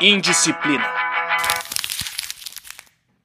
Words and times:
Indisciplina. 0.00 0.84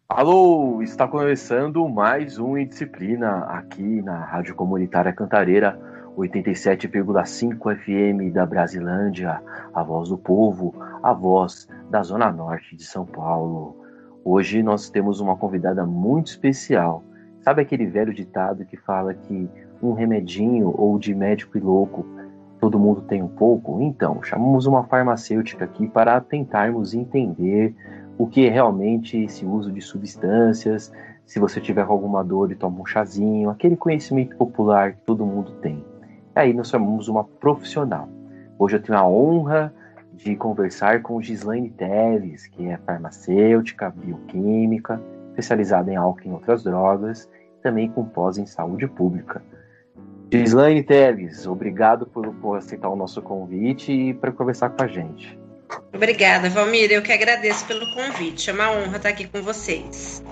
Alô, 0.08 0.82
está 0.84 1.08
começando 1.08 1.90
mais 1.90 2.38
um 2.38 2.58
Indisciplina 2.58 3.46
aqui 3.46 4.02
na 4.02 4.24
Rádio 4.24 4.54
Comunitária 4.54 5.12
Cantareira 5.12 5.80
87,5 6.18 7.76
FM 7.78 8.34
da 8.34 8.46
Brasilândia, 8.46 9.42
a 9.74 9.84
voz 9.84 10.10
do 10.10 10.18
povo, 10.18 10.74
a 11.04 11.14
voz 11.14 11.68
da 11.90 12.04
Zona 12.04 12.32
Norte 12.32 12.76
de 12.76 12.84
São 12.84 13.06
Paulo. 13.06 13.76
Hoje 14.24 14.62
nós 14.62 14.90
temos 14.90 15.20
uma 15.20 15.36
convidada 15.36 15.86
muito 15.86 16.28
especial. 16.28 17.04
Sabe 17.42 17.62
aquele 17.62 17.86
velho 17.86 18.14
ditado 18.14 18.66
que 18.66 18.78
fala 18.78 19.14
que 19.14 19.50
um 19.82 19.94
remedinho 19.94 20.74
ou 20.76 21.00
de 21.00 21.14
médico 21.16 21.58
e 21.58 21.62
louco 21.62 22.06
todo 22.68 22.78
mundo 22.78 23.00
tem 23.04 23.24
um 23.24 23.30
pouco? 23.30 23.82
Então, 23.82 24.22
chamamos 24.22 24.66
uma 24.66 24.84
farmacêutica 24.84 25.64
aqui 25.64 25.88
para 25.88 26.20
tentarmos 26.20 26.94
entender 26.94 27.74
o 28.18 28.28
que 28.28 28.46
é 28.46 28.50
realmente 28.50 29.18
esse 29.18 29.46
uso 29.46 29.72
de 29.72 29.80
substâncias, 29.80 30.92
se 31.26 31.40
você 31.40 31.62
tiver 31.62 31.84
alguma 31.84 32.22
dor 32.26 32.52
e 32.52 32.56
toma 32.56 32.82
um 32.82 32.86
chazinho, 32.86 33.50
aquele 33.50 33.78
conhecimento 33.78 34.36
popular 34.36 34.92
que 34.92 35.02
todo 35.04 35.26
mundo 35.26 35.54
tem. 35.62 35.82
E 36.36 36.40
aí 36.40 36.54
nós 36.54 36.68
chamamos 36.68 37.08
uma 37.08 37.24
profissional. 37.24 38.10
Hoje 38.60 38.76
eu 38.76 38.82
tenho 38.82 38.98
a 38.98 39.08
honra 39.08 39.74
de 40.14 40.36
conversar 40.36 41.02
com 41.02 41.22
Gislaine 41.22 41.70
Teles, 41.70 42.48
que 42.48 42.68
é 42.68 42.76
farmacêutica, 42.76 43.90
bioquímica, 43.90 45.02
especializada 45.30 45.90
em 45.90 45.96
álcool 45.96 46.28
e 46.28 46.32
outras 46.32 46.64
drogas, 46.64 47.30
também 47.64 47.90
com 47.90 48.04
pós 48.04 48.38
em 48.38 48.46
saúde 48.46 48.88
pública. 48.88 49.42
Gislaine 50.32 50.84
Teles, 50.84 51.48
obrigado 51.48 52.06
por, 52.06 52.34
por 52.36 52.58
aceitar 52.58 52.90
o 52.90 52.96
nosso 52.96 53.22
convite 53.22 53.92
e 53.92 54.14
para 54.14 54.32
conversar 54.32 54.70
com 54.70 54.84
a 54.84 54.88
gente. 54.88 55.40
Obrigada, 55.94 56.50
Valmir. 56.50 56.92
Eu 56.92 57.02
que 57.02 57.12
agradeço 57.12 57.66
pelo 57.66 57.86
convite. 57.94 58.50
É 58.50 58.54
uma 58.54 58.72
honra 58.72 58.98
estar 58.98 59.10
aqui 59.10 59.28
com 59.28 59.42
vocês. 59.42 60.24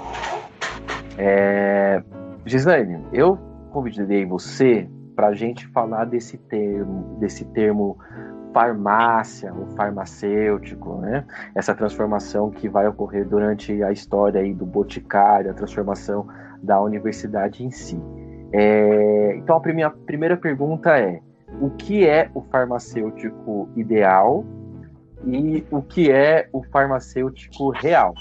É... 1.18 2.04
Gislaine, 2.46 3.06
eu 3.12 3.38
convidei 3.72 4.26
você 4.26 4.88
para 5.16 5.28
a 5.28 5.34
gente 5.34 5.68
falar 5.68 6.06
desse 6.06 6.38
termo, 6.38 7.18
desse 7.20 7.46
termo 7.46 7.98
farmácia, 8.54 9.54
o 9.54 9.76
farmacêutico, 9.76 11.02
né? 11.02 11.26
Essa 11.54 11.76
transformação 11.76 12.50
que 12.50 12.70
vai 12.70 12.88
ocorrer 12.88 13.28
durante 13.28 13.84
a 13.84 13.92
história 13.92 14.40
aí 14.40 14.54
do 14.54 14.66
boticário, 14.66 15.52
a 15.52 15.54
transformação 15.54 16.28
da 16.62 16.82
universidade 16.82 17.66
em 17.66 17.72
si. 17.72 18.00
É, 18.54 19.36
então, 19.38 19.62
a 19.64 19.74
minha 19.74 19.90
primeira 19.90 20.38
pergunta 20.38 20.98
é: 20.98 21.20
o 21.62 21.70
que 21.72 22.08
é 22.08 22.30
o 22.34 22.42
farmacêutico 22.42 23.70
ideal 23.76 24.46
e 25.26 25.66
o 25.72 25.82
que 25.82 26.12
é 26.12 26.48
o 26.52 26.64
farmacêutico 26.64 27.70
real? 27.70 28.14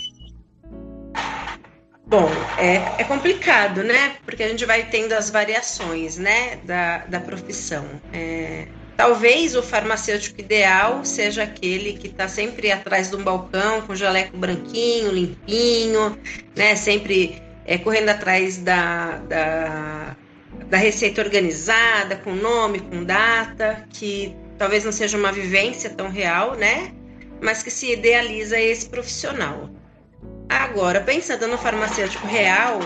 Bom, 2.07 2.29
é, 2.59 3.01
é 3.01 3.05
complicado, 3.05 3.83
né? 3.83 4.17
Porque 4.25 4.43
a 4.43 4.49
gente 4.49 4.65
vai 4.67 4.85
tendo 4.85 5.13
as 5.15 5.31
variações, 5.31 6.19
né, 6.19 6.57
da, 6.65 6.99
da 7.07 7.19
profissão. 7.19 7.85
É, 8.13 8.69
talvez 8.97 9.57
o 9.57 9.63
farmacêutico 9.63 10.41
ideal 10.41 11.05
seja 11.05 11.45
aquele 11.45 11.95
que 11.95 12.09
está 12.09 12.29
sempre 12.29 12.71
atrás 12.71 13.11
de 13.11 13.17
um 13.17 13.23
balcão 13.23 13.81
com 13.83 13.97
jaleco 13.97 14.37
branquinho, 14.37 15.11
limpinho, 15.13 16.19
né? 16.55 16.77
Sempre 16.77 17.43
é, 17.65 17.79
correndo 17.79 18.11
atrás 18.11 18.59
da, 18.59 19.19
da, 19.29 20.17
da 20.69 20.77
receita 20.77 21.23
organizada, 21.23 22.17
com 22.17 22.35
nome, 22.35 22.81
com 22.81 23.05
data, 23.05 23.87
que 23.91 24.35
talvez 24.59 24.85
não 24.85 24.93
seja 24.93 25.17
uma 25.17 25.33
vivência 25.33 25.91
tão 25.91 26.11
real, 26.11 26.55
né? 26.55 26.93
Mas 27.41 27.63
que 27.63 27.71
se 27.71 27.93
idealiza 27.93 28.59
esse 28.61 28.89
profissional. 28.89 29.71
Agora, 30.49 31.01
pensando 31.01 31.49
no 31.49 31.59
farmacêutico 31.59 32.27
real, 32.27 32.79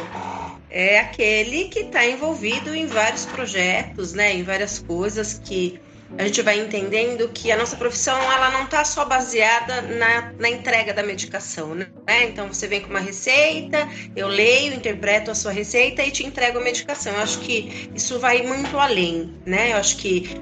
é 0.70 1.00
aquele 1.00 1.64
que 1.64 1.80
está 1.80 2.06
envolvido 2.06 2.74
em 2.74 2.86
vários 2.86 3.26
projetos, 3.26 4.12
né? 4.12 4.34
Em 4.34 4.42
várias 4.42 4.78
coisas 4.78 5.41
que 5.44 5.80
a 6.16 6.24
gente 6.24 6.41
vai 6.41 6.58
entendendo 6.58 7.28
que 7.28 7.52
a 7.52 7.56
nossa 7.56 7.76
profissão 7.76 8.16
ela 8.32 8.50
não 8.50 8.64
está 8.64 8.84
só 8.84 9.04
baseada 9.04 9.82
na, 9.82 10.32
na, 10.38 10.48
entrega 10.48 10.94
da 10.94 11.02
medicação, 11.02 11.74
né? 11.74 11.88
Então 12.24 12.48
você 12.48 12.66
vem 12.66 12.80
com 12.80 12.88
uma 12.88 13.00
receita, 13.00 13.88
eu 14.16 14.26
leio, 14.26 14.72
interpreto 14.72 15.30
a 15.30 15.34
sua 15.34 15.52
receita 15.52 16.02
e 16.02 16.10
te 16.10 16.24
entrego 16.24 16.58
a 16.58 16.62
medicação. 16.62 17.12
Eu 17.12 17.20
acho 17.20 17.41
que 17.41 17.91
isso 17.94 18.18
vai 18.18 18.42
muito 18.42 18.78
além, 18.78 19.34
né? 19.44 19.72
Eu 19.72 19.76
acho 19.76 19.97
que 19.98 20.41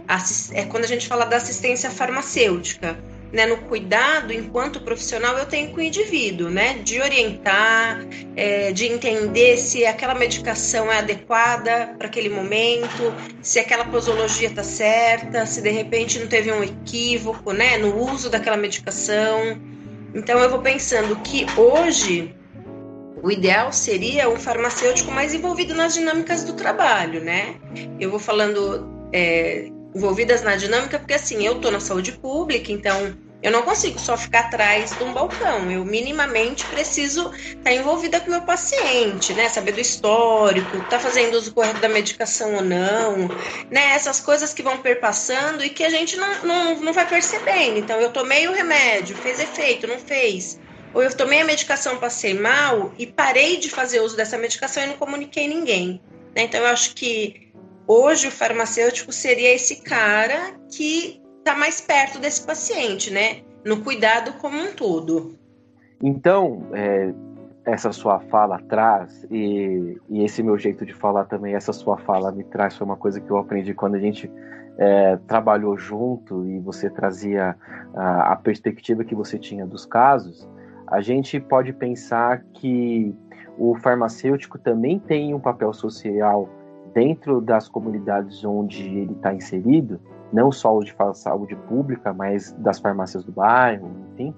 é 0.52 0.64
quando 0.66 0.84
a 0.84 0.88
gente 0.88 1.08
fala 1.08 1.24
da 1.24 1.36
assistência 1.36 1.90
farmacêutica 1.90 2.96
né, 3.32 3.46
no 3.46 3.56
cuidado 3.58 4.32
enquanto 4.32 4.80
profissional 4.80 5.36
eu 5.36 5.46
tenho 5.46 5.70
com 5.70 5.78
o 5.78 5.82
indivíduo, 5.82 6.48
né, 6.48 6.74
de 6.74 7.00
orientar, 7.00 8.04
é, 8.36 8.72
de 8.72 8.86
entender 8.86 9.56
se 9.56 9.84
aquela 9.84 10.14
medicação 10.14 10.90
é 10.90 10.98
adequada 10.98 11.94
para 11.98 12.06
aquele 12.06 12.28
momento, 12.28 13.14
se 13.42 13.58
aquela 13.58 13.84
posologia 13.84 14.48
está 14.48 14.62
certa, 14.62 15.44
se 15.46 15.60
de 15.60 15.70
repente 15.70 16.18
não 16.18 16.26
teve 16.26 16.52
um 16.52 16.62
equívoco, 16.62 17.52
né, 17.52 17.76
no 17.78 17.96
uso 17.98 18.30
daquela 18.30 18.56
medicação. 18.56 19.60
Então 20.14 20.38
eu 20.38 20.48
vou 20.48 20.60
pensando 20.60 21.16
que 21.16 21.46
hoje 21.56 22.34
o 23.22 23.30
ideal 23.30 23.72
seria 23.72 24.28
um 24.28 24.36
farmacêutico 24.36 25.10
mais 25.10 25.34
envolvido 25.34 25.74
nas 25.74 25.94
dinâmicas 25.94 26.44
do 26.44 26.52
trabalho, 26.52 27.24
né? 27.24 27.56
Eu 27.98 28.10
vou 28.10 28.20
falando 28.20 28.88
é, 29.12 29.68
envolvidas 29.96 30.42
na 30.42 30.56
dinâmica, 30.56 30.98
porque 30.98 31.14
assim, 31.14 31.44
eu 31.44 31.58
tô 31.58 31.70
na 31.70 31.80
saúde 31.80 32.12
pública, 32.12 32.70
então 32.70 33.16
eu 33.42 33.50
não 33.50 33.62
consigo 33.62 33.98
só 33.98 34.16
ficar 34.16 34.40
atrás 34.40 34.96
de 34.96 35.04
um 35.04 35.12
balcão. 35.12 35.70
Eu 35.70 35.84
minimamente 35.84 36.66
preciso 36.66 37.30
estar 37.32 37.62
tá 37.62 37.72
envolvida 37.72 38.20
com 38.20 38.26
o 38.26 38.30
meu 38.30 38.42
paciente, 38.42 39.32
né? 39.34 39.48
Saber 39.48 39.72
do 39.72 39.80
histórico, 39.80 40.82
tá 40.82 40.98
fazendo 40.98 41.34
uso 41.34 41.54
correto 41.54 41.80
da 41.80 41.88
medicação 41.88 42.54
ou 42.56 42.62
não, 42.62 43.28
né? 43.70 43.92
Essas 43.94 44.20
coisas 44.20 44.52
que 44.52 44.62
vão 44.62 44.78
perpassando 44.78 45.64
e 45.64 45.70
que 45.70 45.84
a 45.84 45.90
gente 45.90 46.16
não, 46.16 46.44
não, 46.44 46.80
não 46.80 46.92
vai 46.92 47.06
percebendo. 47.06 47.78
Então, 47.78 48.00
eu 48.00 48.10
tomei 48.10 48.48
o 48.48 48.52
remédio, 48.52 49.16
fez 49.16 49.38
efeito, 49.38 49.86
não 49.86 49.98
fez. 49.98 50.58
Ou 50.92 51.02
eu 51.02 51.14
tomei 51.14 51.40
a 51.40 51.44
medicação, 51.44 51.98
passei 51.98 52.32
mal 52.34 52.92
e 52.98 53.06
parei 53.06 53.58
de 53.58 53.70
fazer 53.70 54.00
uso 54.00 54.16
dessa 54.16 54.38
medicação 54.38 54.82
e 54.82 54.86
não 54.86 54.96
comuniquei 54.96 55.46
ninguém. 55.46 56.00
Né? 56.34 56.42
Então, 56.42 56.60
eu 56.60 56.66
acho 56.66 56.94
que 56.94 57.45
Hoje, 57.88 58.28
o 58.28 58.30
farmacêutico 58.30 59.12
seria 59.12 59.54
esse 59.54 59.82
cara 59.82 60.54
que 60.70 61.22
está 61.38 61.56
mais 61.56 61.80
perto 61.80 62.18
desse 62.18 62.44
paciente, 62.44 63.12
né? 63.12 63.42
No 63.64 63.82
cuidado 63.82 64.32
como 64.34 64.58
um 64.58 64.72
todo. 64.72 65.36
Então, 66.02 66.66
é, 66.72 67.14
essa 67.64 67.92
sua 67.92 68.18
fala 68.20 68.60
traz, 68.68 69.24
e, 69.30 69.98
e, 70.08 70.24
esse 70.24 70.42
meu 70.42 70.58
jeito 70.58 70.84
de 70.84 70.92
falar 70.92 71.24
também, 71.26 71.54
essa 71.54 71.72
sua 71.72 71.96
fala 71.98 72.32
me 72.32 72.42
traz, 72.44 72.76
foi 72.76 72.84
uma 72.84 72.96
coisa 72.96 73.20
que 73.20 73.30
eu 73.30 73.36
aprendi 73.36 73.72
quando 73.72 73.94
a 73.94 74.00
gente 74.00 74.30
é, 74.78 75.16
trabalhou 75.28 75.76
junto 75.78 76.44
e 76.46 76.58
você 76.58 76.90
trazia 76.90 77.56
a, 77.94 78.32
a 78.32 78.36
perspectiva 78.36 79.04
que 79.04 79.14
você 79.14 79.38
tinha 79.38 79.64
dos 79.64 79.86
casos. 79.86 80.48
A 80.86 81.00
gente 81.00 81.40
pode 81.40 81.72
pensar 81.72 82.42
que 82.54 83.14
o 83.58 83.74
farmacêutico 83.76 84.58
também 84.58 84.98
tem 84.98 85.32
um 85.34 85.40
papel 85.40 85.72
social 85.72 86.48
dentro 86.96 87.42
das 87.42 87.68
comunidades 87.68 88.42
onde 88.42 88.82
ele 88.82 89.12
está 89.12 89.34
inserido, 89.34 90.00
não 90.32 90.50
só 90.50 90.74
o 90.74 90.82
de 90.82 90.94
saúde 91.12 91.54
pública, 91.68 92.14
mas 92.14 92.52
das 92.52 92.78
farmácias 92.78 93.22
do 93.22 93.30
bairro, 93.30 93.94
enfim? 94.14 94.34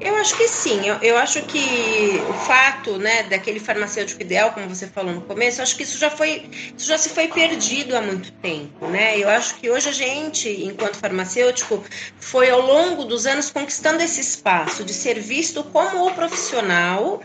Eu 0.00 0.14
acho 0.14 0.34
que 0.38 0.48
sim. 0.48 0.86
Eu, 0.86 0.94
eu, 1.02 1.18
acho 1.18 1.42
que 1.42 2.18
o 2.26 2.32
fato, 2.32 2.96
né, 2.96 3.24
daquele 3.24 3.60
farmacêutico 3.60 4.22
ideal, 4.22 4.52
como 4.52 4.66
você 4.66 4.86
falou 4.86 5.12
no 5.12 5.20
começo, 5.20 5.60
acho 5.60 5.76
que 5.76 5.82
isso 5.82 5.98
já 5.98 6.08
foi, 6.08 6.48
isso 6.74 6.88
já 6.88 6.96
se 6.96 7.10
foi 7.10 7.28
perdido 7.28 7.94
há 7.94 8.00
muito 8.00 8.32
tempo, 8.32 8.86
né? 8.86 9.18
Eu 9.18 9.28
acho 9.28 9.56
que 9.56 9.68
hoje 9.68 9.90
a 9.90 9.92
gente, 9.92 10.48
enquanto 10.64 10.96
farmacêutico, 10.96 11.84
foi 12.18 12.48
ao 12.48 12.62
longo 12.62 13.04
dos 13.04 13.26
anos 13.26 13.50
conquistando 13.50 14.02
esse 14.02 14.22
espaço 14.22 14.82
de 14.82 14.94
ser 14.94 15.20
visto 15.20 15.62
como 15.64 16.06
o 16.06 16.14
profissional 16.14 17.20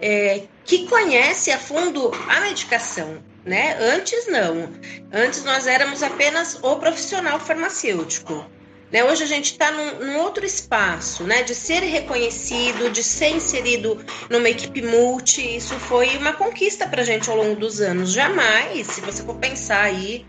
é, 0.00 0.42
que 0.64 0.86
conhece 0.86 1.50
a 1.50 1.58
fundo 1.58 2.10
a 2.28 2.40
medicação, 2.40 3.22
né? 3.44 3.76
Antes 3.80 4.26
não. 4.26 4.70
Antes 5.12 5.44
nós 5.44 5.66
éramos 5.66 6.02
apenas 6.02 6.58
o 6.62 6.76
profissional 6.76 7.38
farmacêutico. 7.38 8.44
Né? 8.92 9.02
Hoje 9.02 9.24
a 9.24 9.26
gente 9.26 9.52
está 9.52 9.72
num, 9.72 10.06
num, 10.06 10.18
outro 10.18 10.46
espaço, 10.46 11.24
né? 11.24 11.42
De 11.42 11.54
ser 11.54 11.80
reconhecido, 11.80 12.90
de 12.90 13.02
ser 13.02 13.30
inserido 13.30 14.04
numa 14.30 14.48
equipe 14.48 14.82
multi. 14.82 15.56
Isso 15.56 15.74
foi 15.74 16.16
uma 16.16 16.32
conquista 16.32 16.86
para 16.86 17.02
a 17.02 17.04
gente 17.04 17.28
ao 17.28 17.36
longo 17.36 17.56
dos 17.56 17.80
anos. 17.80 18.12
Jamais, 18.12 18.86
se 18.86 19.00
você 19.00 19.22
for 19.22 19.36
pensar 19.36 19.82
aí, 19.82 20.24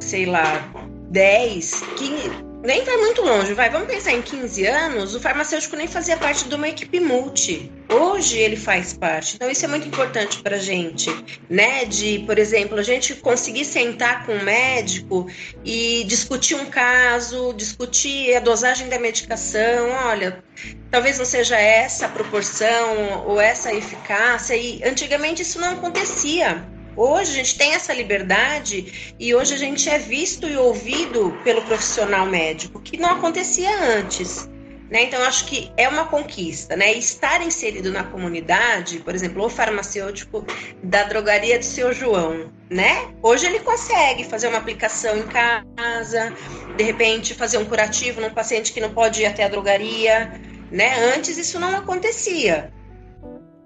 sei 0.00 0.26
lá, 0.26 0.68
10, 1.10 1.82
15, 1.96 2.51
nem 2.62 2.84
vai 2.84 2.96
muito 2.96 3.22
longe, 3.22 3.54
vai. 3.54 3.68
Vamos 3.68 3.88
pensar 3.88 4.12
em 4.12 4.22
15 4.22 4.66
anos, 4.66 5.14
o 5.14 5.20
farmacêutico 5.20 5.76
nem 5.76 5.88
fazia 5.88 6.16
parte 6.16 6.48
de 6.48 6.54
uma 6.54 6.68
equipe 6.68 7.00
multi. 7.00 7.70
Hoje 7.88 8.38
ele 8.38 8.56
faz 8.56 8.92
parte. 8.92 9.34
Então 9.34 9.50
isso 9.50 9.64
é 9.64 9.68
muito 9.68 9.86
importante 9.86 10.40
para 10.42 10.56
a 10.56 10.58
gente, 10.58 11.10
né? 11.50 11.84
De, 11.84 12.20
por 12.20 12.38
exemplo, 12.38 12.78
a 12.78 12.82
gente 12.82 13.14
conseguir 13.16 13.64
sentar 13.64 14.24
com 14.24 14.32
um 14.32 14.42
médico 14.42 15.26
e 15.64 16.04
discutir 16.04 16.54
um 16.54 16.66
caso, 16.66 17.52
discutir 17.52 18.34
a 18.36 18.40
dosagem 18.40 18.88
da 18.88 18.98
medicação. 18.98 19.90
Olha, 20.06 20.42
talvez 20.90 21.18
não 21.18 21.24
seja 21.24 21.58
essa 21.58 22.06
a 22.06 22.08
proporção 22.08 23.24
ou 23.26 23.40
essa 23.40 23.74
eficácia. 23.74 24.56
E 24.56 24.82
antigamente 24.84 25.42
isso 25.42 25.60
não 25.60 25.72
acontecia. 25.72 26.64
Hoje 26.96 27.30
a 27.30 27.34
gente 27.34 27.56
tem 27.56 27.74
essa 27.74 27.92
liberdade 27.92 29.14
e 29.18 29.34
hoje 29.34 29.54
a 29.54 29.58
gente 29.58 29.88
é 29.88 29.98
visto 29.98 30.46
e 30.48 30.56
ouvido 30.56 31.38
pelo 31.42 31.62
profissional 31.62 32.26
médico, 32.26 32.80
que 32.80 32.98
não 32.98 33.10
acontecia 33.10 33.70
antes. 33.96 34.50
Né? 34.90 35.04
Então, 35.04 35.22
acho 35.22 35.46
que 35.46 35.72
é 35.78 35.88
uma 35.88 36.04
conquista, 36.04 36.76
né? 36.76 36.92
Estar 36.92 37.40
inserido 37.40 37.90
na 37.90 38.04
comunidade, 38.04 38.98
por 38.98 39.14
exemplo, 39.14 39.42
o 39.42 39.48
farmacêutico 39.48 40.44
da 40.82 41.04
drogaria 41.04 41.58
do 41.58 41.64
seu 41.64 41.94
João, 41.94 42.52
né? 42.68 43.10
Hoje 43.22 43.46
ele 43.46 43.60
consegue 43.60 44.22
fazer 44.22 44.48
uma 44.48 44.58
aplicação 44.58 45.16
em 45.16 45.22
casa, 45.22 46.36
de 46.76 46.84
repente 46.84 47.32
fazer 47.32 47.56
um 47.56 47.64
curativo 47.64 48.20
num 48.20 48.28
paciente 48.28 48.70
que 48.70 48.82
não 48.82 48.92
pode 48.92 49.22
ir 49.22 49.26
até 49.26 49.44
a 49.44 49.48
drogaria, 49.48 50.38
né? 50.70 51.14
Antes 51.16 51.38
isso 51.38 51.58
não 51.58 51.74
acontecia. 51.74 52.70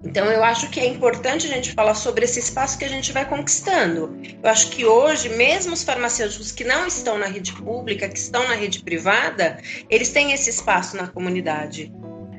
Então, 0.07 0.25
eu 0.31 0.41
acho 0.41 0.69
que 0.71 0.79
é 0.79 0.87
importante 0.87 1.45
a 1.47 1.49
gente 1.49 1.73
falar 1.73 1.93
sobre 1.93 2.23
esse 2.23 2.39
espaço 2.39 2.79
que 2.79 2.85
a 2.85 2.87
gente 2.87 3.11
vai 3.11 3.27
conquistando. 3.27 4.17
Eu 4.41 4.49
acho 4.49 4.71
que 4.71 4.85
hoje, 4.85 5.27
mesmo 5.35 5.73
os 5.73 5.83
farmacêuticos 5.83 6.49
que 6.49 6.63
não 6.63 6.87
estão 6.87 7.17
na 7.17 7.25
rede 7.25 7.51
pública, 7.51 8.07
que 8.07 8.17
estão 8.17 8.47
na 8.47 8.55
rede 8.55 8.81
privada, 8.81 9.57
eles 9.89 10.09
têm 10.09 10.31
esse 10.31 10.49
espaço 10.49 10.95
na 10.95 11.07
comunidade. 11.07 11.93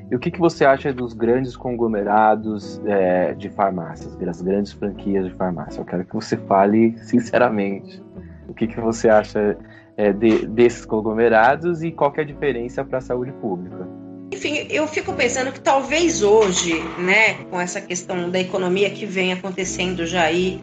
E 0.09 0.15
o 0.15 0.19
que, 0.19 0.31
que 0.31 0.39
você 0.39 0.65
acha 0.65 0.91
dos 0.91 1.13
grandes 1.13 1.55
conglomerados 1.55 2.81
é, 2.87 3.35
de 3.35 3.49
farmácias, 3.51 4.15
das 4.15 4.41
grandes 4.41 4.71
franquias 4.73 5.25
de 5.25 5.33
farmácia? 5.35 5.79
Eu 5.79 5.85
quero 5.85 6.03
que 6.03 6.15
você 6.15 6.35
fale 6.37 6.97
sinceramente. 7.05 8.01
O 8.47 8.53
que, 8.55 8.65
que 8.65 8.79
você 8.79 9.09
acha 9.09 9.55
é, 9.95 10.11
de, 10.11 10.47
desses 10.47 10.85
conglomerados 10.85 11.83
e 11.83 11.91
qual 11.91 12.11
é 12.17 12.21
a 12.21 12.25
diferença 12.25 12.83
para 12.83 12.97
a 12.97 13.01
saúde 13.01 13.31
pública? 13.33 13.87
Enfim, 14.31 14.67
eu 14.69 14.87
fico 14.87 15.13
pensando 15.13 15.51
que 15.51 15.59
talvez 15.59 16.21
hoje, 16.21 16.93
né, 16.97 17.35
com 17.49 17.59
essa 17.59 17.81
questão 17.81 18.29
da 18.29 18.39
economia 18.39 18.89
que 18.89 19.05
vem 19.05 19.33
acontecendo 19.33 20.05
já 20.05 20.23
aí 20.23 20.61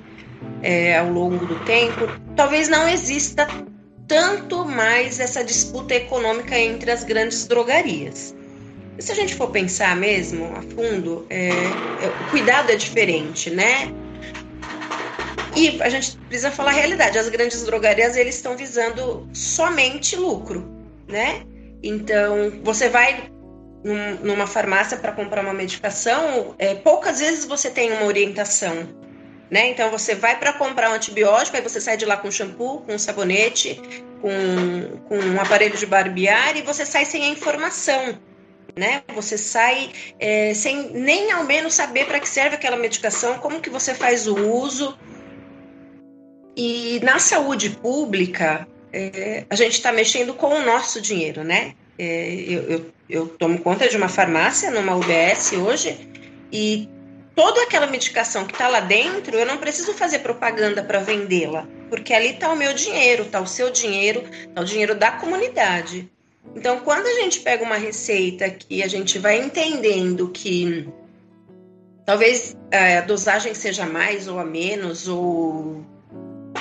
é, 0.62 0.96
ao 0.98 1.10
longo 1.10 1.44
do 1.44 1.56
tempo, 1.56 2.08
talvez 2.36 2.68
não 2.68 2.88
exista 2.88 3.46
tanto 4.06 4.64
mais 4.64 5.18
essa 5.18 5.42
disputa 5.42 5.94
econômica 5.94 6.56
entre 6.56 6.90
as 6.90 7.02
grandes 7.02 7.46
drogarias. 7.46 8.34
E 8.98 9.02
se 9.02 9.12
a 9.12 9.14
gente 9.14 9.34
for 9.34 9.50
pensar 9.50 9.96
mesmo 9.96 10.46
a 10.56 10.62
fundo, 10.62 11.26
é, 11.28 11.48
é, 11.48 12.08
o 12.08 12.30
cuidado 12.30 12.70
é 12.70 12.76
diferente, 12.76 13.50
né? 13.50 13.92
E 15.56 15.80
a 15.82 15.88
gente 15.88 16.16
precisa 16.28 16.50
falar 16.50 16.70
a 16.70 16.74
realidade. 16.74 17.18
As 17.18 17.28
grandes 17.28 17.64
drogarias 17.64 18.16
eles 18.16 18.36
estão 18.36 18.56
visando 18.56 19.28
somente 19.32 20.14
lucro, 20.16 20.64
né? 21.08 21.42
Então 21.82 22.52
você 22.62 22.88
vai 22.88 23.30
num, 23.86 24.16
numa 24.16 24.48
farmácia 24.48 24.96
para 24.96 25.12
comprar 25.12 25.42
uma 25.42 25.54
medicação, 25.54 26.56
é, 26.58 26.74
poucas 26.74 27.20
vezes 27.20 27.44
você 27.44 27.70
tem 27.70 27.92
uma 27.92 28.04
orientação. 28.04 28.88
Né? 29.48 29.68
Então 29.68 29.88
você 29.92 30.16
vai 30.16 30.36
para 30.40 30.52
comprar 30.52 30.90
um 30.90 30.94
antibiótico, 30.94 31.56
aí 31.56 31.62
você 31.62 31.80
sai 31.80 31.96
de 31.96 32.04
lá 32.04 32.16
com 32.16 32.28
shampoo, 32.28 32.80
com 32.80 32.98
sabonete, 32.98 33.80
com, 34.20 34.98
com 35.08 35.16
um 35.16 35.40
aparelho 35.40 35.76
de 35.76 35.86
barbear 35.86 36.56
e 36.56 36.62
você 36.62 36.84
sai 36.84 37.04
sem 37.04 37.22
a 37.24 37.28
informação. 37.28 38.18
Né? 38.76 39.04
Você 39.14 39.38
sai 39.38 39.92
é, 40.18 40.52
sem 40.52 40.90
nem 40.90 41.30
ao 41.30 41.44
menos 41.44 41.74
saber 41.74 42.06
para 42.06 42.18
que 42.18 42.28
serve 42.28 42.56
aquela 42.56 42.76
medicação, 42.76 43.38
como 43.38 43.60
que 43.60 43.70
você 43.70 43.94
faz 43.94 44.26
o 44.26 44.34
uso. 44.34 44.98
E 46.56 46.98
na 47.04 47.20
saúde 47.20 47.70
pública, 47.70 48.66
é, 48.92 49.46
a 49.48 49.54
gente 49.54 49.74
está 49.74 49.92
mexendo 49.92 50.34
com 50.34 50.48
o 50.48 50.64
nosso 50.64 51.00
dinheiro, 51.00 51.44
né? 51.44 51.74
É, 51.98 52.34
eu, 52.46 52.62
eu, 52.62 52.86
eu 53.08 53.28
tomo 53.28 53.58
conta 53.60 53.88
de 53.88 53.96
uma 53.96 54.08
farmácia 54.08 54.70
numa 54.70 54.94
UBS 54.94 55.52
hoje 55.52 56.08
e 56.52 56.88
toda 57.34 57.62
aquela 57.62 57.86
medicação 57.86 58.46
que 58.46 58.52
está 58.52 58.68
lá 58.68 58.80
dentro, 58.80 59.36
eu 59.36 59.46
não 59.46 59.58
preciso 59.58 59.92
fazer 59.94 60.20
propaganda 60.20 60.82
para 60.82 61.00
vendê-la, 61.00 61.66
porque 61.90 62.14
ali 62.14 62.30
está 62.30 62.50
o 62.50 62.56
meu 62.56 62.72
dinheiro, 62.72 63.24
está 63.24 63.40
o 63.40 63.46
seu 63.46 63.70
dinheiro, 63.70 64.24
está 64.48 64.60
o 64.60 64.64
dinheiro 64.64 64.94
da 64.94 65.12
comunidade. 65.12 66.10
Então, 66.54 66.80
quando 66.80 67.06
a 67.06 67.14
gente 67.20 67.40
pega 67.40 67.62
uma 67.62 67.76
receita 67.76 68.48
que 68.48 68.82
a 68.82 68.88
gente 68.88 69.18
vai 69.18 69.38
entendendo 69.38 70.30
que 70.30 70.88
talvez 72.06 72.56
é, 72.70 72.98
a 72.98 73.00
dosagem 73.02 73.52
seja 73.52 73.84
mais 73.84 74.26
ou 74.26 74.38
a 74.38 74.44
menos, 74.44 75.06
ou 75.06 75.84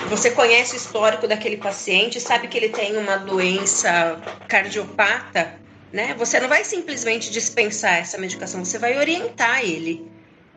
você 0.10 0.32
conhece 0.32 0.76
o 0.76 0.78
histórico 0.78 1.28
daquele 1.28 1.58
paciente, 1.58 2.20
sabe 2.20 2.48
que 2.48 2.58
ele 2.58 2.70
tem 2.70 2.98
uma 2.98 3.18
doença 3.18 4.22
cardiopata, 4.48 5.56
né? 5.92 6.14
Você 6.18 6.40
não 6.40 6.48
vai 6.48 6.64
simplesmente 6.64 7.32
dispensar 7.32 8.00
essa 8.00 8.18
medicação, 8.18 8.64
você 8.64 8.78
vai 8.78 8.98
orientar 8.98 9.64
ele, 9.64 10.10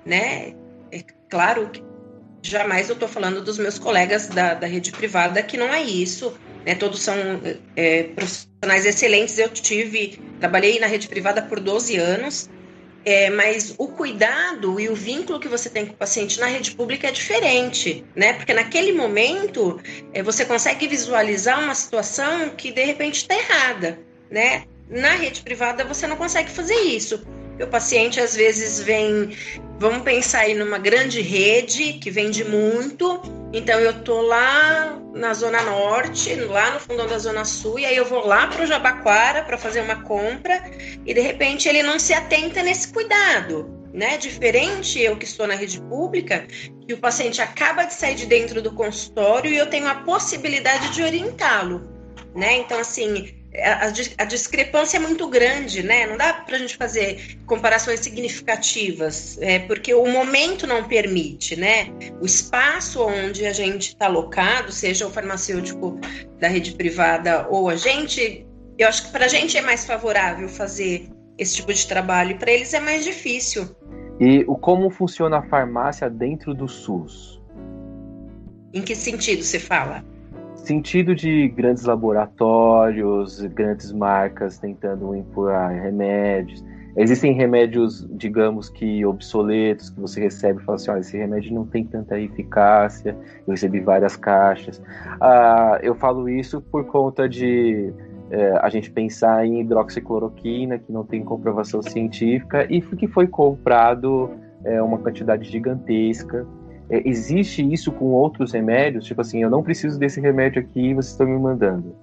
né? 0.04 0.54
É 0.92 1.02
claro 1.30 1.68
que 1.70 1.82
jamais 2.42 2.88
eu 2.88 2.94
estou 2.94 3.08
falando 3.08 3.42
dos 3.42 3.58
meus 3.58 3.78
colegas 3.78 4.28
da, 4.28 4.54
da 4.54 4.66
rede 4.66 4.92
privada 4.92 5.42
que 5.42 5.56
não 5.56 5.72
é 5.72 5.82
isso, 5.82 6.34
né? 6.64 6.74
Todos 6.74 7.00
são 7.02 7.14
é, 7.76 8.04
profissionais 8.04 8.84
excelentes. 8.84 9.38
Eu 9.38 9.48
tive, 9.48 10.20
trabalhei 10.40 10.78
na 10.78 10.86
rede 10.86 11.08
privada 11.08 11.42
por 11.42 11.60
12 11.60 11.96
anos, 11.96 12.50
é, 13.08 13.30
mas 13.30 13.74
o 13.78 13.88
cuidado 13.88 14.78
e 14.78 14.86
o 14.90 14.94
vínculo 14.94 15.40
que 15.40 15.48
você 15.48 15.70
tem 15.70 15.86
com 15.86 15.94
o 15.94 15.96
paciente 15.96 16.38
na 16.38 16.44
rede 16.44 16.72
pública 16.72 17.08
é 17.08 17.10
diferente, 17.10 18.04
né? 18.14 18.34
Porque 18.34 18.52
naquele 18.52 18.92
momento 18.92 19.80
é, 20.12 20.22
você 20.22 20.44
consegue 20.44 20.86
visualizar 20.86 21.58
uma 21.58 21.74
situação 21.74 22.50
que 22.50 22.70
de 22.70 22.84
repente 22.84 23.22
está 23.22 23.34
errada, 23.34 23.98
né? 24.30 24.64
Na 24.90 25.12
rede 25.12 25.40
privada 25.40 25.84
você 25.84 26.06
não 26.06 26.16
consegue 26.16 26.50
fazer 26.50 26.74
isso. 26.74 27.26
O 27.60 27.66
paciente 27.66 28.20
às 28.20 28.36
vezes 28.36 28.80
vem, 28.80 29.36
vamos 29.78 30.02
pensar 30.02 30.40
aí 30.40 30.54
numa 30.54 30.78
grande 30.78 31.20
rede 31.20 31.94
que 31.94 32.10
vende 32.10 32.44
muito, 32.44 33.20
então 33.52 33.80
eu 33.80 34.02
tô 34.04 34.20
lá 34.20 35.00
na 35.14 35.32
zona 35.34 35.62
norte, 35.62 36.34
lá 36.34 36.70
no 36.70 36.80
fundão 36.80 37.06
da 37.06 37.18
zona 37.18 37.44
sul, 37.44 37.78
e 37.78 37.86
aí 37.86 37.96
eu 37.96 38.04
vou 38.04 38.26
lá 38.26 38.46
para 38.46 38.62
o 38.62 38.66
Jabaquara 38.66 39.42
para 39.42 39.56
fazer 39.56 39.80
uma 39.80 40.02
compra 40.02 40.62
e 41.04 41.14
de 41.14 41.20
repente 41.20 41.68
ele 41.68 41.82
não 41.82 41.98
se 41.98 42.12
atenta 42.12 42.62
nesse 42.62 42.92
cuidado. 42.92 43.76
Né? 43.92 44.18
Diferente 44.18 45.00
eu 45.00 45.16
que 45.16 45.24
estou 45.24 45.46
na 45.46 45.54
rede 45.54 45.80
pública, 45.80 46.46
que 46.86 46.92
o 46.92 46.98
paciente 46.98 47.40
acaba 47.40 47.84
de 47.84 47.94
sair 47.94 48.14
de 48.14 48.26
dentro 48.26 48.60
do 48.60 48.70
consultório 48.72 49.50
e 49.50 49.56
eu 49.56 49.66
tenho 49.66 49.88
a 49.88 49.94
possibilidade 49.94 50.90
de 50.90 51.02
orientá-lo, 51.02 51.88
né? 52.34 52.58
Então 52.58 52.78
assim, 52.78 53.34
a, 53.56 53.86
a, 54.18 54.24
discrepância 54.24 54.98
é 54.98 55.00
muito 55.00 55.26
grande, 55.28 55.82
né? 55.82 56.06
Não 56.06 56.16
dá 56.16 56.32
para 56.34 56.56
a 56.56 56.58
gente 56.58 56.76
fazer 56.76 57.38
comparações 57.46 58.00
significativas, 58.00 59.38
é, 59.40 59.58
porque 59.60 59.94
o 59.94 60.06
momento 60.06 60.66
não 60.66 60.84
permite, 60.84 61.56
né? 61.56 61.88
O 62.20 62.26
espaço 62.26 63.02
onde 63.02 63.46
a 63.46 63.52
gente 63.52 63.88
está 63.88 64.06
alocado, 64.06 64.70
seja 64.70 65.06
o 65.06 65.10
farmacêutico 65.10 65.98
da 66.38 66.48
rede 66.48 66.72
privada 66.72 67.46
ou 67.48 67.68
a 67.68 67.76
gente, 67.76 68.46
eu 68.78 68.86
acho 68.86 69.06
que 69.06 69.12
para 69.12 69.24
a 69.24 69.28
gente 69.28 69.56
é 69.56 69.62
mais 69.62 69.86
favorável 69.86 70.48
fazer 70.48 71.08
esse 71.38 71.56
tipo 71.56 71.72
de 71.72 71.86
trabalho, 71.86 72.32
e 72.32 72.34
para 72.34 72.50
eles 72.50 72.74
é 72.74 72.80
mais 72.80 73.04
difícil. 73.04 73.68
E 74.20 74.44
o 74.48 74.56
como 74.56 74.90
funciona 74.90 75.38
a 75.38 75.42
farmácia 75.42 76.10
dentro 76.10 76.52
do 76.52 76.66
SUS? 76.66 77.40
Em 78.74 78.82
que 78.82 78.94
sentido 78.94 79.42
você 79.42 79.60
fala? 79.60 80.04
Sentido 80.68 81.14
de 81.14 81.48
grandes 81.48 81.84
laboratórios, 81.84 83.40
grandes 83.46 83.90
marcas 83.90 84.58
tentando 84.58 85.14
empurrar 85.14 85.72
remédios. 85.72 86.62
Existem 86.94 87.32
remédios, 87.32 88.06
digamos 88.10 88.68
que 88.68 89.04
obsoletos, 89.06 89.88
que 89.88 89.98
você 89.98 90.20
recebe 90.20 90.60
e 90.60 90.64
fala 90.64 90.76
assim: 90.76 90.90
olha, 90.90 91.00
esse 91.00 91.16
remédio 91.16 91.54
não 91.54 91.64
tem 91.64 91.84
tanta 91.84 92.20
eficácia. 92.20 93.16
Eu 93.46 93.52
recebi 93.52 93.80
várias 93.80 94.14
caixas. 94.14 94.82
Ah, 95.20 95.78
eu 95.82 95.94
falo 95.94 96.28
isso 96.28 96.60
por 96.60 96.84
conta 96.84 97.26
de 97.26 97.90
é, 98.30 98.58
a 98.60 98.68
gente 98.68 98.90
pensar 98.90 99.46
em 99.46 99.60
hidroxicloroquina, 99.60 100.78
que 100.78 100.92
não 100.92 101.04
tem 101.04 101.24
comprovação 101.24 101.80
científica, 101.80 102.66
e 102.68 102.82
que 102.82 103.06
foi 103.06 103.26
comprado 103.26 104.30
é, 104.64 104.82
uma 104.82 104.98
quantidade 104.98 105.48
gigantesca 105.48 106.46
é, 106.90 107.08
existe 107.08 107.62
isso 107.72 107.92
com 107.92 108.06
outros 108.06 108.52
remédios? 108.52 109.04
Tipo 109.04 109.20
assim, 109.20 109.42
eu 109.42 109.50
não 109.50 109.62
preciso 109.62 109.98
desse 109.98 110.20
remédio 110.20 110.62
aqui 110.62 110.90
e 110.90 110.94
vocês 110.94 111.12
estão 111.12 111.26
me 111.26 111.38
mandando. 111.38 111.94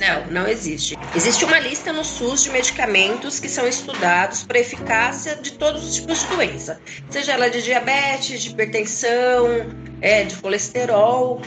Não, 0.00 0.26
não 0.42 0.48
existe. 0.48 0.96
Existe 1.14 1.44
uma 1.44 1.58
lista 1.58 1.92
no 1.92 2.02
SUS 2.02 2.42
de 2.42 2.50
medicamentos 2.50 3.38
que 3.38 3.48
são 3.48 3.68
estudados 3.68 4.42
para 4.42 4.58
eficácia 4.58 5.36
de 5.36 5.52
todos 5.52 5.84
os 5.86 5.94
tipos 5.96 6.20
de 6.20 6.26
doença, 6.28 6.80
seja 7.10 7.32
ela 7.32 7.50
de 7.50 7.62
diabetes, 7.62 8.42
de 8.42 8.50
hipertensão, 8.50 9.66
é, 10.00 10.24
de 10.24 10.36
colesterol. 10.36 11.42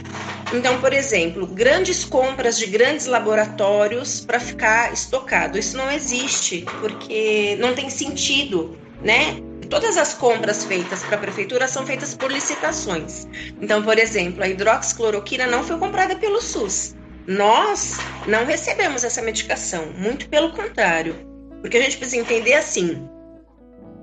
Então, 0.53 0.79
por 0.79 0.93
exemplo, 0.93 1.47
grandes 1.47 2.05
compras 2.05 2.59
de 2.59 2.67
grandes 2.67 3.07
laboratórios 3.07 4.23
para 4.23 4.39
ficar 4.39 4.93
estocado. 4.93 5.57
Isso 5.57 5.75
não 5.75 5.91
existe, 5.91 6.63
porque 6.79 7.57
não 7.59 7.73
tem 7.73 7.89
sentido, 7.89 8.77
né? 9.01 9.41
Todas 9.69 9.97
as 9.97 10.13
compras 10.13 10.65
feitas 10.65 11.03
para 11.03 11.15
a 11.15 11.19
prefeitura 11.19 11.67
são 11.67 11.85
feitas 11.85 12.13
por 12.13 12.31
licitações. 12.31 13.27
Então, 13.61 13.83
por 13.83 13.97
exemplo, 13.97 14.43
a 14.43 14.47
hidroxicloroquina 14.47 15.47
não 15.47 15.63
foi 15.63 15.77
comprada 15.77 16.15
pelo 16.15 16.41
SUS. 16.41 16.95
Nós 17.27 17.97
não 18.27 18.45
recebemos 18.45 19.03
essa 19.03 19.21
medicação, 19.21 19.87
muito 19.97 20.27
pelo 20.29 20.51
contrário. 20.51 21.15
Porque 21.61 21.77
a 21.77 21.81
gente 21.81 21.97
precisa 21.97 22.21
entender 22.21 22.55
assim, 22.55 23.07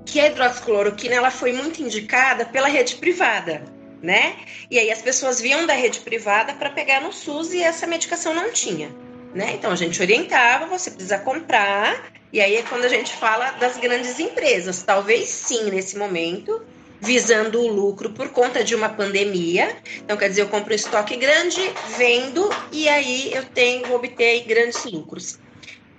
que 0.05 0.19
a 0.19 0.27
hidroxicloroquina 0.27 1.15
ela 1.15 1.31
foi 1.31 1.53
muito 1.53 1.81
indicada 1.81 2.45
pela 2.45 2.67
rede 2.67 2.95
privada 2.95 3.63
né? 4.01 4.35
E 4.69 4.79
aí 4.79 4.91
as 4.91 5.01
pessoas 5.01 5.39
viam 5.39 5.65
da 5.65 5.73
rede 5.73 5.99
privada 5.99 6.53
para 6.53 6.69
pegar 6.69 7.01
no 7.01 7.13
SUS 7.13 7.53
e 7.53 7.61
essa 7.61 7.85
medicação 7.85 8.33
não 8.33 8.51
tinha, 8.51 8.89
né? 9.33 9.53
Então 9.53 9.71
a 9.71 9.75
gente 9.75 10.01
orientava, 10.01 10.65
você 10.65 10.89
precisa 10.89 11.19
comprar. 11.19 12.11
E 12.33 12.39
aí 12.39 12.55
é 12.55 12.63
quando 12.63 12.85
a 12.85 12.89
gente 12.89 13.13
fala 13.13 13.51
das 13.51 13.77
grandes 13.77 14.19
empresas, 14.19 14.83
talvez 14.83 15.27
sim 15.27 15.69
nesse 15.69 15.97
momento, 15.97 16.61
visando 17.01 17.59
o 17.59 17.67
lucro 17.67 18.11
por 18.11 18.29
conta 18.29 18.63
de 18.63 18.75
uma 18.75 18.87
pandemia. 18.87 19.75
Então, 19.97 20.15
quer 20.15 20.29
dizer, 20.29 20.43
eu 20.43 20.47
compro 20.47 20.71
um 20.71 20.75
estoque 20.75 21.15
grande, 21.17 21.59
vendo 21.97 22.49
e 22.71 22.87
aí 22.87 23.33
eu 23.33 23.43
tenho, 23.45 23.87
vou 23.87 23.97
obter 23.97 24.45
grandes 24.45 24.83
lucros. 24.85 25.39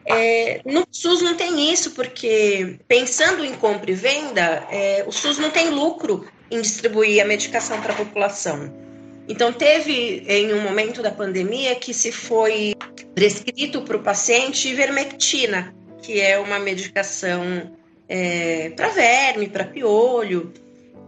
É, 0.07 0.61
no 0.65 0.87
SUS 0.91 1.21
não 1.21 1.37
tem 1.37 1.73
isso, 1.73 1.91
porque 1.91 2.79
pensando 2.89 3.45
em 3.45 3.55
compra 3.55 3.91
e 3.91 3.95
venda, 3.95 4.67
é, 4.71 5.05
o 5.07 5.12
SUS 5.12 5.39
não 5.39 5.51
tem 5.51 5.71
lucro 5.71 6.27
em 6.51 6.61
distribuir 6.61 7.23
a 7.23 7.27
medicação 7.27 7.81
para 7.81 7.93
a 7.93 7.97
população. 7.97 8.73
Então, 9.29 9.53
teve 9.53 10.25
em 10.27 10.53
um 10.53 10.61
momento 10.61 11.03
da 11.03 11.11
pandemia 11.11 11.75
que 11.75 11.95
se 11.95 12.11
foi 12.11 12.75
prescrito 13.15 13.83
para 13.83 13.97
o 13.97 14.03
paciente 14.03 14.69
ivermectina, 14.69 15.75
que 16.03 16.21
é 16.21 16.39
uma 16.39 16.59
medicação 16.59 17.73
é, 18.09 18.71
para 18.77 18.89
verme, 18.89 19.49
para 19.49 19.65
piolho, 19.65 20.53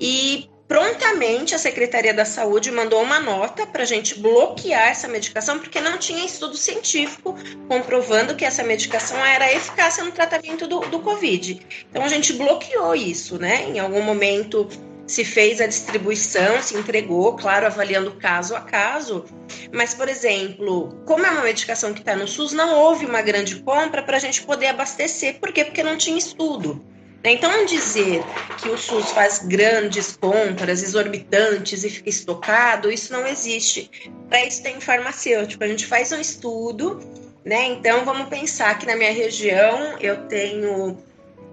e 0.00 0.48
prontamente 0.66 1.54
a 1.54 1.58
Secretaria 1.58 2.14
da 2.14 2.24
Saúde 2.24 2.70
mandou 2.70 3.02
uma 3.02 3.20
nota 3.20 3.66
para 3.66 3.82
a 3.82 3.86
gente 3.86 4.18
bloquear 4.18 4.88
essa 4.88 5.06
medicação, 5.06 5.58
porque 5.58 5.80
não 5.80 5.98
tinha 5.98 6.24
estudo 6.24 6.56
científico 6.56 7.36
comprovando 7.68 8.34
que 8.34 8.44
essa 8.44 8.62
medicação 8.62 9.18
era 9.24 9.52
eficaz 9.52 9.98
no 9.98 10.10
tratamento 10.10 10.66
do, 10.66 10.80
do 10.80 11.00
Covid. 11.00 11.60
Então 11.90 12.02
a 12.02 12.08
gente 12.08 12.32
bloqueou 12.32 12.94
isso, 12.94 13.38
né? 13.38 13.68
Em 13.68 13.78
algum 13.78 14.02
momento 14.02 14.68
se 15.06 15.24
fez 15.24 15.60
a 15.60 15.66
distribuição, 15.66 16.62
se 16.62 16.76
entregou, 16.76 17.36
claro, 17.36 17.66
avaliando 17.66 18.12
caso 18.12 18.54
a 18.54 18.60
caso. 18.60 19.24
Mas, 19.72 19.94
por 19.94 20.08
exemplo, 20.08 21.02
como 21.04 21.26
é 21.26 21.30
uma 21.30 21.42
medicação 21.42 21.92
que 21.92 22.00
está 22.00 22.16
no 22.16 22.26
SUS, 22.26 22.52
não 22.52 22.74
houve 22.74 23.04
uma 23.04 23.22
grande 23.22 23.56
compra 23.56 24.02
para 24.02 24.16
a 24.16 24.20
gente 24.20 24.42
poder 24.42 24.68
abastecer. 24.68 25.38
Por 25.40 25.52
quê? 25.52 25.64
Porque 25.64 25.82
não 25.82 25.96
tinha 25.96 26.18
estudo. 26.18 26.84
Então, 27.26 27.64
dizer 27.64 28.22
que 28.58 28.68
o 28.68 28.76
SUS 28.76 29.10
faz 29.12 29.38
grandes 29.38 30.14
compras 30.14 30.82
exorbitantes 30.82 31.82
e 31.82 31.88
fica 31.88 32.10
estocado, 32.10 32.92
isso 32.92 33.12
não 33.14 33.26
existe. 33.26 33.90
Para 34.28 34.44
isso 34.44 34.62
tem 34.62 34.78
farmacêutico. 34.78 35.64
A 35.64 35.68
gente 35.68 35.86
faz 35.86 36.12
um 36.12 36.20
estudo, 36.20 37.00
né? 37.42 37.64
Então, 37.64 38.04
vamos 38.04 38.28
pensar 38.28 38.78
que 38.78 38.84
na 38.84 38.94
minha 38.94 39.12
região 39.12 39.98
eu 40.00 40.28
tenho 40.28 40.98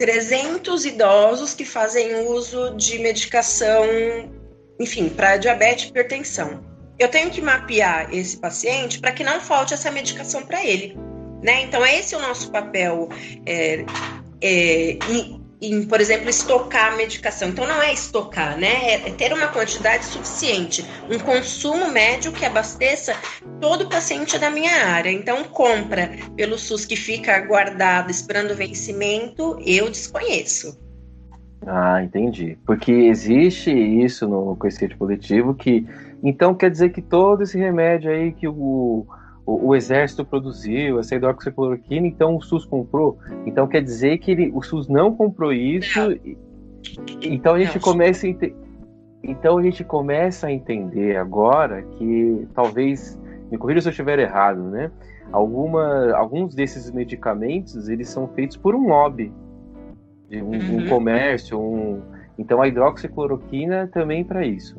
300 0.02 0.84
idosos 0.84 1.54
que 1.54 1.64
fazem 1.64 2.26
uso 2.26 2.76
de 2.76 2.98
medicação, 2.98 3.86
enfim, 4.80 5.08
para 5.10 5.38
diabetes 5.38 5.86
e 5.86 5.90
hipertensão. 5.90 6.66
Eu 6.98 7.08
tenho 7.08 7.30
que 7.30 7.40
mapear 7.40 8.12
esse 8.12 8.36
paciente 8.36 9.00
para 9.00 9.12
que 9.12 9.24
não 9.24 9.40
falte 9.40 9.76
essa 9.76 9.92
medicação 9.92 10.42
para 10.42 10.66
ele. 10.66 10.98
Né? 11.44 11.62
Então, 11.62 11.86
esse 11.86 12.16
é 12.16 12.18
o 12.18 12.22
nosso 12.22 12.50
papel 12.50 13.10
é, 13.46 13.86
é, 14.42 14.98
em, 15.62 15.86
por 15.86 16.02
exemplo, 16.02 16.30
estocar 16.30 16.94
a 16.94 16.96
medicação. 16.96 17.50
Então, 17.50 17.68
não 17.68 17.82
é 17.82 17.94
estocar, 17.94 18.58
né? 18.58 18.96
É 19.06 19.12
ter 19.12 19.32
uma 19.32 19.48
quantidade 19.48 20.06
suficiente, 20.06 20.84
um 21.10 21.20
consumo 21.20 21.92
médio 21.92 22.32
que 22.32 22.44
abasteça 22.44 23.14
todo 23.60 23.88
paciente 23.88 24.40
da 24.40 24.50
minha 24.50 24.88
área. 24.88 25.12
Então, 25.12 25.44
compra 25.44 26.10
pelo 26.36 26.58
SUS 26.58 26.86
que 26.86 26.96
fica 26.96 27.40
guardado 27.42 28.10
esperando 28.10 28.52
o 28.52 28.56
vencimento, 28.56 29.58
eu 29.66 29.90
desconheço. 29.90 30.80
Ah, 31.66 32.04
entendi. 32.04 32.58
Porque 32.66 32.92
existe 32.92 33.72
isso 33.72 34.28
no 34.28 34.56
conhecimento 34.56 34.98
coletivo 34.98 35.54
que 35.54 35.88
então 36.24 36.56
quer 36.56 36.72
dizer 36.72 36.90
que 36.90 37.02
todo 37.02 37.44
esse 37.44 37.58
remédio 37.58 38.12
aí 38.12 38.32
que 38.32 38.48
o 38.48 39.06
o, 39.46 39.70
o, 39.70 39.76
exército 39.76 40.24
produziu 40.24 41.00
essa 41.00 41.16
hidroxicloroquina, 41.16 42.08
então 42.08 42.36
o 42.36 42.42
SUS 42.42 42.66
comprou. 42.66 43.18
Então 43.46 43.68
quer 43.68 43.82
dizer 43.82 44.18
que 44.20 44.32
ele, 44.32 44.52
o 44.54 44.62
SUS 44.62 44.88
não 44.88 45.16
comprou 45.16 45.52
isso. 45.52 46.00
Então 47.22 47.56
a 47.56 47.60
gente 47.60 47.80
começa 47.80 48.28
a 48.28 48.30
então 49.24 49.58
a 49.58 49.62
gente 49.62 49.84
começa 49.84 50.48
a 50.48 50.52
entender 50.52 51.16
agora 51.16 51.84
que 51.84 52.48
talvez 52.56 53.20
me 53.52 53.58
corrija 53.58 53.82
se 53.82 53.88
eu 53.88 53.92
estiver 53.92 54.18
errado, 54.18 54.64
né? 54.64 54.92
Alguma, 55.32 56.12
alguns 56.14 56.56
desses 56.56 56.92
medicamentos 56.92 57.88
eles 57.88 58.10
são 58.10 58.28
feitos 58.30 58.58
por 58.58 58.74
um 58.74 58.88
lobby, 58.88 59.32
um, 60.32 60.38
uhum. 60.38 60.78
um 60.78 60.90
comércio, 60.90 61.60
um, 61.60 62.02
então 62.38 62.62
a 62.62 62.68
hidroxicloroquina 62.68 63.88
também 63.88 64.24
para 64.24 64.46
isso. 64.46 64.78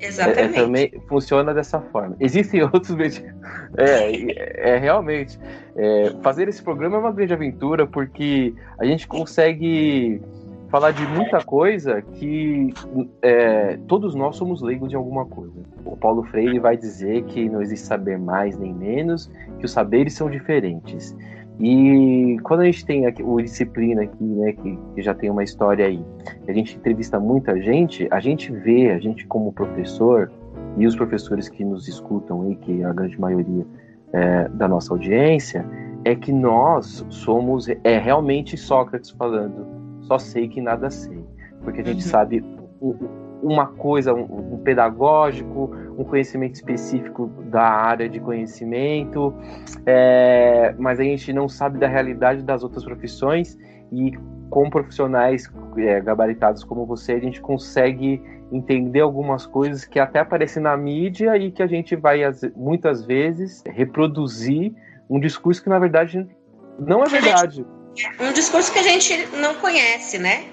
Exatamente. 0.00 0.56
É, 0.56 0.60
é, 0.60 0.64
também 0.64 0.92
funciona 1.08 1.54
dessa 1.54 1.80
forma. 1.80 2.16
Existem 2.20 2.62
outros 2.64 2.94
medicamentos. 2.94 3.40
É, 3.76 4.72
é, 4.74 4.78
realmente. 4.78 5.38
É, 5.76 6.14
fazer 6.22 6.48
esse 6.48 6.62
programa 6.62 6.96
é 6.96 6.98
uma 7.00 7.12
grande 7.12 7.32
aventura 7.32 7.86
porque 7.86 8.54
a 8.78 8.84
gente 8.84 9.06
consegue 9.06 10.20
falar 10.68 10.90
de 10.90 11.06
muita 11.06 11.40
coisa 11.44 12.02
que 12.02 12.74
é, 13.22 13.78
todos 13.86 14.14
nós 14.14 14.36
somos 14.36 14.60
leigos 14.60 14.92
em 14.92 14.96
alguma 14.96 15.24
coisa. 15.24 15.54
O 15.84 15.96
Paulo 15.96 16.24
Freire 16.24 16.58
vai 16.58 16.76
dizer 16.76 17.22
que 17.24 17.48
não 17.48 17.62
existe 17.62 17.86
saber 17.86 18.18
mais 18.18 18.58
nem 18.58 18.74
menos, 18.74 19.30
que 19.58 19.64
os 19.64 19.70
saberes 19.70 20.14
são 20.14 20.28
diferentes. 20.28 21.16
E 21.60 22.36
quando 22.42 22.60
a 22.60 22.64
gente 22.64 22.84
tem 22.84 23.06
aqui, 23.06 23.22
o 23.22 23.40
disciplina 23.40 24.02
aqui, 24.02 24.24
né, 24.24 24.52
que, 24.52 24.78
que, 24.94 25.02
já 25.02 25.14
tem 25.14 25.30
uma 25.30 25.44
história 25.44 25.86
aí, 25.86 26.04
a 26.48 26.52
gente 26.52 26.76
entrevista 26.76 27.20
muita 27.20 27.60
gente, 27.60 28.08
a 28.10 28.18
gente 28.18 28.50
vê, 28.50 28.90
a 28.90 28.98
gente 28.98 29.24
como 29.26 29.52
professor 29.52 30.32
e 30.76 30.86
os 30.86 30.96
professores 30.96 31.48
que 31.48 31.64
nos 31.64 31.86
escutam 31.86 32.42
aí, 32.42 32.56
que 32.56 32.82
é 32.82 32.84
a 32.84 32.92
grande 32.92 33.18
maioria 33.20 33.64
é, 34.12 34.48
da 34.48 34.66
nossa 34.66 34.92
audiência, 34.92 35.64
é 36.04 36.14
que 36.14 36.32
nós 36.32 37.06
somos 37.08 37.68
é 37.68 37.98
realmente 37.98 38.56
Sócrates 38.56 39.10
falando, 39.10 39.66
só 40.00 40.18
sei 40.18 40.48
que 40.48 40.60
nada 40.60 40.90
sei, 40.90 41.24
porque 41.62 41.80
a 41.80 41.84
gente 41.84 42.04
uhum. 42.04 42.10
sabe 42.10 42.44
uma 43.42 43.66
coisa, 43.66 44.12
um, 44.12 44.54
um, 44.54 44.58
pedagógico, 44.58 45.70
um 45.96 46.04
conhecimento 46.04 46.54
específico 46.54 47.30
da 47.46 47.62
área 47.62 48.08
de 48.08 48.20
conhecimento, 48.20 49.34
é, 49.86 50.74
mas 50.78 50.98
a 51.00 51.04
gente 51.04 51.32
não 51.32 51.48
sabe 51.48 51.78
da 51.78 51.86
realidade 51.86 52.42
das 52.42 52.62
outras 52.62 52.84
profissões 52.84 53.58
e 53.92 54.12
com 54.50 54.68
profissionais 54.70 55.50
é, 55.76 56.00
gabaritados 56.00 56.64
como 56.64 56.86
você, 56.86 57.12
a 57.12 57.20
gente 57.20 57.40
consegue 57.40 58.22
entender 58.52 59.00
algumas 59.00 59.46
coisas 59.46 59.84
que 59.84 59.98
até 59.98 60.20
aparecem 60.20 60.62
na 60.62 60.76
mídia 60.76 61.36
e 61.36 61.50
que 61.50 61.62
a 61.62 61.66
gente 61.66 61.96
vai 61.96 62.20
muitas 62.54 63.04
vezes 63.04 63.62
reproduzir 63.66 64.72
um 65.08 65.18
discurso 65.18 65.62
que 65.62 65.68
na 65.68 65.78
verdade 65.78 66.26
não 66.78 67.02
é 67.02 67.08
verdade. 67.08 67.64
Um 68.20 68.32
discurso 68.32 68.72
que 68.72 68.78
a 68.78 68.82
gente 68.82 69.26
não 69.36 69.54
conhece, 69.56 70.18
né? 70.18 70.44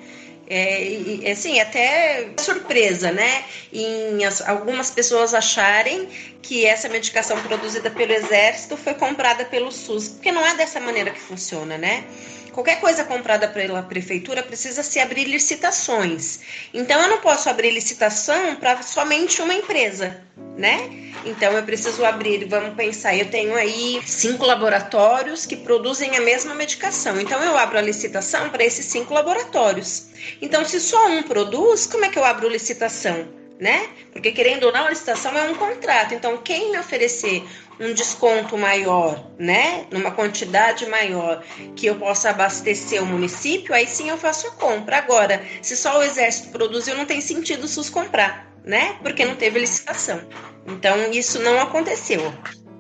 É, 0.54 0.84
e, 0.84 1.32
assim, 1.32 1.62
até 1.62 2.28
surpresa, 2.38 3.10
né? 3.10 3.46
Em 3.72 4.26
as, 4.26 4.42
algumas 4.42 4.92
pessoas 4.92 5.34
acharem 5.34 6.10
que 6.42 6.66
essa 6.66 6.90
medicação 6.90 7.42
produzida 7.44 7.90
pelo 7.90 8.12
Exército 8.12 8.76
foi 8.76 8.94
comprada 8.96 9.46
pelo 9.46 9.72
SUS, 9.72 10.10
porque 10.10 10.30
não 10.30 10.46
é 10.46 10.54
dessa 10.56 10.78
maneira 10.82 11.10
que 11.10 11.22
funciona, 11.22 11.78
né? 11.78 12.04
Qualquer 12.52 12.82
coisa 12.82 13.06
comprada 13.06 13.48
pela 13.48 13.82
prefeitura 13.82 14.44
precisa 14.44 14.84
se 14.84 15.00
abrir 15.00 15.24
licitações. 15.26 16.40
Então, 16.74 17.02
eu 17.02 17.10
não 17.10 17.20
posso 17.20 17.50
abrir 17.50 17.72
licitação 17.72 18.56
para 18.58 18.82
somente 18.82 19.42
uma 19.42 19.54
empresa, 19.54 20.22
né? 20.58 21.14
Então, 21.24 21.54
eu 21.54 21.64
preciso 21.64 22.04
abrir, 22.04 22.46
vamos 22.46 22.76
pensar, 22.76 23.16
eu 23.16 23.30
tenho 23.30 23.56
aí 23.56 24.02
cinco 24.06 24.46
laboratórios 24.46 25.46
que 25.46 25.56
produzem 25.56 26.18
a 26.18 26.22
mesma 26.22 26.54
medicação. 26.54 27.22
Então, 27.22 27.42
eu 27.42 27.58
abro 27.58 27.78
a 27.78 27.82
licitação 27.82 28.50
para 28.50 28.64
esses 28.64 28.86
cinco 28.86 29.14
laboratórios. 29.14 30.08
Então, 30.42 30.66
se 30.66 30.82
só 30.82 31.08
um 31.08 31.24
produz, 31.24 31.88
como 31.88 32.06
é 32.06 32.10
que 32.10 32.20
eu 32.20 32.26
abro 32.26 32.50
licitação? 32.50 33.41
Né? 33.62 33.90
Porque 34.12 34.32
querendo 34.32 34.64
ou 34.64 34.74
não, 34.74 34.88
a 34.88 34.90
licitação 34.90 35.38
é 35.38 35.44
um 35.44 35.54
contrato. 35.54 36.16
Então, 36.16 36.36
quem 36.38 36.72
me 36.72 36.80
oferecer 36.80 37.44
um 37.80 37.94
desconto 37.94 38.58
maior, 38.58 39.32
né, 39.38 39.86
numa 39.92 40.10
quantidade 40.10 40.88
maior, 40.88 41.44
que 41.76 41.86
eu 41.86 41.96
possa 41.96 42.32
abastecer 42.32 43.04
o 43.04 43.06
município, 43.06 43.76
aí 43.76 43.86
sim 43.86 44.10
eu 44.10 44.18
faço 44.18 44.48
a 44.48 44.52
compra. 44.52 44.98
Agora, 44.98 45.44
se 45.62 45.78
só 45.78 46.00
o 46.00 46.02
exército 46.02 46.50
produziu, 46.50 46.98
não 46.98 47.06
tem 47.06 47.22
sentido 47.22 47.66
o 47.66 47.68
SUS 47.68 47.88
comprar, 47.88 48.52
né? 48.66 48.96
Porque 49.04 49.24
não 49.24 49.36
teve 49.36 49.60
licitação. 49.60 50.20
Então, 50.66 51.12
isso 51.12 51.40
não 51.44 51.62
aconteceu. 51.62 52.34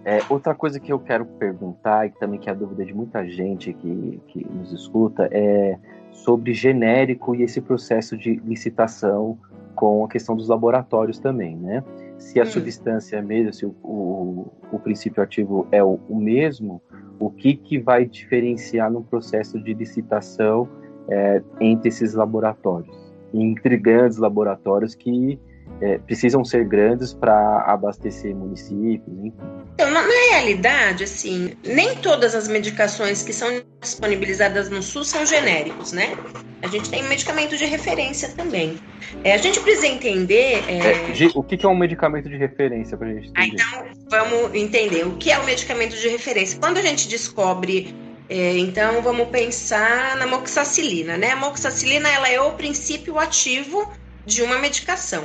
É, 0.03 0.19
outra 0.29 0.55
coisa 0.55 0.79
que 0.79 0.91
eu 0.91 0.97
quero 0.97 1.25
perguntar, 1.25 2.07
e 2.07 2.09
também 2.09 2.39
que 2.39 2.49
é 2.49 2.51
a 2.51 2.55
dúvida 2.55 2.83
de 2.83 2.93
muita 2.93 3.23
gente 3.27 3.71
que, 3.71 4.19
que 4.29 4.43
nos 4.49 4.73
escuta, 4.73 5.29
é 5.31 5.77
sobre 6.11 6.53
genérico 6.53 7.35
e 7.35 7.43
esse 7.43 7.61
processo 7.61 8.17
de 8.17 8.41
licitação 8.43 9.37
com 9.75 10.05
a 10.05 10.07
questão 10.07 10.35
dos 10.35 10.47
laboratórios 10.47 11.19
também, 11.19 11.55
né? 11.55 11.83
Se 12.17 12.39
a 12.39 12.43
hum. 12.43 12.47
substância 12.47 13.17
é 13.17 13.21
mesmo, 13.21 13.53
se 13.53 13.65
o, 13.65 13.75
o, 13.83 14.51
o 14.71 14.79
princípio 14.79 15.23
ativo 15.23 15.67
é 15.71 15.83
o, 15.83 15.99
o, 16.07 16.15
mesmo, 16.15 16.81
o 17.19 17.29
que, 17.29 17.55
que 17.55 17.79
vai 17.79 18.05
diferenciar 18.05 18.91
no 18.91 19.03
processo 19.03 19.59
de 19.59 19.73
licitação 19.73 20.67
é, 21.09 21.41
entre 21.59 21.89
esses 21.89 22.13
laboratórios? 22.13 22.95
Entre 23.33 23.77
grandes 23.77 24.17
laboratórios 24.17 24.93
que 24.93 25.39
é, 25.81 25.97
precisam 25.97 26.45
ser 26.45 26.65
grandes 26.65 27.13
para 27.13 27.63
abastecer 27.65 28.35
municípios, 28.35 29.17
enfim. 29.17 29.33
Então, 29.73 29.89
na, 29.89 30.01
na, 30.01 30.29
realidade, 30.31 31.03
assim, 31.03 31.53
nem 31.65 31.95
todas 31.95 32.35
as 32.35 32.47
medicações 32.47 33.23
que 33.23 33.33
são 33.33 33.49
disponibilizadas 33.81 34.69
no 34.69 34.83
SUS 34.83 35.07
são 35.07 35.25
genéricos, 35.25 35.91
né? 35.91 36.15
A 36.61 36.67
gente 36.67 36.89
tem 36.89 37.01
medicamento 37.03 37.57
de 37.57 37.65
referência 37.65 38.29
também. 38.29 38.77
É, 39.23 39.33
a 39.33 39.37
gente 39.37 39.59
precisa 39.59 39.87
entender. 39.87 40.63
É... 40.67 40.77
É, 40.77 41.31
o 41.33 41.41
que 41.41 41.65
é 41.65 41.67
um 41.67 41.75
medicamento 41.75 42.29
de 42.29 42.37
referência 42.37 42.95
para 42.95 43.07
a 43.07 43.13
gente 43.13 43.29
entender? 43.29 43.63
Ah, 43.73 43.83
então, 43.89 44.29
vamos 44.29 44.53
entender 44.53 45.07
o 45.07 45.17
que 45.17 45.31
é 45.31 45.39
o 45.39 45.45
medicamento 45.45 45.95
de 45.95 46.07
referência. 46.07 46.59
Quando 46.59 46.77
a 46.77 46.81
gente 46.81 47.07
descobre 47.07 47.95
é, 48.29 48.57
então 48.57 49.01
vamos 49.01 49.27
pensar 49.27 50.15
na 50.15 50.25
moxacilina, 50.25 51.17
né? 51.17 51.31
A 51.31 51.35
moxacilina 51.35 52.07
ela 52.07 52.29
é 52.29 52.39
o 52.39 52.53
princípio 52.53 53.19
ativo 53.19 53.91
de 54.25 54.41
uma 54.41 54.57
medicação. 54.57 55.23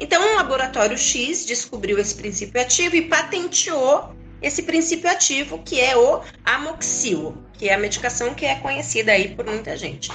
Então, 0.00 0.32
um 0.32 0.36
laboratório 0.36 0.96
X 0.96 1.44
descobriu 1.44 1.98
esse 1.98 2.14
princípio 2.14 2.60
ativo 2.60 2.96
e 2.96 3.02
patenteou 3.02 4.14
esse 4.40 4.62
princípio 4.62 5.10
ativo, 5.10 5.58
que 5.58 5.78
é 5.78 5.94
o 5.94 6.22
amoxil, 6.44 7.36
que 7.52 7.68
é 7.68 7.74
a 7.74 7.78
medicação 7.78 8.32
que 8.32 8.46
é 8.46 8.54
conhecida 8.56 9.12
aí 9.12 9.34
por 9.34 9.44
muita 9.44 9.76
gente. 9.76 10.10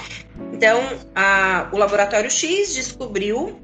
Então, 0.52 0.82
a, 1.14 1.68
o 1.72 1.78
laboratório 1.78 2.28
X 2.28 2.74
descobriu 2.74 3.60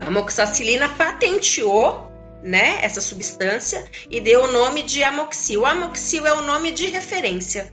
a 0.00 0.08
amoxicilina, 0.08 0.88
patenteou 0.88 2.10
né, 2.42 2.78
essa 2.82 3.00
substância 3.00 3.84
e 4.10 4.20
deu 4.20 4.44
o 4.44 4.52
nome 4.52 4.82
de 4.82 5.04
amoxil. 5.04 5.60
O 5.60 5.66
amoxil 5.66 6.26
é 6.26 6.32
o 6.32 6.42
nome 6.42 6.72
de 6.72 6.86
referência. 6.86 7.72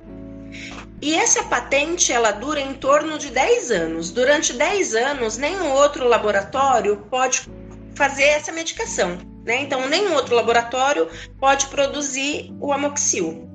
E 1.02 1.16
essa 1.16 1.44
patente 1.44 2.12
ela 2.12 2.32
dura 2.32 2.60
em 2.60 2.74
torno 2.74 3.18
de 3.18 3.30
10 3.30 3.72
anos. 3.72 4.10
Durante 4.10 4.54
10 4.54 4.96
anos, 4.96 5.38
nenhum 5.38 5.72
outro 5.72 6.08
laboratório 6.08 6.98
pode 7.10 7.48
fazer 7.96 8.24
essa 8.24 8.52
medicação. 8.52 9.18
Né? 9.46 9.62
Então, 9.62 9.88
nenhum 9.88 10.14
outro 10.14 10.36
laboratório 10.36 11.08
pode 11.40 11.68
produzir 11.68 12.52
o 12.60 12.74
amoxil. 12.74 13.48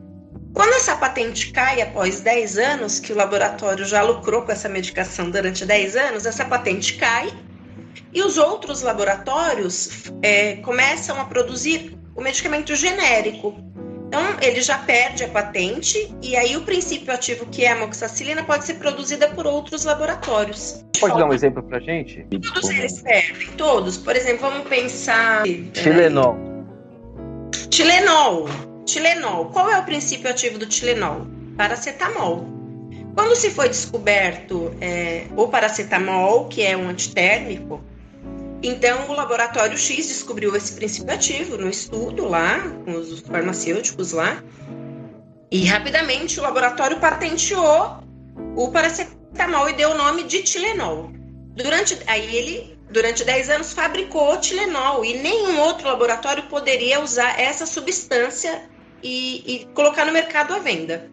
Quando 0.54 0.74
essa 0.74 0.94
patente 0.96 1.50
cai 1.50 1.80
após 1.80 2.20
10 2.20 2.58
anos, 2.58 3.00
que 3.00 3.12
o 3.12 3.16
laboratório 3.16 3.84
já 3.84 4.02
lucrou 4.02 4.42
com 4.42 4.52
essa 4.52 4.68
medicação 4.68 5.30
durante 5.30 5.64
10 5.64 5.96
anos, 5.96 6.26
essa 6.26 6.44
patente 6.44 6.96
cai 6.96 7.32
e 8.12 8.22
os 8.22 8.36
outros 8.36 8.82
laboratórios 8.82 10.12
é, 10.22 10.56
começam 10.56 11.18
a 11.18 11.24
produzir 11.24 11.98
o 12.14 12.20
medicamento 12.20 12.74
genérico, 12.76 13.54
então, 14.12 14.36
ele 14.42 14.60
já 14.60 14.76
perde 14.76 15.24
a 15.24 15.28
patente 15.28 16.14
e 16.20 16.36
aí 16.36 16.54
o 16.54 16.60
princípio 16.60 17.10
ativo 17.14 17.46
que 17.46 17.64
é 17.64 17.72
a 17.72 17.76
amoxicilina 17.76 18.44
pode 18.44 18.66
ser 18.66 18.74
produzida 18.74 19.26
por 19.28 19.46
outros 19.46 19.86
laboratórios. 19.86 20.84
Pode 21.00 21.16
dar 21.16 21.24
um 21.24 21.32
exemplo 21.32 21.62
pra 21.62 21.80
gente? 21.80 22.22
Todos 22.52 22.68
eles 22.68 22.92
servem, 22.92 23.48
todos. 23.56 23.96
Por 23.96 24.14
exemplo, 24.14 24.50
vamos 24.50 24.68
pensar... 24.68 25.44
Tilenol. 25.44 26.36
Tilenol. 27.70 28.48
Tilenol. 28.84 29.46
Qual 29.46 29.70
é 29.70 29.78
o 29.78 29.82
princípio 29.82 30.28
ativo 30.28 30.58
do 30.58 30.66
Tilenol? 30.66 31.26
Paracetamol. 31.56 32.46
Quando 33.14 33.34
se 33.34 33.48
foi 33.48 33.70
descoberto 33.70 34.74
é, 34.78 35.24
o 35.34 35.48
paracetamol, 35.48 36.48
que 36.48 36.62
é 36.62 36.76
um 36.76 36.90
antitérmico, 36.90 37.82
então, 38.62 39.10
o 39.10 39.12
laboratório 39.12 39.76
X 39.76 40.06
descobriu 40.06 40.54
esse 40.54 40.72
princípio 40.74 41.12
ativo 41.12 41.56
no 41.58 41.68
estudo 41.68 42.28
lá, 42.28 42.60
com 42.84 42.92
os 42.92 43.20
farmacêuticos 43.20 44.12
lá, 44.12 44.42
e 45.50 45.64
rapidamente 45.64 46.38
o 46.38 46.42
laboratório 46.42 46.98
patenteou 47.00 48.02
o 48.56 48.70
paracetamol 48.70 49.68
e 49.68 49.74
deu 49.74 49.90
o 49.90 49.94
nome 49.98 50.22
de 50.22 50.42
Tilenol. 50.42 51.10
Durante, 51.54 51.98
aí 52.06 52.34
ele, 52.34 52.78
durante 52.90 53.24
10 53.24 53.50
anos, 53.50 53.72
fabricou 53.72 54.38
Tilenol 54.38 55.04
e 55.04 55.18
nenhum 55.18 55.60
outro 55.60 55.88
laboratório 55.88 56.44
poderia 56.44 57.00
usar 57.00 57.38
essa 57.38 57.66
substância 57.66 58.62
e, 59.02 59.42
e 59.46 59.64
colocar 59.74 60.06
no 60.06 60.12
mercado 60.12 60.54
à 60.54 60.58
venda. 60.58 61.10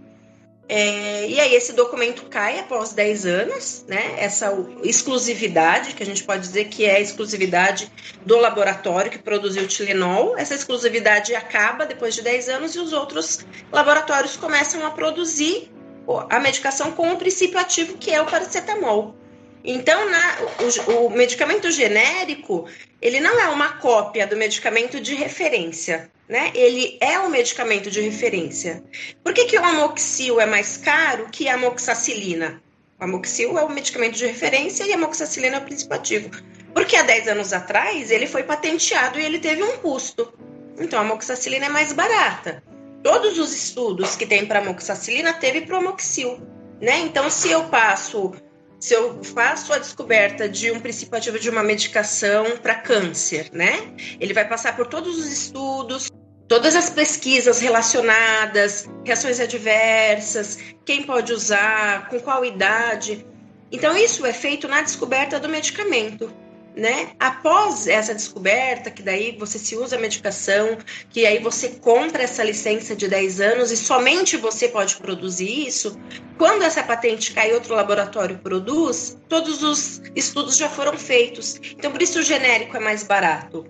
É, 0.71 1.27
e 1.27 1.39
aí 1.39 1.55
esse 1.55 1.73
documento 1.73 2.25
cai 2.25 2.59
após 2.59 2.93
10 2.93 3.25
anos, 3.25 3.83
né? 3.87 4.13
Essa 4.19 4.55
exclusividade, 4.83 5.95
que 5.95 6.03
a 6.03 6.05
gente 6.05 6.23
pode 6.23 6.41
dizer 6.43 6.65
que 6.65 6.85
é 6.85 6.97
a 6.97 6.99
exclusividade 6.99 7.91
do 8.23 8.37
laboratório 8.37 9.09
que 9.09 9.17
produziu 9.17 9.63
o 9.63 9.67
Tilenol, 9.67 10.37
essa 10.37 10.53
exclusividade 10.53 11.33
acaba 11.33 11.87
depois 11.87 12.13
de 12.13 12.21
10 12.21 12.49
anos 12.49 12.75
e 12.75 12.79
os 12.79 12.93
outros 12.93 13.39
laboratórios 13.71 14.37
começam 14.37 14.85
a 14.85 14.91
produzir 14.91 15.71
a 16.29 16.39
medicação 16.39 16.91
com 16.91 17.13
o 17.13 17.17
princípio 17.17 17.57
ativo 17.57 17.97
que 17.97 18.11
é 18.11 18.21
o 18.21 18.25
paracetamol. 18.27 19.15
Então, 19.63 20.07
na, 20.07 20.37
o, 20.87 21.07
o 21.07 21.09
medicamento 21.09 21.71
genérico, 21.71 22.67
ele 23.01 23.19
não 23.19 23.39
é 23.39 23.47
uma 23.47 23.73
cópia 23.73 24.27
do 24.27 24.37
medicamento 24.37 24.99
de 24.99 25.15
referência 25.15 26.11
né? 26.29 26.51
Ele 26.53 26.97
é 27.01 27.19
o 27.19 27.29
medicamento 27.29 27.89
de 27.89 27.99
referência. 27.99 28.83
Por 29.23 29.33
que, 29.33 29.45
que 29.45 29.57
o 29.57 29.65
amoxil 29.65 30.39
é 30.39 30.45
mais 30.45 30.77
caro 30.77 31.27
que 31.31 31.49
a 31.49 31.55
amoxicilina? 31.55 32.61
O 32.99 33.03
amoxil 33.03 33.57
é 33.57 33.63
o 33.63 33.69
medicamento 33.69 34.15
de 34.15 34.27
referência 34.27 34.83
e 34.85 34.93
a 34.93 34.95
amoxicilina 34.95 35.57
é 35.57 35.59
o 35.59 35.63
princípio 35.63 35.95
ativo. 35.95 36.29
Porque 36.71 36.95
há 36.95 37.01
10 37.01 37.29
anos 37.29 37.51
atrás 37.51 38.11
ele 38.11 38.27
foi 38.27 38.43
patenteado 38.43 39.19
e 39.19 39.25
ele 39.25 39.39
teve 39.39 39.63
um 39.63 39.77
custo. 39.77 40.31
Então 40.77 40.99
a 40.99 41.01
amoxicilina 41.01 41.65
é 41.65 41.69
mais 41.69 41.91
barata. 41.91 42.61
Todos 43.01 43.39
os 43.39 43.51
estudos 43.51 44.15
que 44.15 44.25
tem 44.25 44.45
para 44.45 44.59
amoxicilina 44.59 45.33
teve 45.33 45.61
para 45.61 45.75
o 45.75 45.79
amoxil, 45.79 46.39
né? 46.79 46.99
Então 46.99 47.27
se 47.29 47.49
eu 47.49 47.63
passo 47.69 48.33
se 48.79 48.93
eu 48.93 49.21
faço 49.23 49.73
a 49.73 49.77
descoberta 49.77 50.47
de 50.47 50.71
um 50.71 50.79
princípio 50.79 51.17
ativo 51.17 51.37
de 51.37 51.49
uma 51.49 51.61
medicação 51.61 52.57
para 52.57 52.75
câncer, 52.75 53.49
né? 53.51 53.93
Ele 54.21 54.33
vai 54.33 54.47
passar 54.47 54.73
por 54.75 54.87
todos 54.87 55.17
os 55.17 55.29
estudos, 55.29 56.09
todas 56.49 56.75
as 56.75 56.89
pesquisas 56.89 57.59
relacionadas, 57.59 58.89
reações 59.05 59.39
adversas, 59.39 60.57
quem 60.83 61.03
pode 61.03 61.31
usar, 61.31 62.09
com 62.09 62.19
qual 62.19 62.43
idade. 62.43 63.25
Então, 63.71 63.95
isso 63.95 64.25
é 64.25 64.33
feito 64.33 64.67
na 64.67 64.81
descoberta 64.81 65.39
do 65.39 65.47
medicamento. 65.47 66.33
Né? 66.75 67.11
Após 67.19 67.87
essa 67.87 68.15
descoberta, 68.15 68.89
que 68.89 69.03
daí 69.03 69.35
você 69.37 69.59
se 69.59 69.75
usa 69.75 69.95
a 69.95 69.99
medicação, 69.99 70.77
que 71.09 71.25
aí 71.25 71.37
você 71.39 71.69
compra 71.69 72.23
essa 72.23 72.43
licença 72.43 72.95
de 72.95 73.07
10 73.07 73.41
anos 73.41 73.71
e 73.71 73.77
somente 73.77 74.37
você 74.37 74.67
pode 74.69 74.95
produzir 74.95 75.67
isso, 75.67 75.99
quando 76.37 76.63
essa 76.63 76.81
patente 76.81 77.33
cai 77.33 77.53
outro 77.53 77.75
laboratório 77.75 78.37
produz, 78.39 79.17
todos 79.27 79.61
os 79.61 80.01
estudos 80.15 80.57
já 80.57 80.69
foram 80.69 80.97
feitos. 80.97 81.59
Então, 81.71 81.91
por 81.91 82.01
isso 82.01 82.19
o 82.19 82.23
genérico 82.23 82.77
é 82.77 82.79
mais 82.79 83.03
barato. 83.03 83.65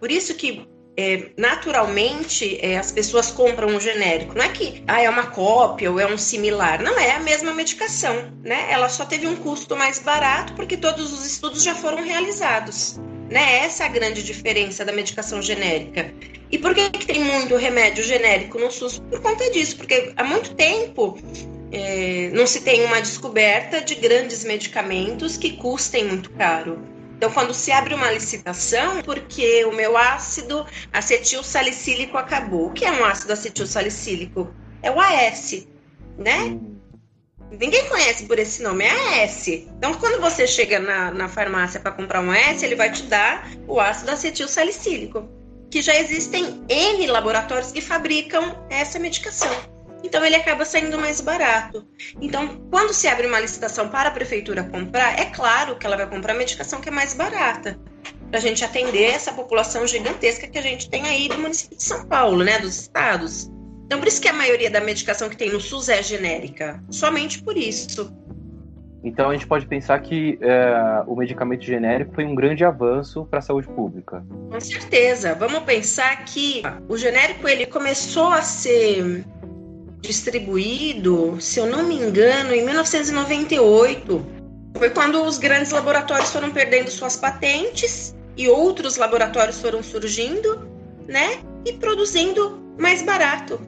Por 0.00 0.10
isso 0.10 0.34
que 0.34 0.66
é, 0.98 1.30
naturalmente 1.36 2.58
é, 2.60 2.76
as 2.76 2.90
pessoas 2.90 3.30
compram 3.30 3.68
um 3.68 3.78
genérico. 3.78 4.36
Não 4.36 4.44
é 4.44 4.48
que 4.48 4.82
ah, 4.88 5.00
é 5.00 5.08
uma 5.08 5.28
cópia 5.28 5.92
ou 5.92 6.00
é 6.00 6.12
um 6.12 6.18
similar. 6.18 6.82
Não 6.82 6.98
é 6.98 7.12
a 7.12 7.20
mesma 7.20 7.54
medicação, 7.54 8.32
né? 8.42 8.66
Ela 8.68 8.88
só 8.88 9.04
teve 9.04 9.24
um 9.28 9.36
custo 9.36 9.76
mais 9.76 10.00
barato 10.00 10.54
porque 10.54 10.76
todos 10.76 11.12
os 11.12 11.24
estudos 11.24 11.62
já 11.62 11.76
foram 11.76 12.02
realizados. 12.02 12.98
Né? 13.30 13.58
Essa 13.64 13.84
é 13.84 13.86
a 13.86 13.90
grande 13.90 14.24
diferença 14.24 14.84
da 14.84 14.90
medicação 14.90 15.40
genérica. 15.40 16.12
E 16.50 16.58
por 16.58 16.74
que, 16.74 16.90
que 16.90 17.06
tem 17.06 17.22
muito 17.22 17.54
remédio 17.54 18.02
genérico 18.02 18.58
no 18.58 18.68
SUS? 18.68 18.98
Por 18.98 19.20
conta 19.20 19.48
disso, 19.52 19.76
porque 19.76 20.12
há 20.16 20.24
muito 20.24 20.54
tempo 20.56 21.16
é, 21.70 22.30
não 22.32 22.46
se 22.46 22.62
tem 22.62 22.84
uma 22.84 23.00
descoberta 23.00 23.80
de 23.80 23.94
grandes 23.94 24.44
medicamentos 24.44 25.36
que 25.36 25.52
custem 25.52 26.06
muito 26.06 26.30
caro. 26.30 26.82
Então, 27.18 27.32
quando 27.32 27.52
se 27.52 27.72
abre 27.72 27.94
uma 27.94 28.12
licitação, 28.12 29.02
porque 29.02 29.64
o 29.64 29.72
meu 29.72 29.98
ácido 29.98 30.64
acetil 30.92 31.42
salicílico 31.42 32.16
acabou. 32.16 32.68
O 32.68 32.72
que 32.72 32.84
é 32.84 32.92
um 32.92 33.04
ácido 33.04 33.32
acetil 33.32 33.66
salicílico? 33.66 34.54
É 34.80 34.88
o 34.88 35.00
AS, 35.00 35.66
né? 36.16 36.42
Hum. 36.44 36.76
Ninguém 37.50 37.88
conhece 37.88 38.24
por 38.26 38.38
esse 38.38 38.62
nome, 38.62 38.84
é 38.84 39.24
AS. 39.24 39.48
Então, 39.48 39.94
quando 39.94 40.20
você 40.20 40.46
chega 40.46 40.78
na, 40.78 41.10
na 41.10 41.28
farmácia 41.28 41.80
para 41.80 41.90
comprar 41.90 42.20
um 42.20 42.30
AS, 42.30 42.62
ele 42.62 42.76
vai 42.76 42.92
te 42.92 43.02
dar 43.02 43.50
o 43.66 43.80
ácido 43.80 44.12
acetil 44.12 44.46
salicílico, 44.46 45.28
que 45.72 45.82
já 45.82 45.98
existem 45.98 46.64
N 46.68 47.04
laboratórios 47.08 47.72
que 47.72 47.80
fabricam 47.80 48.64
essa 48.70 48.96
medicação 48.96 49.50
então 50.02 50.24
ele 50.24 50.36
acaba 50.36 50.64
saindo 50.64 50.98
mais 50.98 51.20
barato. 51.20 51.86
Então, 52.20 52.60
quando 52.70 52.92
se 52.92 53.08
abre 53.08 53.26
uma 53.26 53.40
licitação 53.40 53.88
para 53.88 54.08
a 54.08 54.12
prefeitura 54.12 54.64
comprar, 54.64 55.18
é 55.18 55.26
claro 55.26 55.76
que 55.76 55.86
ela 55.86 55.96
vai 55.96 56.08
comprar 56.08 56.34
a 56.34 56.36
medicação 56.36 56.80
que 56.80 56.88
é 56.88 56.92
mais 56.92 57.14
barata. 57.14 57.78
para 58.30 58.38
a 58.38 58.42
gente 58.42 58.62
atender 58.62 59.04
essa 59.04 59.32
população 59.32 59.86
gigantesca 59.86 60.46
que 60.46 60.58
a 60.58 60.62
gente 60.62 60.90
tem 60.90 61.02
aí 61.06 61.28
do 61.28 61.38
município 61.38 61.78
de 61.78 61.82
São 61.82 62.06
Paulo, 62.06 62.44
né, 62.44 62.58
dos 62.58 62.78
estados. 62.78 63.50
Então, 63.86 63.98
por 63.98 64.06
isso 64.06 64.20
que 64.20 64.28
a 64.28 64.34
maioria 64.34 64.70
da 64.70 64.82
medicação 64.82 65.30
que 65.30 65.36
tem 65.36 65.50
no 65.50 65.60
SUS 65.60 65.88
é 65.88 66.02
genérica, 66.02 66.82
somente 66.90 67.42
por 67.42 67.56
isso. 67.56 68.14
Então 69.02 69.30
a 69.30 69.32
gente 69.32 69.46
pode 69.46 69.66
pensar 69.66 69.98
que 70.00 70.38
é, 70.42 71.02
o 71.06 71.14
medicamento 71.14 71.64
genérico 71.64 72.14
foi 72.14 72.24
um 72.24 72.34
grande 72.34 72.64
avanço 72.64 73.24
para 73.26 73.38
a 73.38 73.42
saúde 73.42 73.68
pública. 73.68 74.24
Com 74.50 74.60
certeza. 74.60 75.34
Vamos 75.34 75.60
pensar 75.60 76.24
que 76.24 76.62
o 76.88 76.96
genérico 76.96 77.48
ele 77.48 77.64
começou 77.66 78.28
a 78.28 78.42
ser 78.42 79.24
distribuído, 80.00 81.36
se 81.40 81.60
eu 81.60 81.66
não 81.66 81.82
me 81.82 81.96
engano, 81.96 82.54
em 82.54 82.64
1998. 82.64 84.26
Foi 84.76 84.90
quando 84.90 85.22
os 85.22 85.38
grandes 85.38 85.72
laboratórios 85.72 86.30
foram 86.30 86.50
perdendo 86.50 86.90
suas 86.90 87.16
patentes 87.16 88.14
e 88.36 88.48
outros 88.48 88.96
laboratórios 88.96 89.60
foram 89.60 89.82
surgindo, 89.82 90.68
né? 91.06 91.40
E 91.66 91.72
produzindo 91.72 92.62
mais 92.78 93.02
barato. 93.02 93.60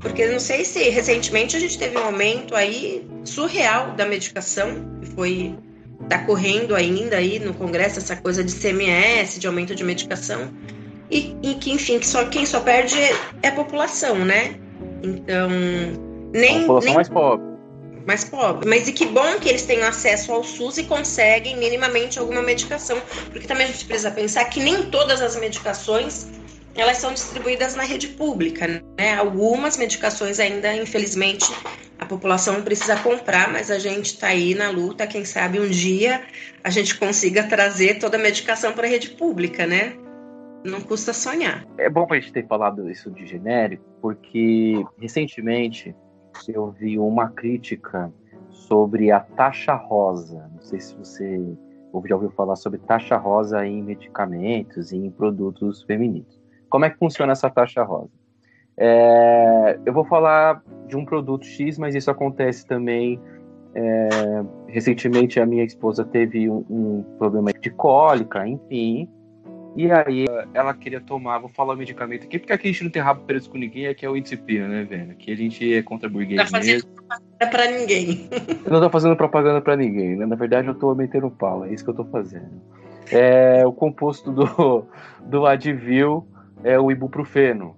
Porque 0.00 0.26
não 0.26 0.40
sei 0.40 0.64
se 0.64 0.88
recentemente 0.90 1.56
a 1.56 1.60
gente 1.60 1.78
teve 1.78 1.96
um 1.98 2.04
aumento 2.04 2.54
aí 2.54 3.06
surreal 3.24 3.92
da 3.92 4.06
medicação, 4.06 4.98
que 5.00 5.10
foi 5.10 5.54
tá 6.08 6.18
correndo 6.18 6.74
ainda 6.74 7.16
aí 7.16 7.38
no 7.38 7.54
Congresso 7.54 7.98
essa 7.98 8.16
coisa 8.16 8.44
de 8.44 8.52
CMS, 8.52 9.38
de 9.38 9.46
aumento 9.46 9.74
de 9.74 9.82
medicação, 9.82 10.52
e, 11.10 11.36
e 11.42 11.54
que 11.54 11.70
enfim, 11.70 11.98
que 11.98 12.06
só 12.06 12.24
quem 12.26 12.44
só 12.44 12.60
perde 12.60 12.98
é 13.42 13.48
a 13.48 13.52
população, 13.52 14.24
né? 14.24 14.56
Então, 15.04 15.48
nem 16.32 16.56
a 16.56 16.60
população 16.60 16.86
nem, 16.86 16.94
mais 16.94 17.08
pobre. 17.08 17.46
Mais 18.06 18.24
pobre. 18.24 18.68
Mas 18.68 18.88
e 18.88 18.92
que 18.92 19.06
bom 19.06 19.38
que 19.38 19.48
eles 19.48 19.62
tenham 19.62 19.86
acesso 19.86 20.32
ao 20.32 20.42
SUS 20.42 20.78
e 20.78 20.84
conseguem 20.84 21.56
minimamente 21.56 22.18
alguma 22.18 22.42
medicação, 22.42 23.00
porque 23.30 23.46
também 23.46 23.66
a 23.66 23.70
gente 23.70 23.84
precisa 23.84 24.10
pensar 24.10 24.44
que 24.46 24.60
nem 24.60 24.84
todas 24.90 25.20
as 25.22 25.36
medicações 25.36 26.26
elas 26.76 26.98
são 26.98 27.12
distribuídas 27.12 27.76
na 27.76 27.84
rede 27.84 28.08
pública, 28.08 28.66
né? 28.98 29.14
Algumas 29.14 29.76
medicações 29.76 30.40
ainda, 30.40 30.74
infelizmente, 30.74 31.46
a 31.98 32.04
população 32.04 32.60
precisa 32.62 32.96
comprar, 32.96 33.52
mas 33.52 33.70
a 33.70 33.78
gente 33.78 34.06
está 34.06 34.28
aí 34.28 34.54
na 34.54 34.70
luta. 34.70 35.06
Quem 35.06 35.24
sabe 35.24 35.60
um 35.60 35.68
dia 35.68 36.20
a 36.64 36.70
gente 36.70 36.96
consiga 36.96 37.44
trazer 37.44 37.98
toda 38.00 38.16
a 38.16 38.20
medicação 38.20 38.72
para 38.72 38.86
a 38.86 38.90
rede 38.90 39.10
pública, 39.10 39.66
né? 39.66 39.94
Não 40.64 40.80
custa 40.80 41.12
sonhar. 41.12 41.66
É 41.76 41.90
bom 41.90 42.06
a 42.08 42.14
gente 42.14 42.32
ter 42.32 42.46
falado 42.46 42.90
isso 42.90 43.10
de 43.10 43.26
genérico, 43.26 43.84
porque 44.00 44.84
recentemente 44.98 45.94
eu 46.48 46.70
vi 46.70 46.98
uma 46.98 47.28
crítica 47.28 48.12
sobre 48.48 49.10
a 49.10 49.20
taxa 49.20 49.74
rosa. 49.74 50.50
Não 50.54 50.62
sei 50.62 50.80
se 50.80 50.96
você 50.96 51.38
já 52.06 52.14
ouviu 52.14 52.30
falar 52.30 52.56
sobre 52.56 52.78
taxa 52.80 53.16
rosa 53.16 53.66
em 53.66 53.82
medicamentos 53.82 54.90
e 54.90 54.96
em 54.96 55.10
produtos 55.10 55.82
femininos. 55.82 56.40
Como 56.68 56.84
é 56.84 56.90
que 56.90 56.98
funciona 56.98 57.32
essa 57.32 57.50
taxa 57.50 57.82
rosa? 57.84 58.10
É, 58.76 59.78
eu 59.86 59.92
vou 59.92 60.04
falar 60.04 60.62
de 60.88 60.96
um 60.96 61.04
produto 61.04 61.46
X, 61.46 61.78
mas 61.78 61.94
isso 61.94 62.10
acontece 62.10 62.66
também. 62.66 63.20
É, 63.74 64.08
recentemente, 64.68 65.38
a 65.38 65.46
minha 65.46 65.64
esposa 65.64 66.04
teve 66.04 66.48
um, 66.48 66.64
um, 66.70 67.04
problema 67.18 67.52
de 67.52 67.70
cólica, 67.70 68.46
enfim. 68.46 69.08
E 69.76 69.90
aí 69.90 70.24
ela 70.52 70.72
queria 70.72 71.00
tomar, 71.00 71.38
vou 71.38 71.48
falar 71.48 71.74
o 71.74 71.76
medicamento 71.76 72.24
aqui, 72.24 72.38
porque 72.38 72.52
aqui 72.52 72.68
a 72.68 72.72
gente 72.72 72.84
não 72.84 72.90
tem 72.90 73.02
rabo 73.02 73.22
preso 73.22 73.50
com 73.50 73.58
ninguém, 73.58 73.88
aqui 73.88 74.06
é 74.06 74.10
o 74.10 74.16
Indicipina, 74.16 74.68
né, 74.68 74.84
velho? 74.84 75.10
Aqui 75.10 75.32
a 75.32 75.36
gente 75.36 75.74
é 75.74 75.82
contra 75.82 76.08
burguês 76.08 76.40
tá 76.40 76.46
fazendo 76.46 76.86
propaganda 76.86 77.50
pra 77.50 77.70
ninguém. 77.70 78.28
Eu 78.64 78.70
não 78.70 78.80
tô 78.80 78.90
fazendo 78.90 79.16
propaganda 79.16 79.60
pra 79.60 79.76
ninguém, 79.76 80.16
né? 80.16 80.26
Na 80.26 80.36
verdade, 80.36 80.68
eu 80.68 80.74
tô 80.74 80.94
metendo 80.94 81.28
pau, 81.30 81.64
é 81.64 81.72
isso 81.72 81.82
que 81.82 81.90
eu 81.90 81.94
tô 81.94 82.04
fazendo. 82.04 82.62
É 83.10 83.66
o 83.66 83.72
composto 83.72 84.30
do, 84.30 84.86
do 85.26 85.44
Advil 85.44 86.26
é 86.62 86.78
o 86.78 86.90
ibuprofeno. 86.90 87.76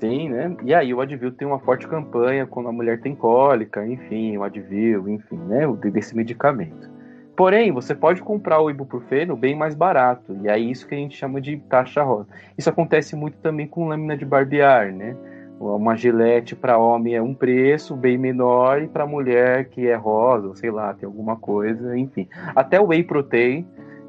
Tem, 0.00 0.28
né? 0.28 0.56
E 0.64 0.74
aí 0.74 0.92
o 0.92 1.00
Advil 1.00 1.30
tem 1.30 1.46
uma 1.46 1.60
forte 1.60 1.86
campanha 1.86 2.46
quando 2.46 2.68
a 2.68 2.72
mulher 2.72 3.00
tem 3.00 3.14
cólica, 3.14 3.86
enfim, 3.86 4.36
o 4.36 4.42
Advil, 4.42 5.08
enfim, 5.08 5.36
né? 5.36 5.66
Desse 5.92 6.16
medicamento. 6.16 6.90
Porém, 7.36 7.72
você 7.72 7.94
pode 7.94 8.20
comprar 8.22 8.60
o 8.60 8.70
ibuprofeno 8.70 9.34
bem 9.34 9.56
mais 9.56 9.74
barato, 9.74 10.36
e 10.42 10.48
é 10.48 10.58
isso 10.58 10.86
que 10.86 10.94
a 10.94 10.98
gente 10.98 11.16
chama 11.16 11.40
de 11.40 11.56
taxa 11.56 12.02
rosa. 12.02 12.28
Isso 12.58 12.68
acontece 12.68 13.16
muito 13.16 13.38
também 13.38 13.66
com 13.66 13.88
lâmina 13.88 14.16
de 14.16 14.24
barbear, 14.24 14.92
né? 14.92 15.16
Uma 15.58 15.96
gilete 15.96 16.56
para 16.56 16.76
homem 16.76 17.14
é 17.14 17.22
um 17.22 17.34
preço 17.34 17.96
bem 17.96 18.18
menor 18.18 18.82
e 18.82 18.88
para 18.88 19.06
mulher 19.06 19.66
que 19.66 19.86
é 19.86 19.94
rosa, 19.94 20.56
sei 20.56 20.72
lá, 20.72 20.92
tem 20.92 21.06
alguma 21.06 21.36
coisa, 21.36 21.96
enfim. 21.96 22.28
Até 22.54 22.80
o 22.80 22.88
whey 22.88 23.04
protein 23.04 23.66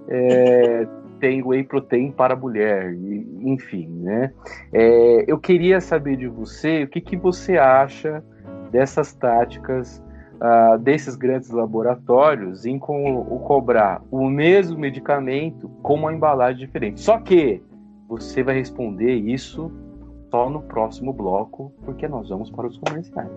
é, 0.09 0.87
tem 1.21 1.43
whey 1.45 1.63
protein 1.63 2.11
para 2.11 2.35
mulher, 2.35 2.93
enfim, 2.93 3.87
né? 3.87 4.33
É, 4.73 5.25
eu 5.27 5.37
queria 5.37 5.79
saber 5.79 6.17
de 6.17 6.27
você 6.27 6.83
o 6.83 6.87
que, 6.87 6.99
que 6.99 7.15
você 7.15 7.57
acha 7.57 8.23
dessas 8.71 9.13
táticas 9.13 10.02
uh, 10.43 10.77
desses 10.77 11.15
grandes 11.15 11.49
laboratórios 11.49 12.65
em 12.65 12.77
o 12.77 13.39
cobrar 13.39 14.01
o 14.11 14.29
mesmo 14.29 14.77
medicamento 14.77 15.69
com 15.81 15.95
uma 15.95 16.13
embalagem 16.13 16.65
diferente. 16.65 16.99
Só 16.99 17.17
que 17.17 17.63
você 18.07 18.43
vai 18.43 18.55
responder 18.55 19.13
isso 19.13 19.71
só 20.29 20.49
no 20.49 20.61
próximo 20.63 21.13
bloco, 21.13 21.73
porque 21.85 22.07
nós 22.07 22.29
vamos 22.29 22.51
para 22.51 22.67
os 22.67 22.77
comerciais. 22.77 23.29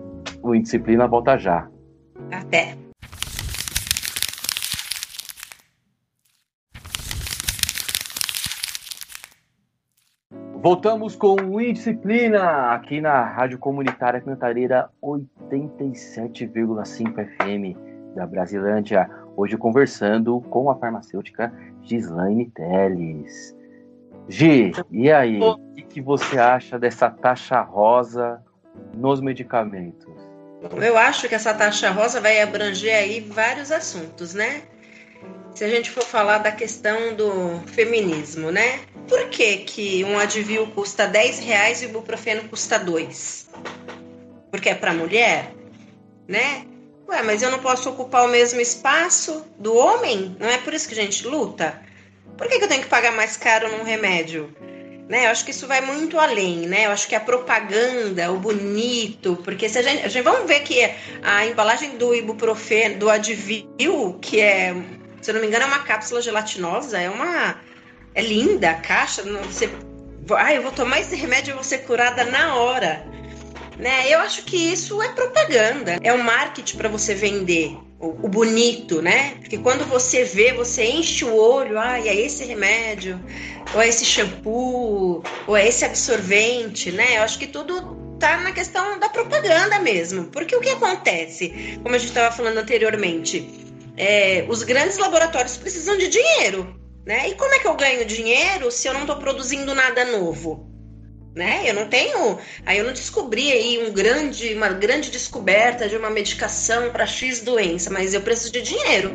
O 0.43 0.53
Indisciplina 0.53 1.07
volta 1.07 1.37
já. 1.37 1.69
Até. 2.31 2.86
Voltamos 10.59 11.15
com 11.15 11.35
o 11.35 11.61
Indisciplina 11.61 12.73
aqui 12.73 12.99
na 12.99 13.23
Rádio 13.23 13.59
Comunitária 13.59 14.19
Cantareira 14.19 14.89
87,5 15.03 17.27
FM 17.37 17.77
da 18.15 18.25
Brasilândia. 18.25 19.07
Hoje 19.35 19.55
conversando 19.55 20.41
com 20.49 20.71
a 20.71 20.75
farmacêutica 20.75 21.53
Gislaine 21.83 22.49
Teles. 22.49 23.55
Gi, 24.27 24.71
e 24.91 25.11
aí? 25.11 25.39
O 25.39 25.57
que, 25.75 25.83
que 25.83 26.01
você 26.01 26.39
acha 26.39 26.79
dessa 26.79 27.07
taxa 27.09 27.61
rosa 27.61 28.41
nos 28.95 29.21
medicamentos? 29.21 30.11
Eu 30.81 30.97
acho 30.97 31.29
que 31.29 31.35
essa 31.35 31.53
taxa 31.53 31.91
rosa 31.91 32.19
vai 32.19 32.41
abranger 32.41 32.95
aí 32.95 33.21
vários 33.21 33.71
assuntos, 33.71 34.33
né? 34.33 34.63
Se 35.57 35.63
a 35.63 35.67
gente 35.67 35.89
for 35.89 36.03
falar 36.03 36.37
da 36.37 36.51
questão 36.51 37.15
do 37.15 37.59
feminismo, 37.73 38.51
né? 38.51 38.81
Por 39.09 39.27
que, 39.29 39.57
que 39.57 40.03
um 40.03 40.19
Advil 40.19 40.67
custa 40.67 41.07
10 41.07 41.39
reais 41.39 41.81
e 41.81 41.87
o 41.87 41.89
ibuprofeno 41.89 42.47
custa 42.47 42.77
2? 42.77 43.49
Porque 44.51 44.69
é 44.69 44.75
para 44.75 44.93
mulher? 44.93 45.51
Né? 46.27 46.63
Ué, 47.09 47.23
mas 47.23 47.41
eu 47.41 47.49
não 47.49 47.57
posso 47.57 47.89
ocupar 47.89 48.25
o 48.25 48.27
mesmo 48.27 48.61
espaço 48.61 49.47
do 49.57 49.75
homem? 49.75 50.37
Não 50.39 50.47
é 50.47 50.59
por 50.59 50.75
isso 50.75 50.87
que 50.87 50.93
a 50.93 51.01
gente 51.01 51.25
luta? 51.25 51.81
Por 52.37 52.47
que, 52.47 52.59
que 52.59 52.63
eu 52.65 52.69
tenho 52.69 52.83
que 52.83 52.89
pagar 52.89 53.13
mais 53.13 53.35
caro 53.35 53.67
num 53.75 53.83
remédio? 53.83 54.55
Né? 55.09 55.25
Eu 55.25 55.31
acho 55.31 55.43
que 55.43 55.49
isso 55.49 55.65
vai 55.65 55.81
muito 55.81 56.19
além, 56.19 56.67
né? 56.67 56.85
Eu 56.85 56.91
acho 56.91 57.07
que 57.07 57.15
a 57.15 57.19
propaganda, 57.19 58.31
o 58.31 58.37
bonito, 58.37 59.35
porque 59.43 59.67
se 59.67 59.79
a 59.79 59.81
gente, 59.81 60.05
a 60.05 60.07
gente 60.07 60.23
vamos 60.23 60.47
ver 60.47 60.59
que 60.59 60.87
a 61.23 61.47
embalagem 61.47 61.97
do 61.97 62.13
ibuprofeno, 62.13 62.99
do 62.99 63.09
Advil, 63.09 64.19
que 64.21 64.39
é, 64.39 64.75
se 65.21 65.29
eu 65.29 65.33
não 65.35 65.41
me 65.41 65.47
engano, 65.47 65.65
é 65.65 65.67
uma 65.67 65.79
cápsula 65.79 66.21
gelatinosa, 66.21 66.99
é 66.99 67.09
uma 67.09 67.59
é 68.15 68.21
linda 68.21 68.71
a 68.71 68.75
caixa, 68.75 69.21
você, 69.43 69.69
ah, 70.35 70.53
eu 70.53 70.63
vou 70.63 70.71
tomar 70.71 70.99
esse 70.99 71.15
remédio 71.15 71.51
e 71.51 71.53
vou 71.53 71.63
ser 71.63 71.79
curada 71.79 72.25
na 72.25 72.55
hora. 72.55 73.05
Né? 73.77 74.11
Eu 74.11 74.19
acho 74.21 74.43
que 74.43 74.57
isso 74.57 74.99
é 75.03 75.09
propaganda, 75.09 75.99
é 76.01 76.11
um 76.11 76.23
marketing 76.23 76.77
para 76.77 76.89
você 76.89 77.13
vender 77.13 77.77
o, 77.99 78.27
bonito, 78.27 79.01
né? 79.01 79.35
Porque 79.39 79.57
quando 79.57 79.85
você 79.85 80.23
vê, 80.23 80.53
você 80.53 80.83
enche 80.83 81.25
o 81.25 81.35
olho, 81.35 81.79
ah, 81.79 81.99
é 81.99 82.15
esse 82.15 82.43
remédio, 82.43 83.19
ou 83.73 83.81
é 83.81 83.87
esse 83.87 84.05
shampoo, 84.05 85.23
ou 85.47 85.57
é 85.57 85.67
esse 85.67 85.83
absorvente, 85.83 86.91
né? 86.91 87.17
Eu 87.17 87.23
acho 87.23 87.39
que 87.39 87.47
tudo 87.47 87.97
tá 88.19 88.37
na 88.37 88.51
questão 88.51 88.99
da 88.99 89.09
propaganda 89.09 89.79
mesmo. 89.79 90.25
Porque 90.25 90.55
o 90.55 90.61
que 90.61 90.69
acontece, 90.69 91.79
como 91.81 91.95
a 91.95 91.97
gente 91.97 92.09
estava 92.09 92.35
falando 92.35 92.57
anteriormente, 92.57 93.66
é, 93.97 94.45
os 94.47 94.63
grandes 94.63 94.97
laboratórios 94.97 95.57
precisam 95.57 95.97
de 95.97 96.07
dinheiro. 96.07 96.79
Né? 97.05 97.29
E 97.29 97.35
como 97.35 97.53
é 97.53 97.59
que 97.59 97.67
eu 97.67 97.75
ganho 97.75 98.05
dinheiro 98.05 98.69
se 98.69 98.87
eu 98.87 98.93
não 98.93 99.01
estou 99.01 99.15
produzindo 99.17 99.73
nada 99.73 100.05
novo? 100.05 100.67
Né? 101.35 101.63
Eu 101.65 101.73
não 101.73 101.87
tenho, 101.87 102.37
aí 102.65 102.77
eu 102.77 102.85
não 102.85 102.93
descobri 102.93 103.51
aí 103.51 103.87
um 103.87 103.93
grande, 103.93 104.53
uma 104.53 104.69
grande 104.69 105.09
descoberta 105.09 105.87
de 105.87 105.95
uma 105.95 106.09
medicação 106.09 106.91
para 106.91 107.05
X 107.05 107.41
doença, 107.41 107.89
mas 107.89 108.13
eu 108.13 108.21
preciso 108.21 108.51
de 108.51 108.61
dinheiro. 108.61 109.13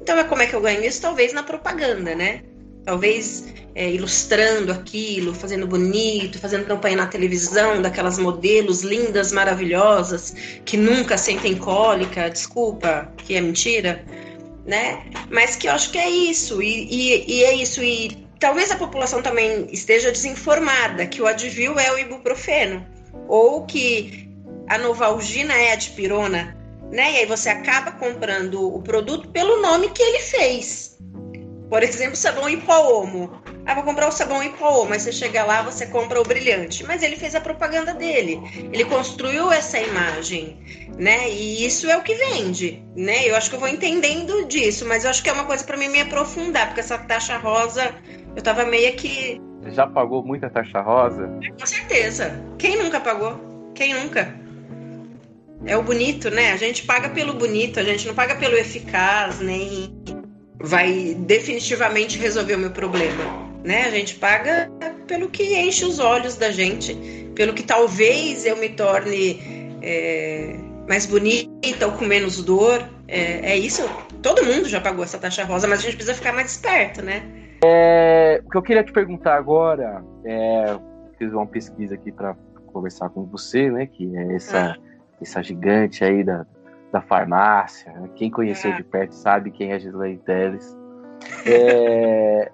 Então, 0.00 0.18
é 0.18 0.24
como 0.24 0.42
é 0.42 0.46
que 0.46 0.54
eu 0.54 0.60
ganho 0.60 0.84
isso? 0.84 1.00
Talvez 1.00 1.32
na 1.32 1.42
propaganda, 1.42 2.14
né? 2.14 2.42
Talvez 2.84 3.44
é, 3.74 3.90
ilustrando 3.90 4.72
aquilo, 4.72 5.34
fazendo 5.34 5.66
bonito, 5.66 6.38
fazendo 6.38 6.66
campanha 6.66 6.96
na 6.96 7.06
televisão 7.06 7.80
daquelas 7.80 8.18
modelos 8.18 8.82
lindas, 8.82 9.32
maravilhosas, 9.32 10.34
que 10.64 10.76
nunca 10.76 11.16
sentem 11.16 11.56
cólica, 11.56 12.28
desculpa, 12.28 13.10
que 13.18 13.34
é 13.34 13.40
mentira 13.40 14.04
né? 14.64 15.04
Mas 15.30 15.56
que 15.56 15.68
eu 15.68 15.72
acho 15.72 15.90
que 15.90 15.98
é 15.98 16.08
isso, 16.08 16.62
e, 16.62 16.86
e, 16.90 17.38
e 17.38 17.44
é 17.44 17.54
isso, 17.54 17.82
e 17.82 18.26
talvez 18.38 18.70
a 18.70 18.76
população 18.76 19.22
também 19.22 19.66
esteja 19.70 20.10
desinformada 20.10 21.06
que 21.06 21.20
o 21.20 21.26
Advil 21.26 21.78
é 21.78 21.92
o 21.92 21.98
ibuprofeno 21.98 22.84
ou 23.28 23.64
que 23.64 24.28
a 24.68 24.78
Novalgina 24.78 25.54
é 25.54 25.72
a 25.72 25.76
dipirona, 25.76 26.56
né? 26.90 27.12
E 27.12 27.16
aí 27.18 27.26
você 27.26 27.48
acaba 27.48 27.92
comprando 27.92 28.74
o 28.74 28.80
produto 28.82 29.28
pelo 29.28 29.60
nome 29.60 29.90
que 29.90 30.02
ele 30.02 30.20
fez. 30.20 30.91
Por 31.72 31.82
exemplo, 31.82 32.16
sabão 32.16 32.50
em 32.50 32.60
pó 32.60 33.00
Omo. 33.00 33.32
Ah, 33.64 33.74
vou 33.74 33.82
comprar 33.82 34.06
o 34.06 34.12
sabão 34.12 34.42
em 34.42 34.52
pó, 34.52 34.84
mas 34.84 35.00
você 35.00 35.10
chega 35.10 35.42
lá, 35.42 35.62
você 35.62 35.86
compra 35.86 36.20
o 36.20 36.22
brilhante. 36.22 36.84
Mas 36.84 37.02
ele 37.02 37.16
fez 37.16 37.34
a 37.34 37.40
propaganda 37.40 37.94
dele. 37.94 38.38
Ele 38.70 38.84
construiu 38.84 39.50
essa 39.50 39.80
imagem, 39.80 40.58
né? 40.98 41.30
E 41.30 41.64
isso 41.64 41.90
é 41.90 41.96
o 41.96 42.02
que 42.02 42.14
vende, 42.14 42.84
né? 42.94 43.26
Eu 43.26 43.34
acho 43.34 43.48
que 43.48 43.56
eu 43.56 43.60
vou 43.60 43.70
entendendo 43.70 44.44
disso, 44.44 44.86
mas 44.86 45.04
eu 45.04 45.08
acho 45.10 45.22
que 45.22 45.30
é 45.30 45.32
uma 45.32 45.46
coisa 45.46 45.64
para 45.64 45.78
mim 45.78 45.88
me 45.88 46.02
aprofundar, 46.02 46.66
porque 46.66 46.80
essa 46.80 46.98
taxa 46.98 47.38
rosa, 47.38 47.90
eu 48.36 48.42
tava 48.42 48.66
meio 48.66 48.94
que 48.94 49.40
já 49.68 49.86
pagou 49.86 50.22
muita 50.22 50.50
taxa 50.50 50.82
rosa? 50.82 51.26
Com 51.58 51.66
certeza. 51.66 52.38
Quem 52.58 52.82
nunca 52.82 53.00
pagou? 53.00 53.72
Quem 53.74 53.94
nunca? 53.94 54.38
É 55.64 55.74
o 55.74 55.82
bonito, 55.82 56.30
né? 56.30 56.52
A 56.52 56.56
gente 56.58 56.82
paga 56.82 57.08
pelo 57.08 57.32
bonito, 57.32 57.80
a 57.80 57.82
gente 57.82 58.06
não 58.06 58.14
paga 58.14 58.34
pelo 58.34 58.58
eficaz, 58.58 59.40
nem 59.40 60.21
vai 60.62 61.14
definitivamente 61.18 62.18
resolver 62.18 62.54
o 62.54 62.58
meu 62.58 62.70
problema 62.70 63.52
né? 63.64 63.84
A 63.84 63.90
gente 63.90 64.16
paga 64.16 64.70
pelo 65.06 65.28
que 65.28 65.56
enche 65.56 65.84
os 65.84 65.98
olhos 65.98 66.36
da 66.36 66.50
gente, 66.50 66.94
pelo 67.34 67.52
que 67.52 67.62
talvez 67.62 68.44
eu 68.44 68.56
me 68.56 68.68
torne 68.68 69.40
é, 69.82 70.56
mais 70.88 71.06
bonita 71.06 71.86
ou 71.86 71.92
com 71.92 72.04
menos 72.04 72.42
dor. 72.42 72.82
É, 73.08 73.52
é, 73.52 73.56
isso. 73.56 73.82
Todo 74.22 74.44
mundo 74.44 74.68
já 74.68 74.80
pagou 74.80 75.04
essa 75.04 75.18
taxa 75.18 75.44
rosa, 75.44 75.66
mas 75.66 75.80
a 75.80 75.82
gente 75.82 75.96
precisa 75.96 76.14
ficar 76.14 76.32
mais 76.32 76.52
esperto, 76.52 77.02
né? 77.02 77.22
É, 77.64 78.40
o 78.44 78.50
que 78.50 78.56
eu 78.56 78.62
queria 78.62 78.82
te 78.82 78.92
perguntar 78.92 79.36
agora, 79.36 80.02
é, 80.24 80.76
fiz 81.18 81.32
uma 81.32 81.46
pesquisa 81.46 81.94
aqui 81.94 82.10
para 82.10 82.34
conversar 82.72 83.08
com 83.10 83.24
você, 83.24 83.70
né? 83.70 83.86
Que 83.86 84.16
é 84.16 84.34
essa, 84.34 84.72
ah. 84.72 84.76
essa 85.20 85.42
gigante 85.42 86.04
aí 86.04 86.24
da, 86.24 86.46
da 86.92 87.00
farmácia. 87.00 87.92
Né? 87.92 88.10
Quem 88.14 88.30
conheceu 88.30 88.70
ah. 88.72 88.76
de 88.76 88.84
perto 88.84 89.12
sabe 89.12 89.50
quem 89.50 89.72
é 89.72 89.78
Gislaine 89.78 90.18
Teles. 90.18 90.76
É, 91.46 92.50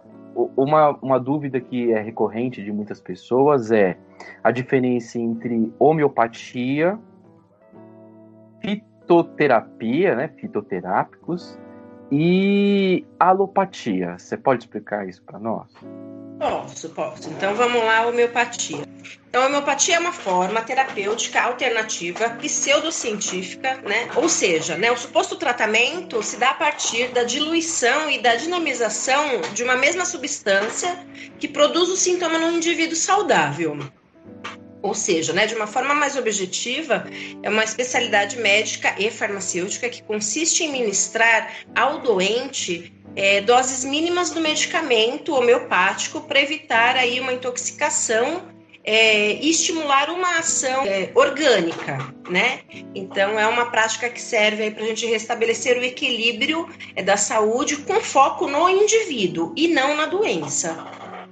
uma, 0.57 0.90
uma 1.03 1.18
dúvida 1.18 1.59
que 1.59 1.92
é 1.92 2.01
recorrente 2.01 2.62
de 2.62 2.70
muitas 2.70 3.01
pessoas 3.01 3.70
é 3.72 3.96
a 4.44 4.51
diferença 4.51 5.18
entre 5.18 5.72
homeopatia, 5.79 6.98
fitoterapia, 8.61 10.14
né, 10.14 10.29
fitoterápicos, 10.29 11.59
e 12.12 13.05
alopatia. 13.18 14.18
Você 14.18 14.37
pode 14.37 14.64
explicar 14.64 15.09
isso 15.09 15.22
para 15.22 15.38
nós? 15.38 15.72
Posso, 16.38 16.90
posso. 16.90 17.31
Então 17.31 17.55
vamos 17.55 17.83
lá, 17.83 18.07
homeopatia. 18.07 18.88
Então, 19.38 19.46
a 19.46 19.51
homeopatia 19.51 19.94
é 19.94 19.98
uma 20.01 20.12
forma 20.12 20.61
terapêutica 20.62 21.40
alternativa, 21.40 22.29
pseudocientífica, 22.31 23.77
né? 23.85 24.11
Ou 24.16 24.29
seja, 24.29 24.77
né, 24.77 24.90
o 24.90 24.96
suposto 24.96 25.37
tratamento 25.37 26.20
se 26.24 26.38
dá 26.38 26.51
a 26.51 26.55
partir 26.55 27.12
da 27.12 27.22
diluição 27.22 28.11
e 28.11 28.18
da 28.18 28.35
dinamização 28.35 29.40
de 29.55 29.62
uma 29.62 29.77
mesma 29.77 30.05
substância 30.05 31.07
que 31.38 31.46
produz 31.46 31.88
o 31.88 31.96
sintoma 31.96 32.37
no 32.37 32.51
indivíduo 32.51 32.96
saudável. 32.96 33.79
Ou 34.83 34.92
seja, 34.92 35.33
né, 35.33 35.46
de 35.46 35.55
uma 35.55 35.68
forma 35.68 35.94
mais 35.94 36.16
objetiva, 36.16 37.07
é 37.40 37.48
uma 37.48 37.62
especialidade 37.62 38.37
médica 38.38 38.92
e 38.98 39.09
farmacêutica 39.09 39.88
que 39.88 40.03
consiste 40.03 40.64
em 40.64 40.72
ministrar 40.72 41.59
ao 41.77 42.01
doente 42.01 42.92
é, 43.14 43.40
doses 43.40 43.85
mínimas 43.85 44.31
do 44.31 44.40
medicamento 44.40 45.33
homeopático 45.33 46.22
para 46.22 46.40
evitar 46.40 46.96
aí 46.96 47.20
uma 47.20 47.33
intoxicação 47.33 48.58
é, 48.88 49.35
estimular 49.44 50.09
uma 50.09 50.38
ação 50.38 50.87
é, 50.87 51.11
orgânica, 51.14 51.98
né? 52.31 52.61
Então 52.94 53.38
é 53.38 53.46
uma 53.46 53.66
prática 53.66 54.09
que 54.09 54.18
serve 54.20 54.70
para 54.70 54.83
a 54.83 54.87
gente 54.87 55.05
restabelecer 55.05 55.77
o 55.77 55.85
equilíbrio 55.85 56.66
é, 56.96 57.03
da 57.03 57.18
saúde 57.18 57.77
com 57.77 58.01
foco 58.01 58.48
no 58.48 58.66
indivíduo 58.70 59.53
e 59.55 59.68
não 59.68 59.94
na 59.94 60.07
doença, 60.07 60.87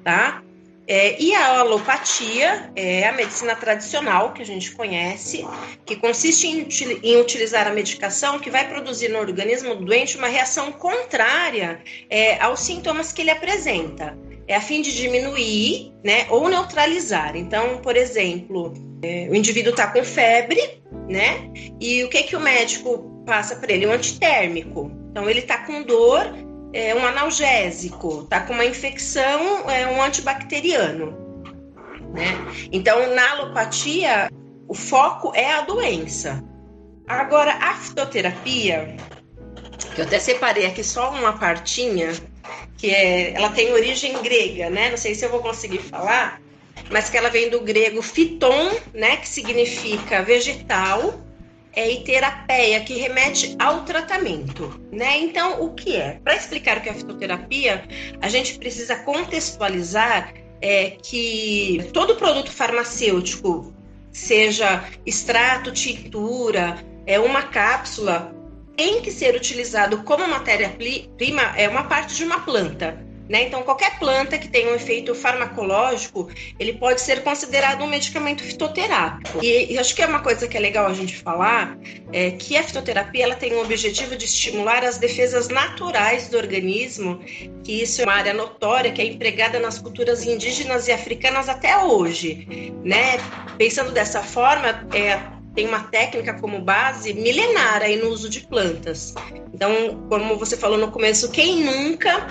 tá? 0.05 0.43
É, 0.87 1.21
e 1.21 1.35
a 1.35 1.61
alopatia 1.61 2.71
é 2.77 3.09
a 3.09 3.13
medicina 3.13 3.57
tradicional 3.57 4.35
que 4.35 4.43
a 4.43 4.47
gente 4.47 4.73
conhece, 4.73 5.45
que 5.87 5.97
consiste 5.97 6.47
em, 6.47 6.69
em, 7.03 7.17
utilizar 7.17 7.67
a 7.67 7.71
medicação 7.73 8.39
que 8.39 8.51
vai 8.51 8.69
produzir 8.69 9.09
no 9.09 9.19
organismo 9.19 9.75
do 9.75 9.85
doente 9.87 10.19
uma 10.19 10.29
reação 10.29 10.71
contrária 10.73 11.81
é, 12.11 12.39
aos 12.39 12.61
sintomas 12.61 13.13
que 13.13 13.23
ele 13.23 13.31
apresenta. 13.31 14.17
É 14.49 14.55
a 14.57 14.61
fim 14.61 14.81
de 14.81 14.95
diminuir 14.95 15.93
né, 16.05 16.27
ou 16.31 16.49
neutralizar. 16.49 17.37
Então, 17.37 17.79
por 17.79 17.97
exemplo, 17.97 18.73
é, 19.03 19.29
o 19.31 19.35
indivíduo 19.35 19.71
está 19.71 19.89
com 19.89 20.05
febre, 20.05 20.83
né? 21.09 21.51
E 21.81 22.05
o 22.05 22.09
que, 22.09 22.23
que 22.23 22.37
o 22.37 22.41
médico 22.41 23.23
passa 23.27 23.57
para 23.57 23.73
ele? 23.73 23.87
Um 23.87 23.93
antitérmico. 23.93 24.91
Então, 25.11 25.29
ele 25.29 25.41
está 25.41 25.59
com 25.59 25.83
dor 25.83 26.33
é 26.77 26.95
um 26.95 27.07
analgésico, 27.07 28.25
tá 28.25 28.41
com 28.41 28.53
uma 28.53 28.65
infecção, 28.65 29.71
é 29.71 29.87
um 29.89 30.03
antibacteriano. 30.03 31.17
Né? 32.13 32.35
Então, 32.71 33.15
na 33.15 33.31
alopatia, 33.33 34.31
o 34.69 34.75
foco 34.75 35.33
é 35.35 35.53
a 35.55 35.63
doença. 35.63 36.45
Agora, 37.09 37.53
a 37.53 37.75
fitoterapia, 37.77 38.95
que 39.95 40.01
eu 40.03 40.05
até 40.05 40.19
separei 40.19 40.67
aqui 40.67 40.85
só 40.85 41.11
uma 41.11 41.33
partinha, 41.33 42.13
que 42.77 42.91
é, 42.91 43.33
ela 43.35 43.51
tem 43.51 43.73
origem 43.73 44.21
grega, 44.23 44.71
né? 44.71 44.91
Não 44.91 44.97
sei 44.97 45.15
se 45.15 45.25
eu 45.25 45.31
vou 45.31 45.41
conseguir 45.41 45.79
falar, 45.79 46.41
mas 46.91 47.09
que 47.09 47.17
ela 47.17 47.31
vem 47.31 47.49
do 47.51 47.61
grego 47.61 48.03
fiton, 48.03 48.71
né? 48.93 49.17
Que 49.17 49.29
significa 49.29 50.23
vegetal, 50.23 51.27
é, 51.77 51.91
e 51.91 52.03
terapeia, 52.03 52.81
que 52.81 52.95
remete 52.95 53.55
ao 53.59 53.85
tratamento, 53.85 54.81
né? 54.91 55.19
Então, 55.19 55.63
o 55.63 55.75
que 55.75 55.95
é? 55.95 56.19
Para 56.25 56.35
explicar 56.35 56.79
o 56.79 56.81
que 56.81 56.89
é 56.89 56.95
fitoterapia, 56.95 57.85
a 58.21 58.29
gente 58.31 58.59
precisa 58.59 58.97
contextualizar 58.97 60.33
é, 60.61 60.93
que 61.03 61.87
todo 61.93 62.17
produto 62.17 62.51
farmacêutico, 62.51 63.75
seja 64.11 64.89
extrato, 65.05 65.71
tintura, 65.71 66.83
é 67.07 67.21
uma 67.21 67.43
cápsula, 67.43 68.35
tem 68.77 69.01
que 69.01 69.11
ser 69.11 69.35
utilizado 69.35 70.03
como 70.05 70.27
matéria-prima, 70.29 71.43
é 71.57 71.69
uma 71.69 71.85
parte 71.85 72.15
de 72.15 72.25
uma 72.25 72.41
planta. 72.41 73.07
Né? 73.29 73.43
Então, 73.43 73.63
qualquer 73.63 73.99
planta 73.99 74.39
que 74.39 74.49
tenha 74.49 74.71
um 74.71 74.75
efeito 74.75 75.15
farmacológico, 75.15 76.29
ele 76.59 76.75
pode 76.75 77.01
ser 77.01 77.23
considerado 77.23 77.83
um 77.83 77.89
medicamento 77.89 78.43
fitoterápico. 78.43 79.43
E, 79.43 79.73
e, 79.73 79.79
acho 79.79 79.95
que 79.95 80.03
é 80.03 80.07
uma 80.07 80.21
coisa 80.21 80.47
que 80.47 80.57
é 80.57 80.61
legal 80.61 80.87
a 80.87 80.95
gente 80.95 81.17
falar, 81.17 81.77
é 82.13 82.31
que 82.31 82.57
a 82.57 82.63
fitoterapia 82.63 83.25
ela 83.25 83.35
tem 83.35 83.53
o 83.55 83.61
objetivo 83.61 84.15
de 84.17 84.27
estimular 84.27 84.85
as 84.85 84.99
defesas 84.99 85.49
naturais 85.49 86.29
do 86.29 86.37
organismo, 86.37 87.21
que 87.65 87.83
isso 87.83 88.01
é 88.01 88.05
uma 88.05 88.15
área 88.15 88.33
notória 88.33 88.93
que 88.93 89.03
é 89.03 89.07
empregada 89.07 89.59
nas 89.59 89.81
culturas 89.81 90.25
indígenas 90.25 90.87
e 90.87 90.93
africanas 90.93 91.49
até 91.49 91.77
hoje. 91.79 92.73
Né? 92.85 93.19
Pensando 93.59 93.91
dessa 93.91 94.23
forma, 94.23 94.87
é, 94.95 95.36
tem 95.57 95.67
uma 95.67 95.81
técnica 95.85 96.35
como 96.35 96.61
base 96.61 97.15
milenar 97.15 97.83
aí 97.83 97.97
no 97.97 98.11
uso 98.11 98.29
de 98.29 98.47
plantas. 98.47 99.15
Então, 99.53 100.07
como 100.09 100.37
você 100.37 100.57
falou 100.57 100.77
no 100.77 100.93
começo, 100.93 101.31
quem 101.31 101.65
nunca 101.65 102.29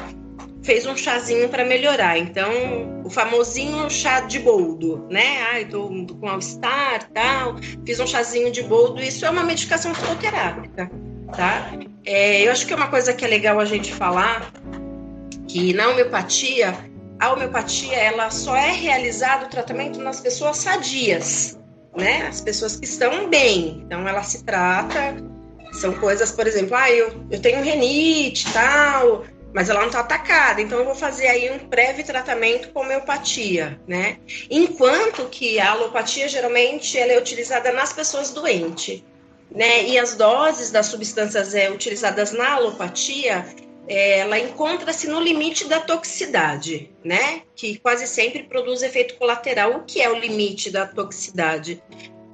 fez 0.61 0.85
um 0.85 0.95
chazinho 0.95 1.49
para 1.49 1.65
melhorar. 1.65 2.17
Então, 2.17 3.01
o 3.03 3.09
famosinho 3.09 3.89
chá 3.89 4.21
de 4.21 4.39
boldo, 4.39 5.07
né? 5.09 5.41
Ah, 5.49 5.61
eu 5.61 5.69
tô 5.69 6.15
com 6.15 6.29
all-star, 6.29 7.09
tal, 7.13 7.55
fiz 7.85 7.99
um 7.99 8.07
chazinho 8.07 8.51
de 8.51 8.61
boldo. 8.61 9.01
Isso 9.01 9.25
é 9.25 9.29
uma 9.29 9.43
medicação 9.43 9.93
fitoterápica, 9.93 10.89
tá? 11.35 11.71
É, 12.05 12.47
eu 12.47 12.51
acho 12.51 12.65
que 12.67 12.73
é 12.73 12.75
uma 12.75 12.87
coisa 12.87 13.11
que 13.13 13.25
é 13.25 13.27
legal 13.27 13.59
a 13.59 13.65
gente 13.65 13.91
falar, 13.91 14.51
que 15.47 15.73
na 15.73 15.89
homeopatia, 15.89 16.75
a 17.19 17.33
homeopatia, 17.33 17.95
ela 17.95 18.29
só 18.29 18.55
é 18.55 18.71
realizado 18.71 19.45
o 19.45 19.49
tratamento 19.49 19.99
nas 19.99 20.19
pessoas 20.19 20.57
sadias, 20.57 21.57
né? 21.95 22.27
As 22.27 22.41
pessoas 22.41 22.75
que 22.75 22.85
estão 22.85 23.29
bem. 23.29 23.83
Então, 23.85 24.07
ela 24.07 24.23
se 24.23 24.43
trata... 24.43 25.15
São 25.73 25.91
coisas, 25.91 26.31
por 26.31 26.47
exemplo, 26.47 26.73
ah, 26.73 26.89
eu, 26.89 27.25
eu 27.29 27.41
tenho 27.41 27.61
renite, 27.61 28.45
tal, 28.53 29.25
mas 29.55 29.69
ela 29.69 29.79
não 29.79 29.87
está 29.87 30.01
atacada, 30.01 30.61
então 30.61 30.79
eu 30.79 30.85
vou 30.85 30.95
fazer 30.95 31.27
aí 31.27 31.49
um 31.49 31.67
breve 31.67 32.03
tratamento 32.03 32.69
com 32.73 32.81
homeopatia, 32.81 33.79
né? 33.87 34.17
Enquanto 34.49 35.29
que 35.29 35.59
a 35.59 35.71
alopatia 35.71 36.27
geralmente 36.27 36.97
ela 36.97 37.13
é 37.13 37.17
utilizada 37.17 37.71
nas 37.71 37.93
pessoas 37.93 38.31
doentes, 38.31 39.01
né? 39.49 39.85
E 39.85 39.97
as 39.97 40.15
doses 40.15 40.71
das 40.71 40.87
substâncias 40.87 41.55
é, 41.55 41.69
utilizadas 41.69 42.33
na 42.33 42.53
alopatia, 42.55 43.45
ela 43.87 44.39
encontra-se 44.39 45.07
no 45.07 45.19
limite 45.19 45.67
da 45.67 45.79
toxicidade, 45.79 46.91
né? 47.03 47.43
Que 47.55 47.77
quase 47.77 48.07
sempre 48.07 48.43
produz 48.43 48.81
efeito 48.81 49.15
colateral. 49.15 49.77
O 49.77 49.83
que 49.83 50.01
é 50.01 50.09
o 50.09 50.19
limite 50.19 50.71
da 50.71 50.85
toxicidade? 50.85 51.81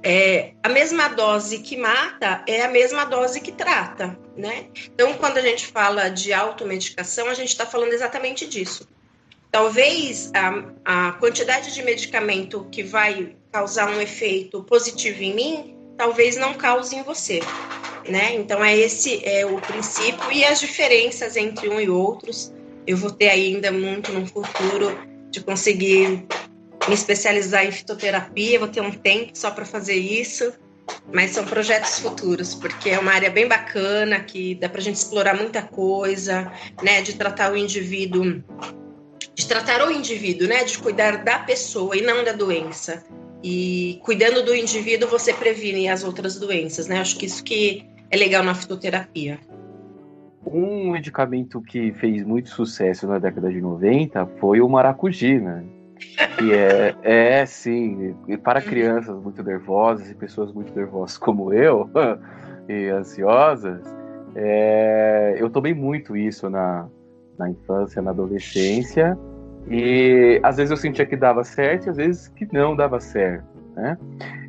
É, 0.02 0.52
a 0.62 0.68
mesma 0.68 1.08
dose 1.08 1.58
que 1.60 1.76
mata 1.76 2.42
é 2.48 2.62
a 2.62 2.68
mesma 2.68 3.04
dose 3.04 3.40
que 3.40 3.52
trata, 3.52 4.18
né? 4.36 4.66
Então, 4.92 5.14
quando 5.14 5.38
a 5.38 5.42
gente 5.42 5.66
fala 5.66 6.08
de 6.08 6.32
automedicação, 6.32 7.28
a 7.28 7.34
gente 7.34 7.50
está 7.50 7.64
falando 7.64 7.92
exatamente 7.92 8.46
disso. 8.46 8.88
Talvez 9.50 10.32
a, 10.34 11.08
a 11.08 11.12
quantidade 11.12 11.72
de 11.72 11.82
medicamento 11.82 12.66
que 12.72 12.82
vai 12.82 13.36
causar 13.52 13.90
um 13.90 14.00
efeito 14.00 14.64
positivo 14.64 15.22
em 15.22 15.34
mim, 15.34 15.81
talvez 16.02 16.36
não 16.36 16.52
cause 16.52 16.96
em 16.96 17.02
você. 17.04 17.38
Né? 18.08 18.34
Então 18.34 18.64
é 18.64 18.76
esse 18.76 19.24
é 19.24 19.46
o 19.46 19.60
princípio 19.60 20.32
e 20.32 20.44
as 20.44 20.58
diferenças 20.58 21.36
entre 21.36 21.68
um 21.68 21.80
e 21.80 21.88
outros. 21.88 22.52
Eu 22.84 22.96
vou 22.96 23.12
ter 23.12 23.28
ainda 23.28 23.70
muito 23.70 24.10
no 24.10 24.26
futuro 24.26 24.98
de 25.30 25.40
conseguir 25.40 26.26
me 26.88 26.94
especializar 26.94 27.64
em 27.64 27.70
fitoterapia, 27.70 28.58
vou 28.58 28.66
ter 28.66 28.80
um 28.80 28.90
tempo 28.90 29.30
só 29.34 29.52
para 29.52 29.64
fazer 29.64 29.94
isso, 29.94 30.52
mas 31.12 31.30
são 31.30 31.44
projetos 31.44 32.00
futuros, 32.00 32.52
porque 32.52 32.90
é 32.90 32.98
uma 32.98 33.12
área 33.12 33.30
bem 33.30 33.46
bacana 33.46 34.18
que 34.18 34.56
dá 34.56 34.68
para 34.68 34.80
a 34.80 34.82
gente 34.82 34.96
explorar 34.96 35.36
muita 35.36 35.62
coisa, 35.62 36.50
né, 36.82 37.00
de 37.02 37.12
tratar 37.12 37.52
o 37.52 37.56
indivíduo, 37.56 38.42
de 39.32 39.46
tratar 39.46 39.86
o 39.86 39.92
indivíduo, 39.92 40.48
né, 40.48 40.64
de 40.64 40.76
cuidar 40.78 41.22
da 41.22 41.38
pessoa 41.38 41.96
e 41.96 42.02
não 42.02 42.24
da 42.24 42.32
doença. 42.32 43.04
E 43.42 43.98
cuidando 44.02 44.44
do 44.44 44.54
indivíduo, 44.54 45.08
você 45.08 45.32
previne 45.32 45.88
as 45.88 46.04
outras 46.04 46.38
doenças, 46.38 46.86
né? 46.86 47.00
Acho 47.00 47.18
que 47.18 47.26
isso 47.26 47.42
que 47.42 47.84
é 48.10 48.16
legal 48.16 48.44
na 48.44 48.54
fitoterapia. 48.54 49.38
Um 50.46 50.90
medicamento 50.90 51.60
que 51.60 51.92
fez 51.92 52.24
muito 52.24 52.50
sucesso 52.50 53.06
na 53.06 53.18
década 53.18 53.50
de 53.50 53.60
90 53.60 54.26
foi 54.38 54.60
o 54.60 54.68
maracuji, 54.68 55.38
né? 55.38 55.64
Que 56.36 56.52
é, 56.52 56.94
é 57.02 57.46
sim, 57.46 58.14
para 58.42 58.60
uhum. 58.60 58.66
crianças 58.66 59.16
muito 59.22 59.42
nervosas 59.42 60.10
e 60.10 60.14
pessoas 60.14 60.52
muito 60.52 60.74
nervosas 60.74 61.16
como 61.16 61.52
eu, 61.52 61.88
e 62.68 62.88
ansiosas, 62.88 63.82
é, 64.34 65.36
eu 65.38 65.50
tomei 65.50 65.74
muito 65.74 66.16
isso 66.16 66.48
na, 66.48 66.88
na 67.38 67.50
infância, 67.50 68.00
na 68.00 68.10
adolescência, 68.10 69.18
e 69.68 70.40
às 70.42 70.56
vezes 70.56 70.70
eu 70.70 70.76
sentia 70.76 71.06
que 71.06 71.16
dava 71.16 71.44
certo 71.44 71.86
e 71.86 71.90
às 71.90 71.96
vezes 71.96 72.28
que 72.28 72.48
não 72.52 72.74
dava 72.74 73.00
certo. 73.00 73.52
Né? 73.74 73.96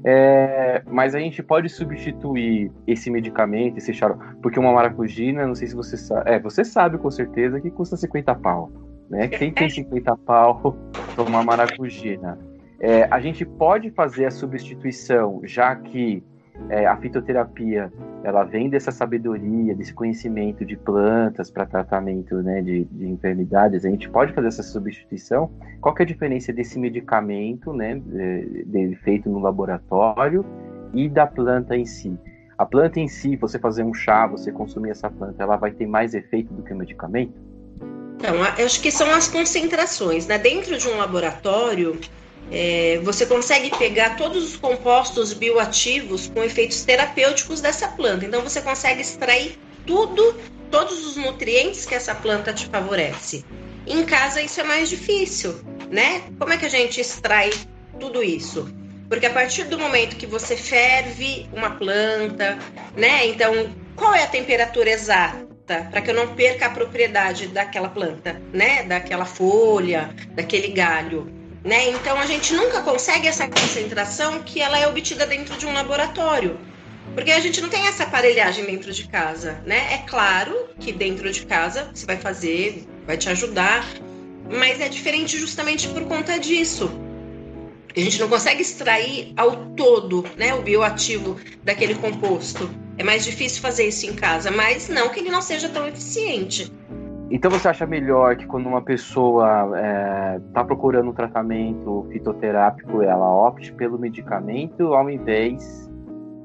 É, 0.03 0.83
mas 0.85 1.15
a 1.15 1.19
gente 1.19 1.41
pode 1.41 1.69
substituir 1.69 2.71
esse 2.85 3.09
medicamento, 3.09 3.77
esse 3.77 3.93
xarope, 3.93 4.21
porque 4.41 4.59
uma 4.59 4.73
maracujina, 4.73 5.47
não 5.47 5.55
sei 5.55 5.69
se 5.69 5.75
você 5.75 5.95
sabe, 5.95 6.29
é, 6.29 6.39
você 6.39 6.65
sabe 6.65 6.97
com 6.97 7.09
certeza 7.09 7.61
que 7.61 7.71
custa 7.71 7.95
50 7.95 8.35
pau, 8.35 8.69
né? 9.09 9.29
Quem 9.29 9.53
tem 9.53 9.69
50 9.69 10.17
pau 10.17 10.77
toma 11.15 11.41
maracujina. 11.41 12.37
É, 12.81 13.07
a 13.09 13.19
gente 13.21 13.45
pode 13.45 13.91
fazer 13.91 14.25
a 14.25 14.31
substituição, 14.31 15.39
já 15.45 15.73
que 15.73 16.21
é, 16.69 16.85
a 16.85 16.95
fitoterapia 16.97 17.91
ela 18.23 18.43
vem 18.43 18.69
dessa 18.69 18.91
sabedoria, 18.91 19.75
desse 19.75 19.93
conhecimento 19.93 20.63
de 20.63 20.77
plantas 20.77 21.51
para 21.51 21.65
tratamento 21.65 22.35
né, 22.41 22.61
de, 22.61 22.85
de, 22.85 23.07
enfermidades. 23.07 23.83
A 23.85 23.89
gente 23.89 24.09
pode 24.09 24.33
fazer 24.33 24.47
essa 24.47 24.63
substituição. 24.63 25.51
Qual 25.81 25.93
que 25.93 26.03
é 26.03 26.05
a 26.05 26.07
diferença 26.07 26.53
desse 26.53 26.79
medicamento, 26.79 27.73
né, 27.73 28.01
é, 28.13 28.45
dele 28.65 28.95
feito 28.95 29.29
no 29.29 29.39
laboratório 29.39 30.45
e 30.93 31.09
da 31.09 31.27
planta 31.27 31.75
em 31.75 31.85
si? 31.85 32.17
A 32.57 32.65
planta 32.65 32.99
em 32.99 33.07
si, 33.07 33.35
você 33.35 33.59
fazer 33.59 33.83
um 33.83 33.93
chá, 33.93 34.27
você 34.27 34.51
consumir 34.51 34.91
essa 34.91 35.09
planta, 35.09 35.41
ela 35.41 35.57
vai 35.57 35.71
ter 35.71 35.87
mais 35.87 36.13
efeito 36.13 36.53
do 36.53 36.61
que 36.61 36.71
o 36.71 36.77
medicamento? 36.77 37.33
Então, 38.15 38.41
acho 38.41 38.81
que 38.81 38.89
são 38.89 39.11
as 39.13 39.27
concentrações. 39.27 40.27
Né? 40.27 40.37
Dentro 40.37 40.77
de 40.77 40.87
um 40.87 40.97
laboratório, 40.97 41.99
é, 42.51 42.99
você 43.03 43.25
consegue 43.25 43.69
pegar 43.77 44.15
todos 44.15 44.43
os 44.43 44.55
compostos 44.55 45.33
bioativos 45.33 46.27
com 46.27 46.43
efeitos 46.43 46.83
terapêuticos 46.83 47.61
dessa 47.61 47.87
planta. 47.87 48.25
Então 48.25 48.41
você 48.41 48.61
consegue 48.61 49.01
extrair 49.01 49.57
tudo, 49.85 50.35
todos 50.69 51.05
os 51.05 51.15
nutrientes 51.15 51.85
que 51.85 51.95
essa 51.95 52.13
planta 52.15 52.53
te 52.53 52.67
favorece. 52.67 53.45
Em 53.85 54.03
casa 54.05 54.41
isso 54.41 54.61
é 54.61 54.63
mais 54.63 54.89
difícil, 54.89 55.59
né? 55.89 56.23
Como 56.39 56.53
é 56.53 56.57
que 56.57 56.65
a 56.65 56.69
gente 56.69 57.01
extrai 57.01 57.51
tudo 57.99 58.23
isso? 58.23 58.73
Porque 59.09 59.25
a 59.25 59.29
partir 59.29 59.65
do 59.65 59.77
momento 59.77 60.15
que 60.15 60.25
você 60.25 60.55
ferve 60.55 61.47
uma 61.53 61.71
planta, 61.71 62.57
né? 62.95 63.27
Então, 63.27 63.69
qual 63.95 64.13
é 64.13 64.23
a 64.23 64.27
temperatura 64.27 64.89
exata? 64.89 65.53
para 65.65 66.01
que 66.01 66.11
eu 66.11 66.13
não 66.13 66.35
perca 66.35 66.65
a 66.65 66.69
propriedade 66.69 67.47
daquela 67.47 67.89
planta, 67.89 68.41
né? 68.51 68.83
Daquela 68.83 69.25
folha, 69.25 70.13
daquele 70.35 70.67
galho. 70.69 71.31
Né? 71.63 71.89
Então 71.91 72.17
a 72.17 72.25
gente 72.25 72.53
nunca 72.53 72.81
consegue 72.81 73.27
essa 73.27 73.47
concentração 73.47 74.43
que 74.43 74.61
ela 74.61 74.77
é 74.77 74.87
obtida 74.87 75.25
dentro 75.25 75.55
de 75.57 75.65
um 75.65 75.73
laboratório. 75.73 76.59
Porque 77.13 77.31
a 77.31 77.39
gente 77.39 77.61
não 77.61 77.69
tem 77.69 77.87
essa 77.87 78.03
aparelhagem 78.03 78.65
dentro 78.65 78.91
de 78.91 79.07
casa, 79.07 79.61
né? 79.65 79.93
É 79.93 79.97
claro 79.99 80.69
que 80.79 80.91
dentro 80.91 81.31
de 81.31 81.45
casa 81.45 81.89
você 81.93 82.05
vai 82.05 82.17
fazer, 82.17 82.85
vai 83.05 83.17
te 83.17 83.29
ajudar, 83.29 83.85
mas 84.49 84.81
é 84.81 84.89
diferente 84.89 85.37
justamente 85.37 85.87
por 85.89 86.03
conta 86.05 86.39
disso. 86.39 86.91
A 87.95 87.99
gente 87.99 88.19
não 88.19 88.27
consegue 88.27 88.63
extrair 88.63 89.33
ao 89.37 89.67
todo, 89.75 90.25
né, 90.35 90.53
o 90.55 90.63
bioativo 90.63 91.39
daquele 91.63 91.93
composto. 91.93 92.67
É 92.97 93.03
mais 93.03 93.23
difícil 93.23 93.61
fazer 93.61 93.87
isso 93.87 94.07
em 94.07 94.13
casa, 94.13 94.49
mas 94.49 94.89
não 94.89 95.09
que 95.09 95.19
ele 95.19 95.29
não 95.29 95.41
seja 95.41 95.69
tão 95.69 95.87
eficiente. 95.87 96.71
Então 97.33 97.49
você 97.49 97.67
acha 97.67 97.87
melhor 97.87 98.35
que 98.35 98.45
quando 98.45 98.67
uma 98.67 98.83
pessoa 98.83 99.65
está 99.65 99.79
é, 99.79 100.41
tá 100.53 100.63
procurando 100.63 101.09
um 101.09 101.13
tratamento 101.13 102.07
fitoterápico, 102.11 103.01
ela 103.01 103.27
opte 103.27 103.73
pelo 103.73 103.97
medicamento 103.97 104.93
ao 104.93 105.09
invés 105.09 105.89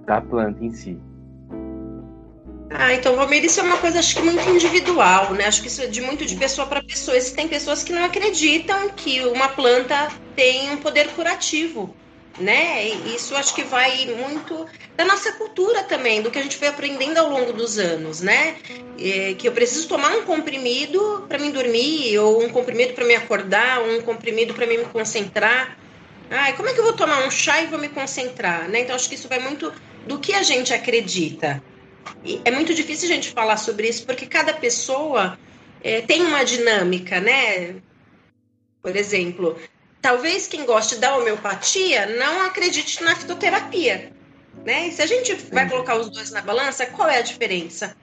da 0.07 0.19
planta 0.19 0.65
em 0.65 0.71
si? 0.71 0.99
Ah, 2.71 2.95
então, 2.95 3.17
Valmir, 3.17 3.45
isso 3.45 3.61
é 3.61 3.65
uma 3.65 3.77
coisa 3.77 3.99
acho 3.99 4.17
que 4.17 4.23
muito 4.23 4.49
individual, 4.49 5.35
né? 5.35 5.45
Acho 5.45 5.61
que 5.61 5.69
isso 5.69 5.83
é 5.83 5.87
de 5.89 6.01
muito 6.01 6.25
de 6.25 6.37
pessoa 6.37 6.67
para 6.67 6.83
pessoa. 6.83 7.19
Existem 7.19 7.47
pessoas 7.49 7.85
que 7.85 7.93
não 7.93 8.05
acreditam 8.05 8.89
que 8.97 9.21
uma 9.27 9.49
planta 9.49 10.09
tem 10.35 10.71
um 10.71 10.79
poder 10.79 11.09
curativo 11.09 11.95
né? 12.39 12.89
Isso 13.15 13.35
acho 13.35 13.55
que 13.55 13.63
vai 13.65 14.07
muito 14.07 14.67
da 14.97 15.05
nossa 15.05 15.33
cultura 15.33 15.83
também, 15.85 16.23
do 16.23 16.31
que 16.31 16.39
a 16.39 16.43
gente 16.43 16.57
foi 16.57 16.69
aprendendo 16.69 17.19
ao 17.19 17.29
longo 17.29 17.53
dos 17.53 17.79
anos, 17.79 18.21
né? 18.21 18.57
É, 18.99 19.35
que 19.35 19.47
eu 19.47 19.53
preciso 19.53 19.89
tomar 19.89 20.11
um 20.17 20.23
comprimido 20.23 21.25
para 21.29 21.39
me 21.39 21.51
dormir, 21.51 22.19
ou 22.19 22.43
um 22.43 22.49
comprimido 22.49 22.95
para 22.95 23.05
me 23.05 23.15
acordar, 23.15 23.81
ou 23.81 23.99
um 23.99 24.03
comprimido 24.03 24.55
para 24.55 24.67
me 24.67 24.79
concentrar. 24.87 25.79
Ai, 26.31 26.55
como 26.57 26.69
é 26.69 26.75
que 26.75 26.81
eu 26.81 26.85
vou 26.85 26.93
tomar 26.93 27.27
um 27.27 27.31
chá 27.31 27.63
e 27.63 27.67
vou 27.67 27.79
me 27.79 27.89
concentrar, 27.89 28.69
né? 28.69 28.81
Então 28.81 28.95
acho 28.95 29.09
que 29.09 29.15
isso 29.15 29.29
vai 29.29 29.39
muito 29.39 29.73
do 30.07 30.19
que 30.19 30.35
a 30.35 30.43
gente 30.43 30.75
acredita. 30.75 31.63
E 32.25 32.41
é 32.45 32.51
muito 32.51 32.75
difícil 32.75 33.09
a 33.09 33.15
gente 33.15 33.31
falar 33.31 33.57
sobre 33.57 33.89
isso 33.89 34.05
porque 34.05 34.27
cada 34.27 34.53
pessoa 34.53 35.39
é, 35.83 36.01
tem 36.01 36.23
uma 36.23 36.45
dinâmica, 36.45 37.21
né? 37.21 37.77
Por 38.83 38.97
exemplo, 38.97 39.59
talvez 40.09 40.47
quem 40.47 40.65
goste 40.65 40.97
da 40.97 41.19
homeopatia 41.19 42.07
não 42.07 42.41
acredite 42.47 43.05
na 43.05 43.15
fitoterapia. 43.15 44.11
Né? 44.65 44.89
E 44.89 44.93
se 44.93 45.03
a 45.03 45.07
gente 45.07 45.35
vai 45.53 45.69
colocar 45.69 45.97
os 45.97 46.09
dois 46.09 46.31
na 46.31 46.41
balança, 46.41 46.87
qual 46.87 47.11
é 47.11 47.19
a 47.19 47.21
diferença? 47.21 47.95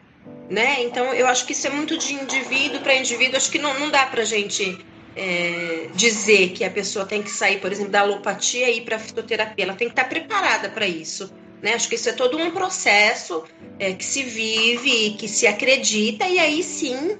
Né? 0.47 0.83
Então, 0.83 1.11
eu 1.15 1.25
acho 1.25 1.47
que 1.47 1.53
isso 1.53 1.65
é 1.65 1.71
muito 1.71 1.97
de 1.97 2.13
indivíduo 2.13 2.79
para 2.81 2.93
indivíduo. 2.93 3.37
Acho 3.37 3.49
que 3.49 3.57
não, 3.57 3.79
não 3.79 3.89
dá 3.89 4.05
para 4.05 4.21
a 4.21 4.25
gente 4.25 4.85
é, 5.15 5.89
dizer 5.95 6.49
que 6.49 6.63
a 6.63 6.69
pessoa 6.69 7.07
tem 7.07 7.23
que 7.23 7.31
sair, 7.31 7.59
por 7.59 7.71
exemplo, 7.71 7.91
da 7.91 8.01
alopatia 8.01 8.69
e 8.69 8.77
ir 8.77 8.81
para 8.81 8.97
a 8.97 8.99
fitoterapia. 8.99 9.65
Ela 9.65 9.73
tem 9.73 9.87
que 9.87 9.93
estar 9.93 10.07
preparada 10.07 10.69
para 10.69 10.85
isso. 10.85 11.33
Né? 11.59 11.73
Acho 11.73 11.89
que 11.89 11.95
isso 11.95 12.07
é 12.07 12.13
todo 12.13 12.37
um 12.37 12.51
processo 12.51 13.43
é, 13.79 13.93
que 13.93 14.05
se 14.05 14.21
vive, 14.21 15.15
que 15.17 15.27
se 15.27 15.47
acredita, 15.47 16.27
e 16.27 16.37
aí 16.37 16.61
sim 16.61 17.17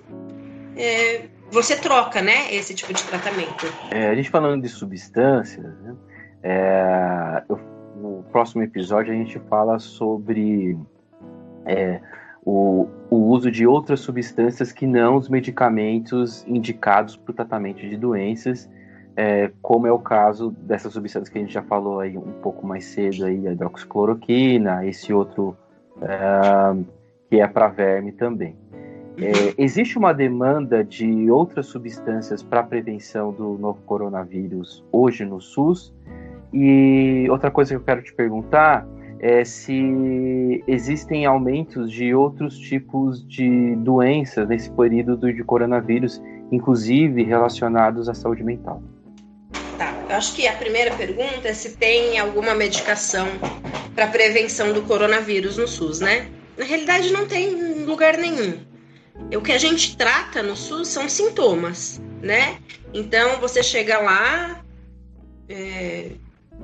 é, 0.78 1.24
você 1.52 1.76
troca, 1.76 2.22
né, 2.22 2.54
esse 2.54 2.74
tipo 2.74 2.94
de 2.94 3.04
tratamento. 3.04 3.66
É, 3.92 4.10
a 4.10 4.16
gente 4.16 4.30
falando 4.30 4.62
de 4.62 4.70
substâncias, 4.70 5.78
né, 5.80 5.96
é, 6.44 7.44
eu, 7.50 7.60
no 7.96 8.24
próximo 8.32 8.62
episódio 8.62 9.14
a 9.14 9.16
gente 9.16 9.40
fala 9.50 9.80
sobre 9.80 10.78
é, 11.66 12.00
o, 12.46 12.88
o, 13.10 13.16
uso 13.16 13.50
de 13.50 13.66
outras 13.66 14.02
substâncias 14.02 14.72
que 14.72 14.86
não 14.86 15.16
os 15.16 15.28
medicamentos 15.30 16.46
indicados 16.48 17.16
para 17.16 17.32
o 17.32 17.34
tratamento 17.34 17.80
de 17.80 17.98
doenças, 17.98 18.70
é, 19.16 19.52
como 19.62 19.88
é 19.88 19.92
o 19.92 20.00
caso 20.00 20.52
dessas 20.52 20.94
substâncias 20.94 21.30
que 21.30 21.38
a 21.38 21.42
gente 21.42 21.54
já 21.54 21.64
falou 21.64 22.00
aí 22.00 22.18
um 22.18 22.34
pouco 22.42 22.68
mais 22.68 22.86
cedo, 22.86 23.26
aí, 23.26 23.48
a 23.48 23.54
hidroxicloroquina, 23.54 24.86
esse 24.86 25.14
outro 25.14 25.58
é, 26.02 26.84
que 27.30 27.40
é 27.40 27.48
para 27.48 27.70
verme 27.70 28.12
também. 28.12 28.56
É, 29.18 29.54
existe 29.58 29.98
uma 29.98 30.14
demanda 30.14 30.84
de 30.84 31.30
outras 31.32 31.68
substâncias 31.68 32.44
para 32.44 32.62
prevenção 32.64 33.32
do 33.32 33.58
novo 33.58 33.82
coronavírus 33.86 34.84
hoje 34.92 35.24
no 35.24 35.40
SUS? 35.40 35.94
E 36.54 37.26
outra 37.30 37.50
coisa 37.50 37.72
que 37.72 37.76
eu 37.78 37.84
quero 37.84 38.04
te 38.04 38.14
perguntar 38.14 38.86
é 39.20 39.46
se 39.46 40.64
existem 40.68 41.26
aumentos 41.26 41.92
de 41.92 42.14
outros 42.14 42.58
tipos 42.58 43.26
de 43.28 43.76
doenças 43.78 44.48
nesse 44.48 44.70
período 44.72 45.34
de 45.34 45.44
coronavírus, 45.44 46.22
inclusive 46.52 47.24
relacionados 47.24 48.10
à 48.10 48.14
saúde 48.14 48.44
mental. 48.44 48.84
Tá, 49.78 49.94
eu 50.10 50.16
acho 50.16 50.36
que 50.36 50.46
a 50.48 50.54
primeira 50.54 50.94
pergunta 50.96 51.48
é 51.48 51.54
se 51.54 51.78
tem 51.78 52.20
alguma 52.20 52.54
medicação 52.54 53.28
para 53.96 54.08
prevenção 54.08 54.74
do 54.74 54.82
coronavírus 54.82 55.58
no 55.58 55.68
SUS, 55.68 56.02
né? 56.02 56.28
Na 56.58 56.66
realidade, 56.66 57.12
não 57.12 57.26
tem 57.26 57.84
lugar 57.86 58.18
nenhum 58.18 58.75
o 59.36 59.42
que 59.42 59.52
a 59.52 59.58
gente 59.58 59.96
trata 59.98 60.44
no 60.44 60.56
SUS 60.56 60.88
são 60.88 61.10
sintomas, 61.10 62.02
né? 62.22 62.60
Então 62.94 63.40
você 63.40 63.64
chega 63.64 63.98
lá 64.00 64.64
é, 65.50 66.12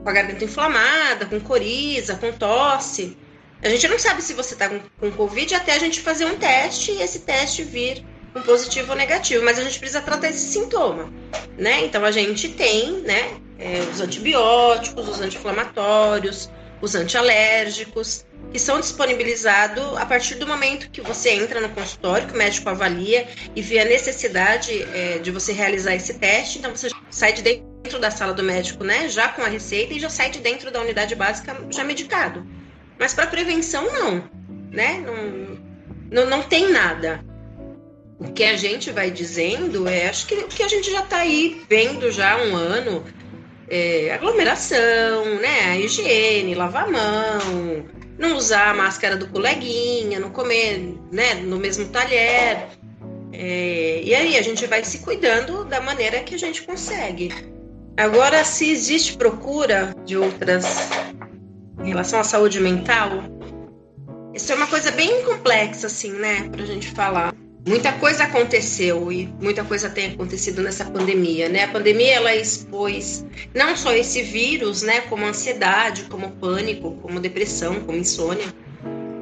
com 0.04 0.10
a 0.10 0.14
garganta 0.14 0.43
inflamada, 0.43 1.26
com 1.26 1.39
coriza, 1.39 2.16
com 2.16 2.32
tosse. 2.32 3.18
A 3.62 3.70
gente 3.70 3.88
não 3.88 3.99
sabe 3.99 4.22
se 4.22 4.34
você 4.34 4.54
está 4.54 4.70
com, 4.70 4.80
com 4.99 5.12
Covid 5.12 5.54
até 5.54 5.76
a 5.76 5.80
gente 5.80 6.02
fazer 6.02 6.26
um 6.26 6.38
teste 6.38 6.91
e 6.91 7.02
esse 7.02 7.20
teste 7.20 7.64
vir 7.64 8.04
com 8.34 8.41
positivo 8.41 8.91
ou 8.91 8.97
negativo, 8.97 9.43
mas 9.43 9.60
a 9.60 9.64
gente 9.64 9.78
precisa 9.78 10.02
tratar 10.02 10.30
esse 10.30 10.52
sintoma, 10.52 11.12
né? 11.58 11.86
Então 11.86 12.04
a 12.06 12.12
gente 12.12 12.49
tem, 12.49 13.02
né, 13.02 13.38
é, 13.60 13.80
os 13.91 13.99
antibióticos, 13.99 15.08
os 15.08 15.20
anti-inflamatórios, 15.20 16.49
os 16.82 16.95
antialérgicos, 16.95 18.26
que 18.52 18.60
são 18.60 18.80
disponibilizados 18.80 19.98
a 19.98 20.06
partir 20.06 20.36
do 20.36 20.46
momento 20.46 20.89
que 20.89 21.02
você 21.02 21.30
entra 21.32 21.62
no 21.62 21.70
consultório, 21.70 22.28
que 22.28 22.34
o 22.34 22.38
médico 22.38 22.70
avalia 22.70 23.28
e 23.56 23.62
vê 23.62 23.80
a 23.80 23.86
necessidade 23.86 24.84
é, 24.94 25.20
de 25.20 25.32
você 25.32 25.54
realizar 25.54 25.96
esse 25.96 26.16
teste. 26.16 26.60
Então, 26.60 26.76
você 26.76 26.89
sai 27.10 27.32
de 27.34 27.42
dentro 27.42 28.00
da 28.00 28.12
sala 28.12 28.34
do 28.34 28.44
médico, 28.44 28.84
né, 28.84 29.08
já 29.08 29.30
com 29.30 29.42
a 29.42 29.48
receita 29.48 29.94
e 29.94 30.00
já 30.00 30.10
sai 30.10 30.30
de 30.30 30.39
dentro 30.39 30.70
da 30.70 30.82
unidade 30.82 31.16
básica 31.16 31.56
já 31.70 31.84
medicado. 31.84 32.46
Mas 33.00 33.14
para 33.14 33.26
prevenção, 33.28 33.92
não, 33.92 34.30
né? 34.70 35.04
Não, 35.06 35.58
não, 36.12 36.30
não 36.30 36.42
tem 36.44 36.72
nada. 36.72 37.24
O 38.20 38.32
que 38.32 38.44
a 38.44 38.56
gente 38.56 38.92
vai 38.92 39.10
dizendo 39.10 39.88
é, 39.88 40.08
acho 40.08 40.28
que 40.28 40.36
o 40.36 40.48
que 40.48 40.62
a 40.62 40.68
gente 40.68 40.92
já 40.92 41.02
está 41.02 41.18
aí 41.18 41.66
vendo 41.68 42.12
já 42.12 42.34
há 42.34 42.44
um 42.44 42.56
ano, 42.56 43.04
é, 43.68 44.14
aglomeração, 44.14 45.26
né, 45.39 45.80
higiene, 45.80 46.54
lavar 46.54 46.84
a 46.84 46.92
mão, 46.92 47.86
não 48.22 48.38
usar 48.38 48.69
a 48.69 48.74
máscara 48.74 49.17
do 49.17 49.28
coleguinha, 49.28 50.19
não 50.19 50.30
comer 50.30 50.95
né, 51.11 51.34
no 51.34 51.57
mesmo 51.57 51.88
talher. 51.88 52.67
É, 53.34 54.01
e 54.03 54.13
aí 54.13 54.38
a 54.38 54.41
gente 54.43 54.67
vai 54.67 54.84
se 54.84 54.99
cuidando 54.99 55.65
da 55.65 55.82
maneira 55.82 56.19
que 56.22 56.36
a 56.36 56.38
gente 56.38 56.61
consegue. 56.61 57.34
Agora, 57.97 58.45
se 58.45 58.69
existe 58.69 59.17
procura 59.17 59.93
de 60.05 60.15
outras 60.15 60.65
em 61.84 61.89
relação 61.89 62.19
à 62.19 62.24
saúde 62.24 62.59
mental, 62.59 63.24
isso 64.34 64.51
é 64.51 64.55
uma 64.55 64.67
coisa 64.67 64.91
bem 64.91 65.24
complexa, 65.24 65.88
assim, 65.88 66.11
né, 66.13 66.47
para 66.51 66.61
a 66.61 66.65
gente 66.65 66.91
falar. 66.91 67.34
Muita 67.66 67.93
coisa 67.93 68.24
aconteceu 68.24 69.12
e 69.12 69.28
muita 69.39 69.64
coisa 69.64 69.88
tem 69.88 70.14
acontecido 70.14 70.64
nessa 70.64 70.84
pandemia, 70.84 71.47
né? 71.47 71.66
A 71.66 71.68
pandemia 71.68 72.14
ela 72.14 72.36
expôs 72.36 73.24
não 73.53 73.78
só 73.78 73.93
esse 73.93 74.24
vírus, 74.24 74.82
né, 74.82 75.01
como 75.01 75.26
ansiedade, 75.26 76.05
como 76.05 76.32
pânico, 76.32 76.93
como 77.03 77.20
depressão, 77.20 77.82
como 77.82 77.99
insônia, 77.99 78.47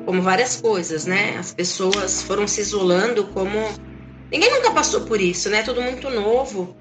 como 0.06 0.22
várias 0.22 0.56
coisas, 0.56 1.06
né? 1.06 1.36
As 1.38 1.54
pessoas 1.54 2.22
foram 2.22 2.48
se 2.48 2.62
isolando 2.62 3.26
como 3.26 3.58
ninguém 4.32 4.50
nunca 4.52 4.72
passou 4.72 5.02
por 5.02 5.20
isso, 5.20 5.50
né? 5.50 5.62
Tudo 5.62 5.82
muito 5.82 6.10
novo. 6.10 6.78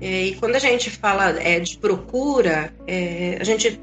É, 0.00 0.24
e 0.24 0.34
quando 0.36 0.56
a 0.56 0.58
gente 0.58 0.90
fala 0.90 1.38
é, 1.40 1.60
de 1.60 1.76
procura, 1.76 2.74
é, 2.86 3.36
a 3.38 3.44
gente 3.44 3.78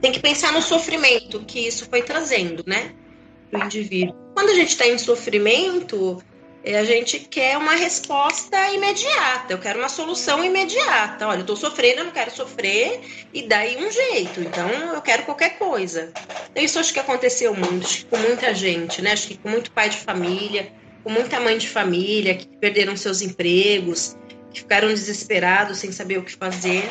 tem 0.00 0.12
que 0.12 0.20
pensar 0.20 0.52
no 0.52 0.62
sofrimento 0.62 1.40
que 1.40 1.60
isso 1.60 1.86
foi 1.88 2.02
trazendo, 2.02 2.64
né, 2.66 2.92
o 3.52 3.58
indivíduo. 3.58 4.14
Quando 4.34 4.50
a 4.50 4.54
gente 4.54 4.70
está 4.70 4.86
em 4.86 4.98
sofrimento, 4.98 6.22
a 6.64 6.84
gente 6.84 7.18
quer 7.18 7.58
uma 7.58 7.74
resposta 7.74 8.56
imediata, 8.70 9.52
eu 9.52 9.58
quero 9.58 9.80
uma 9.80 9.88
solução 9.88 10.44
imediata. 10.44 11.26
Olha, 11.26 11.38
eu 11.38 11.40
estou 11.40 11.56
sofrendo, 11.56 12.00
eu 12.00 12.04
não 12.04 12.12
quero 12.12 12.30
sofrer, 12.30 13.00
e 13.32 13.42
daí 13.42 13.76
um 13.76 13.90
jeito, 13.90 14.40
então 14.40 14.68
eu 14.68 15.02
quero 15.02 15.24
qualquer 15.24 15.58
coisa. 15.58 16.12
Então, 16.50 16.62
isso 16.62 16.78
acho 16.78 16.92
que 16.92 17.00
aconteceu 17.00 17.52
muito, 17.54 18.06
com 18.06 18.16
muita 18.16 18.54
gente, 18.54 19.02
né? 19.02 19.12
Acho 19.12 19.28
que 19.28 19.36
com 19.36 19.48
muito 19.48 19.72
pai 19.72 19.88
de 19.88 19.96
família, 19.96 20.72
com 21.02 21.10
muita 21.10 21.40
mãe 21.40 21.58
de 21.58 21.68
família 21.68 22.36
que 22.36 22.46
perderam 22.46 22.96
seus 22.96 23.22
empregos, 23.22 24.16
que 24.52 24.60
ficaram 24.60 24.88
desesperados 24.88 25.78
sem 25.78 25.90
saber 25.90 26.18
o 26.18 26.22
que 26.22 26.36
fazer. 26.36 26.88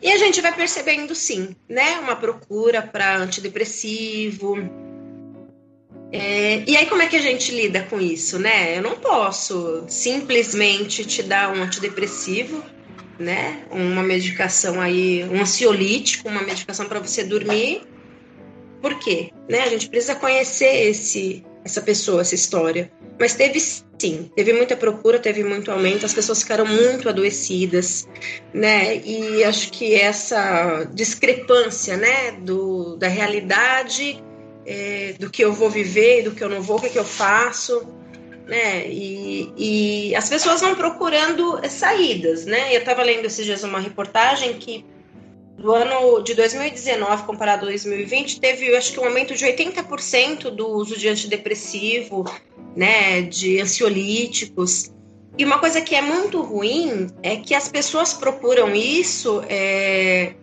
E 0.00 0.10
a 0.10 0.16
gente 0.16 0.40
vai 0.40 0.52
percebendo, 0.52 1.14
sim, 1.14 1.54
né? 1.68 1.98
Uma 1.98 2.16
procura 2.16 2.80
para 2.80 3.16
antidepressivo, 3.16 4.56
é, 6.12 6.62
e 6.66 6.76
aí, 6.76 6.84
como 6.86 7.00
é 7.00 7.06
que 7.06 7.16
a 7.16 7.22
gente 7.22 7.50
lida 7.54 7.86
com 7.88 7.98
isso, 7.98 8.38
né? 8.38 8.76
Eu 8.76 8.82
não 8.82 8.96
posso 8.96 9.84
simplesmente 9.88 11.06
te 11.06 11.22
dar 11.22 11.50
um 11.56 11.62
antidepressivo, 11.62 12.62
né? 13.18 13.62
Uma 13.70 14.02
medicação 14.02 14.78
aí, 14.78 15.24
um 15.24 15.40
ansiolítico, 15.40 16.28
uma 16.28 16.42
medicação 16.42 16.86
para 16.86 17.00
você 17.00 17.24
dormir. 17.24 17.82
Por 18.82 18.98
quê? 18.98 19.30
Né? 19.48 19.60
A 19.60 19.68
gente 19.68 19.88
precisa 19.88 20.14
conhecer 20.14 20.90
esse, 20.90 21.42
essa 21.64 21.80
pessoa, 21.80 22.20
essa 22.20 22.34
história. 22.34 22.92
Mas 23.18 23.34
teve 23.34 23.58
sim, 23.60 24.30
teve 24.36 24.52
muita 24.52 24.76
procura, 24.76 25.18
teve 25.18 25.42
muito 25.44 25.70
aumento, 25.70 26.04
as 26.04 26.12
pessoas 26.12 26.42
ficaram 26.42 26.66
muito 26.66 27.08
adoecidas, 27.08 28.06
né? 28.52 28.96
E 28.98 29.44
acho 29.44 29.70
que 29.70 29.94
essa 29.94 30.84
discrepância, 30.92 31.96
né, 31.96 32.32
do, 32.32 32.96
da 32.96 33.06
realidade 33.08 34.22
é, 34.66 35.14
do 35.18 35.30
que 35.30 35.44
eu 35.44 35.52
vou 35.52 35.70
viver, 35.70 36.22
do 36.22 36.32
que 36.32 36.42
eu 36.42 36.48
não 36.48 36.62
vou, 36.62 36.76
o 36.78 36.80
que, 36.80 36.90
que 36.90 36.98
eu 36.98 37.04
faço, 37.04 37.86
né? 38.46 38.86
E, 38.88 39.52
e 39.56 40.14
as 40.14 40.28
pessoas 40.28 40.60
vão 40.60 40.74
procurando 40.74 41.60
saídas, 41.68 42.44
né? 42.44 42.74
Eu 42.74 42.80
estava 42.80 43.02
lendo 43.02 43.26
esses 43.26 43.44
dias 43.44 43.62
uma 43.64 43.80
reportagem 43.80 44.54
que 44.54 44.84
do 45.56 45.72
ano 45.72 46.22
de 46.22 46.34
2019 46.34 47.24
comparado 47.24 47.66
a 47.66 47.68
2020 47.68 48.40
teve, 48.40 48.74
acho 48.74 48.92
que 48.92 49.00
um 49.00 49.04
aumento 49.04 49.34
de 49.34 49.44
80% 49.44 50.50
do 50.50 50.68
uso 50.68 50.98
de 50.98 51.08
antidepressivo, 51.08 52.24
né? 52.76 53.22
De 53.22 53.60
ansiolíticos. 53.60 54.90
E 55.38 55.44
uma 55.44 55.58
coisa 55.58 55.80
que 55.80 55.94
é 55.94 56.02
muito 56.02 56.42
ruim 56.42 57.08
é 57.22 57.36
que 57.36 57.54
as 57.54 57.68
pessoas 57.68 58.12
procuram 58.12 58.74
isso 58.74 59.42
é, 59.48 60.34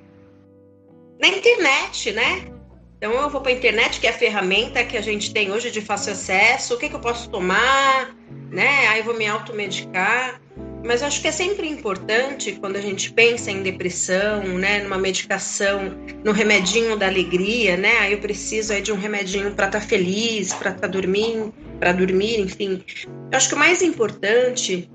na 1.21 1.27
internet, 1.27 2.11
né? 2.11 2.58
Então 2.99 3.13
eu 3.13 3.29
vou 3.29 3.39
para 3.39 3.51
a 3.51 3.55
internet, 3.55 3.97
que 4.01 4.07
é 4.07 4.09
a 4.09 4.13
ferramenta 4.13 4.83
que 4.83 4.97
a 4.97 5.01
gente 5.01 5.33
tem 5.33 5.49
hoje 5.53 5.71
de 5.71 5.79
fácil 5.79 6.11
acesso, 6.11 6.73
o 6.73 6.77
que, 6.77 6.89
que 6.89 6.95
eu 6.95 6.99
posso 6.99 7.29
tomar, 7.29 8.13
né? 8.51 8.87
Aí 8.89 9.01
vou 9.01 9.17
me 9.17 9.25
automedicar. 9.25 10.41
Mas 10.83 11.01
acho 11.01 11.21
que 11.21 11.27
é 11.29 11.31
sempre 11.31 11.67
importante 11.67 12.53
quando 12.53 12.75
a 12.75 12.81
gente 12.81 13.11
pensa 13.13 13.51
em 13.51 13.61
depressão, 13.61 14.43
né, 14.43 14.81
numa 14.81 14.97
medicação, 14.97 15.93
no 16.23 16.31
remedinho 16.31 16.97
da 16.97 17.07
alegria, 17.07 17.77
né? 17.77 17.99
Aí 17.99 18.13
eu 18.13 18.19
preciso 18.19 18.73
aí 18.73 18.81
de 18.81 18.91
um 18.91 18.95
remedinho 18.95 19.51
para 19.51 19.67
estar 19.67 19.79
tá 19.79 19.85
feliz, 19.85 20.53
para 20.53 20.71
estar 20.71 20.81
tá 20.81 20.87
dormindo, 20.87 21.53
para 21.79 21.93
dormir, 21.93 22.39
enfim. 22.39 22.83
Eu 23.31 23.37
acho 23.37 23.47
que 23.47 23.55
o 23.55 23.57
mais 23.57 23.81
importante 23.81 24.89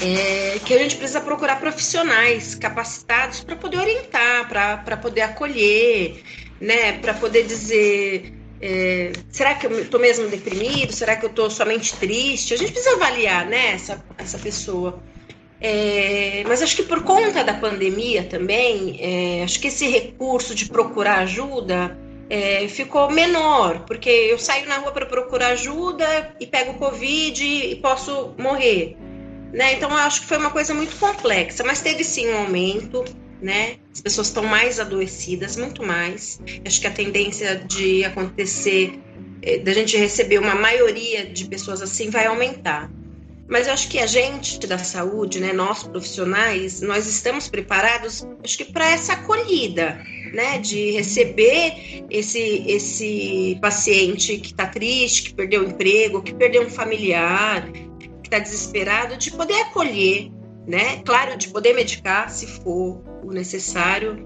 é 0.00 0.58
que 0.64 0.74
a 0.74 0.78
gente 0.78 0.96
precisa 0.96 1.20
procurar 1.20 1.60
profissionais 1.60 2.54
capacitados 2.54 3.40
para 3.40 3.56
poder 3.56 3.78
orientar, 3.78 4.48
para 4.48 4.96
poder 4.96 5.22
acolher, 5.22 6.22
né, 6.60 6.92
para 6.98 7.14
poder 7.14 7.46
dizer 7.46 8.34
é, 8.60 9.12
será 9.30 9.54
que 9.54 9.66
eu 9.66 9.80
estou 9.80 9.98
mesmo 9.98 10.28
deprimido? 10.28 10.92
Será 10.92 11.16
que 11.16 11.24
eu 11.24 11.30
estou 11.30 11.48
somente 11.48 11.96
triste? 11.96 12.52
A 12.52 12.56
gente 12.56 12.72
precisa 12.72 12.96
avaliar, 12.96 13.46
né, 13.46 13.72
essa, 13.72 14.04
essa 14.18 14.38
pessoa. 14.38 15.02
É, 15.60 16.42
mas 16.46 16.62
acho 16.62 16.76
que 16.76 16.82
por 16.82 17.02
conta 17.02 17.42
da 17.42 17.54
pandemia 17.54 18.24
também, 18.24 18.98
é, 19.00 19.42
acho 19.42 19.60
que 19.60 19.68
esse 19.68 19.88
recurso 19.88 20.54
de 20.54 20.66
procurar 20.66 21.20
ajuda 21.20 21.98
é, 22.28 22.66
ficou 22.68 23.10
menor, 23.10 23.80
porque 23.80 24.08
eu 24.08 24.38
saio 24.38 24.66
na 24.66 24.78
rua 24.78 24.92
para 24.92 25.06
procurar 25.06 25.48
ajuda 25.48 26.34
e 26.38 26.46
pego 26.46 26.74
Covid 26.74 27.44
e 27.44 27.76
posso 27.76 28.34
morrer. 28.38 28.96
Né? 29.52 29.74
Então, 29.74 29.90
eu 29.90 29.96
acho 29.96 30.20
que 30.22 30.26
foi 30.26 30.38
uma 30.38 30.50
coisa 30.50 30.72
muito 30.72 30.96
complexa, 30.96 31.64
mas 31.64 31.80
teve 31.80 32.04
sim 32.04 32.28
um 32.28 32.38
aumento 32.38 33.04
né? 33.40 33.76
As 33.92 34.00
pessoas 34.00 34.28
estão 34.28 34.44
mais 34.44 34.78
adoecidas, 34.78 35.56
muito 35.56 35.82
mais. 35.82 36.40
Acho 36.64 36.80
que 36.80 36.86
a 36.86 36.90
tendência 36.90 37.56
de 37.56 38.04
acontecer, 38.04 38.98
eh, 39.42 39.58
da 39.58 39.72
gente 39.72 39.96
receber 39.96 40.38
uma 40.38 40.54
maioria 40.54 41.26
de 41.26 41.46
pessoas 41.46 41.80
assim, 41.80 42.10
vai 42.10 42.26
aumentar. 42.26 42.90
Mas 43.48 43.66
eu 43.66 43.72
acho 43.72 43.88
que 43.88 43.98
a 43.98 44.06
gente 44.06 44.64
da 44.64 44.78
saúde, 44.78 45.40
né, 45.40 45.52
nós 45.52 45.82
profissionais, 45.82 46.80
nós 46.82 47.08
estamos 47.08 47.48
preparados, 47.48 48.24
acho 48.44 48.56
que 48.56 48.64
para 48.64 48.88
essa 48.88 49.14
acolhida, 49.14 50.00
né, 50.32 50.58
de 50.58 50.92
receber 50.92 52.04
esse 52.08 52.64
esse 52.68 53.58
paciente 53.60 54.36
que 54.38 54.52
está 54.52 54.66
triste, 54.66 55.24
que 55.24 55.34
perdeu 55.34 55.62
o 55.62 55.68
emprego, 55.68 56.22
que 56.22 56.32
perdeu 56.32 56.62
um 56.64 56.70
familiar, 56.70 57.68
está 58.30 58.38
desesperado, 58.38 59.16
de 59.16 59.32
poder 59.32 59.60
acolher, 59.62 60.30
né? 60.66 61.02
Claro, 61.04 61.36
de 61.36 61.48
poder 61.48 61.74
medicar 61.74 62.30
se 62.30 62.46
for 62.46 63.02
o 63.24 63.32
necessário, 63.32 64.24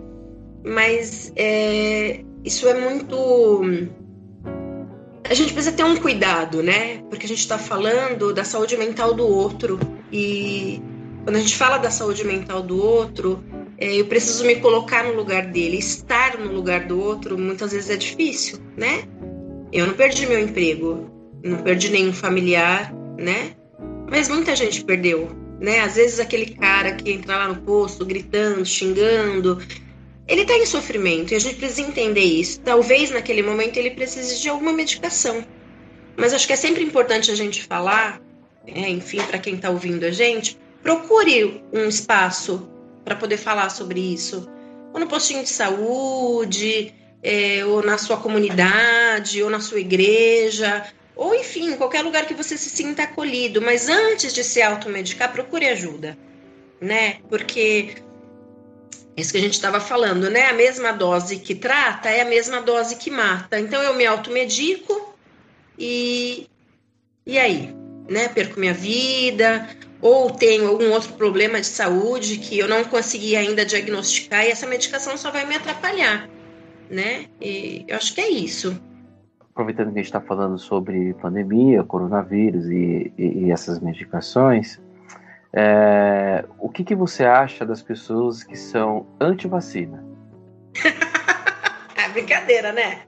mas 0.64 1.32
é, 1.36 2.22
isso 2.44 2.68
é 2.68 2.74
muito. 2.74 3.70
A 5.28 5.32
gente 5.32 5.54
precisa 5.54 5.74
ter 5.74 5.84
um 5.84 5.96
cuidado, 5.96 6.62
né? 6.62 6.98
Porque 7.08 7.24
a 7.24 7.28
gente 7.28 7.38
está 7.38 7.58
falando 7.58 8.32
da 8.34 8.44
saúde 8.44 8.76
mental 8.76 9.14
do 9.14 9.26
outro 9.26 9.80
e 10.12 10.82
quando 11.24 11.36
a 11.36 11.40
gente 11.40 11.56
fala 11.56 11.78
da 11.78 11.90
saúde 11.90 12.22
mental 12.24 12.62
do 12.62 12.76
outro, 12.84 13.42
é, 13.78 13.98
eu 13.98 14.04
preciso 14.04 14.44
me 14.44 14.56
colocar 14.56 15.04
no 15.04 15.14
lugar 15.14 15.46
dele. 15.46 15.78
Estar 15.78 16.38
no 16.38 16.52
lugar 16.52 16.86
do 16.86 17.00
outro 17.00 17.38
muitas 17.38 17.72
vezes 17.72 17.88
é 17.88 17.96
difícil, 17.96 18.58
né? 18.76 19.04
Eu 19.72 19.86
não 19.86 19.94
perdi 19.94 20.26
meu 20.26 20.38
emprego, 20.38 21.10
não 21.42 21.58
perdi 21.58 21.90
nenhum 21.90 22.12
familiar, 22.12 22.94
né? 23.18 23.52
Mas 24.10 24.28
muita 24.28 24.54
gente 24.54 24.84
perdeu, 24.84 25.30
né? 25.60 25.80
Às 25.80 25.96
vezes 25.96 26.20
aquele 26.20 26.46
cara 26.54 26.92
que 26.92 27.10
entra 27.10 27.36
lá 27.36 27.48
no 27.48 27.56
posto 27.62 28.04
gritando, 28.04 28.64
xingando, 28.64 29.58
ele 30.26 30.42
está 30.42 30.56
em 30.56 30.66
sofrimento 30.66 31.32
e 31.32 31.36
a 31.36 31.38
gente 31.38 31.56
precisa 31.56 31.82
entender 31.82 32.20
isso. 32.20 32.60
Talvez 32.60 33.10
naquele 33.10 33.42
momento 33.42 33.76
ele 33.76 33.90
precise 33.90 34.40
de 34.40 34.48
alguma 34.48 34.72
medicação. 34.72 35.44
Mas 36.16 36.32
acho 36.32 36.46
que 36.46 36.52
é 36.52 36.56
sempre 36.56 36.82
importante 36.82 37.30
a 37.30 37.34
gente 37.34 37.62
falar, 37.64 38.20
é, 38.66 38.88
enfim, 38.88 39.18
para 39.22 39.38
quem 39.38 39.54
está 39.54 39.70
ouvindo 39.70 40.04
a 40.04 40.10
gente, 40.10 40.56
procure 40.82 41.62
um 41.72 41.88
espaço 41.88 42.68
para 43.04 43.16
poder 43.16 43.36
falar 43.36 43.68
sobre 43.70 44.00
isso. 44.00 44.48
Ou 44.92 45.00
no 45.00 45.06
postinho 45.06 45.42
de 45.42 45.48
saúde, 45.48 46.94
é, 47.22 47.64
ou 47.64 47.82
na 47.82 47.98
sua 47.98 48.16
comunidade, 48.16 49.42
ou 49.42 49.50
na 49.50 49.60
sua 49.60 49.80
igreja, 49.80 50.84
ou 51.16 51.34
enfim, 51.34 51.76
qualquer 51.76 52.02
lugar 52.02 52.26
que 52.26 52.34
você 52.34 52.56
se 52.56 52.70
sinta 52.70 53.04
acolhido. 53.04 53.62
Mas 53.62 53.88
antes 53.88 54.32
de 54.32 54.42
se 54.42 54.60
automedicar, 54.60 55.32
procure 55.32 55.66
ajuda, 55.68 56.18
né? 56.80 57.18
Porque 57.28 57.96
isso 59.16 59.32
que 59.32 59.38
a 59.38 59.40
gente 59.40 59.54
estava 59.54 59.80
falando, 59.80 60.28
né? 60.28 60.46
A 60.46 60.52
mesma 60.52 60.92
dose 60.92 61.38
que 61.38 61.54
trata 61.54 62.08
é 62.08 62.22
a 62.22 62.24
mesma 62.24 62.60
dose 62.60 62.96
que 62.96 63.10
mata. 63.10 63.58
Então 63.58 63.82
eu 63.82 63.94
me 63.94 64.04
automedico 64.06 65.14
e 65.78 66.48
e 67.26 67.38
aí, 67.38 67.74
né? 68.08 68.28
Perco 68.28 68.58
minha 68.58 68.74
vida 68.74 69.68
ou 70.00 70.30
tenho 70.30 70.68
algum 70.68 70.90
outro 70.90 71.14
problema 71.14 71.58
de 71.60 71.66
saúde 71.66 72.36
que 72.36 72.58
eu 72.58 72.68
não 72.68 72.84
consegui 72.84 73.36
ainda 73.36 73.64
diagnosticar 73.64 74.44
e 74.44 74.50
essa 74.50 74.66
medicação 74.66 75.16
só 75.16 75.30
vai 75.30 75.46
me 75.46 75.54
atrapalhar, 75.54 76.28
né? 76.90 77.26
E 77.40 77.84
eu 77.88 77.96
acho 77.96 78.14
que 78.14 78.20
é 78.20 78.28
isso. 78.28 78.78
Aproveitando 79.54 79.92
que 79.92 80.00
a 80.00 80.02
gente 80.02 80.06
está 80.06 80.20
falando 80.20 80.58
sobre 80.58 81.14
pandemia, 81.14 81.84
coronavírus 81.84 82.66
e, 82.66 83.12
e, 83.16 83.44
e 83.44 83.52
essas 83.52 83.78
medicações, 83.78 84.82
é, 85.52 86.44
o 86.58 86.68
que, 86.68 86.82
que 86.82 86.96
você 86.96 87.24
acha 87.24 87.64
das 87.64 87.80
pessoas 87.80 88.42
que 88.42 88.56
são 88.56 89.06
anti-vacina? 89.20 90.04
é 91.96 92.08
brincadeira, 92.08 92.72
né? 92.72 93.02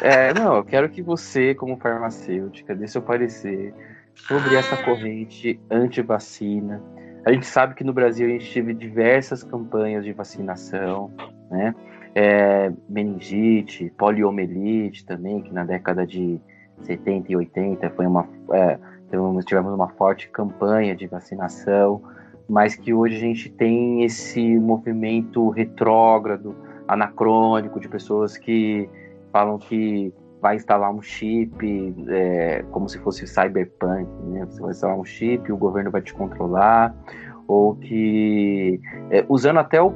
é, 0.00 0.32
não, 0.32 0.56
eu 0.56 0.64
quero 0.64 0.88
que 0.88 1.02
você, 1.02 1.54
como 1.54 1.76
farmacêutica, 1.76 2.74
dê 2.74 2.88
seu 2.88 3.02
parecer 3.02 3.74
sobre 4.14 4.56
ah. 4.56 4.60
essa 4.60 4.82
corrente 4.82 5.60
anti-vacina. 5.70 6.82
A 7.26 7.32
gente 7.32 7.44
sabe 7.44 7.74
que 7.74 7.84
no 7.84 7.92
Brasil 7.92 8.26
a 8.26 8.30
gente 8.30 8.50
teve 8.50 8.72
diversas 8.72 9.44
campanhas 9.44 10.02
de 10.02 10.14
vacinação, 10.14 11.12
né? 11.50 11.74
É, 12.20 12.72
meningite, 12.88 13.92
poliomielite 13.96 15.06
também, 15.06 15.40
que 15.40 15.52
na 15.54 15.62
década 15.62 16.04
de 16.04 16.40
70 16.82 17.30
e 17.30 17.36
80 17.36 17.90
foi 17.90 18.06
uma, 18.06 18.28
é, 18.52 18.76
tivemos 19.46 19.72
uma 19.72 19.88
forte 19.90 20.28
campanha 20.28 20.96
de 20.96 21.06
vacinação, 21.06 22.02
mas 22.48 22.74
que 22.74 22.92
hoje 22.92 23.14
a 23.14 23.20
gente 23.20 23.48
tem 23.48 24.02
esse 24.02 24.58
movimento 24.58 25.48
retrógrado, 25.50 26.56
anacrônico, 26.88 27.78
de 27.78 27.88
pessoas 27.88 28.36
que 28.36 28.90
falam 29.30 29.56
que 29.56 30.12
vai 30.40 30.56
instalar 30.56 30.92
um 30.92 31.00
chip, 31.00 31.94
é, 32.08 32.64
como 32.72 32.88
se 32.88 32.98
fosse 32.98 33.28
cyberpunk, 33.28 34.08
né? 34.24 34.44
Você 34.46 34.60
vai 34.60 34.70
instalar 34.70 34.98
um 34.98 35.04
chip, 35.04 35.52
o 35.52 35.56
governo 35.56 35.92
vai 35.92 36.02
te 36.02 36.12
controlar, 36.14 36.92
ou 37.48 37.74
que 37.74 38.78
é, 39.10 39.24
usando 39.26 39.58
até 39.58 39.80
o, 39.80 39.90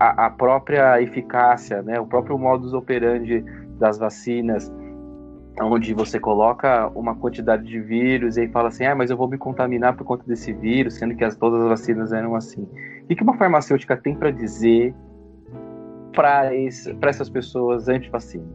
a, 0.00 0.26
a 0.26 0.30
própria 0.30 1.00
eficácia, 1.02 1.82
né? 1.82 2.00
O 2.00 2.06
próprio 2.06 2.38
modus 2.38 2.72
operandi 2.72 3.44
das 3.78 3.98
vacinas 3.98 4.72
onde 5.60 5.94
você 5.94 6.18
coloca 6.18 6.88
uma 6.88 7.14
quantidade 7.14 7.64
de 7.64 7.80
vírus 7.80 8.36
e 8.36 8.42
aí 8.42 8.48
fala 8.48 8.68
assim, 8.68 8.84
ah, 8.84 8.94
mas 8.94 9.10
eu 9.10 9.16
vou 9.16 9.28
me 9.28 9.38
contaminar 9.38 9.96
por 9.96 10.04
conta 10.04 10.24
desse 10.26 10.52
vírus, 10.52 10.94
sendo 10.94 11.14
que 11.14 11.24
as, 11.24 11.36
todas 11.36 11.62
as 11.62 11.68
vacinas 11.68 12.12
eram 12.12 12.34
assim. 12.34 12.68
O 13.08 13.14
que 13.14 13.22
uma 13.22 13.36
farmacêutica 13.38 13.96
tem 13.96 14.14
para 14.14 14.30
dizer 14.30 14.94
para 16.12 16.50
essas 17.08 17.28
pessoas 17.28 17.88
anti-vacina? 17.88 18.46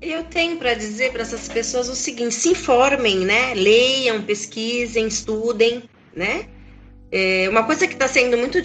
Eu 0.00 0.22
tenho 0.24 0.56
para 0.58 0.74
dizer 0.74 1.12
para 1.12 1.22
essas 1.22 1.48
pessoas 1.48 1.88
o 1.88 1.94
seguinte: 1.96 2.34
se 2.34 2.50
informem, 2.50 3.18
né? 3.18 3.54
Leiam, 3.54 4.22
pesquisem, 4.22 5.08
estudem, 5.08 5.82
né? 6.14 6.46
É 7.10 7.48
uma 7.48 7.64
coisa 7.64 7.86
que 7.86 7.94
está 7.94 8.06
sendo 8.06 8.36
muito 8.36 8.60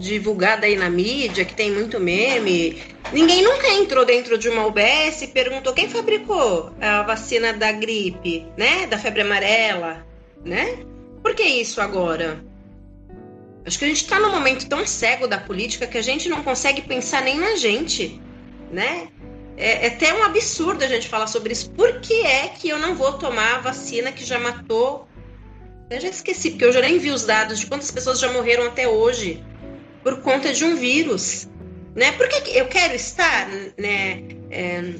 divulgada 0.00 0.64
aí 0.64 0.76
na 0.76 0.88
mídia, 0.88 1.44
que 1.44 1.54
tem 1.54 1.70
muito 1.70 2.00
meme, 2.00 2.82
ninguém 3.12 3.42
nunca 3.42 3.68
entrou 3.68 4.06
dentro 4.06 4.38
de 4.38 4.48
uma 4.48 4.66
UBS 4.66 5.22
e 5.22 5.26
perguntou 5.28 5.74
quem 5.74 5.90
fabricou 5.90 6.72
a 6.80 7.02
vacina 7.02 7.52
da 7.52 7.70
gripe, 7.70 8.46
né? 8.56 8.86
Da 8.86 8.98
febre 8.98 9.20
amarela, 9.20 10.06
né? 10.42 10.78
Por 11.22 11.34
que 11.34 11.42
isso 11.42 11.82
agora? 11.82 12.42
Acho 13.66 13.78
que 13.78 13.84
a 13.84 13.88
gente 13.88 14.02
está 14.02 14.18
num 14.18 14.32
momento 14.32 14.66
tão 14.66 14.86
cego 14.86 15.28
da 15.28 15.38
política 15.38 15.86
que 15.86 15.98
a 15.98 16.02
gente 16.02 16.28
não 16.30 16.42
consegue 16.42 16.80
pensar 16.80 17.22
nem 17.22 17.38
na 17.38 17.56
gente, 17.56 18.20
né? 18.72 19.08
É, 19.56 19.84
é 19.84 19.88
até 19.88 20.14
um 20.14 20.24
absurdo 20.24 20.82
a 20.82 20.88
gente 20.88 21.08
falar 21.08 21.26
sobre 21.26 21.52
isso. 21.52 21.70
Por 21.70 22.00
que 22.00 22.22
é 22.22 22.48
que 22.48 22.70
eu 22.70 22.78
não 22.78 22.94
vou 22.94 23.12
tomar 23.12 23.56
a 23.56 23.60
vacina 23.60 24.10
que 24.10 24.24
já 24.24 24.38
matou 24.38 25.06
eu 25.94 26.00
já 26.00 26.08
esqueci, 26.08 26.50
porque 26.50 26.64
eu 26.64 26.72
já 26.72 26.80
nem 26.80 26.98
vi 26.98 27.10
os 27.10 27.24
dados 27.24 27.60
de 27.60 27.66
quantas 27.66 27.90
pessoas 27.90 28.18
já 28.18 28.32
morreram 28.32 28.66
até 28.66 28.88
hoje 28.88 29.42
por 30.02 30.20
conta 30.20 30.52
de 30.52 30.64
um 30.64 30.76
vírus. 30.76 31.48
Né? 31.94 32.12
Por 32.12 32.28
que 32.28 32.56
eu 32.56 32.66
quero 32.66 32.94
estar 32.94 33.48
né, 33.78 34.22
é, 34.50 34.94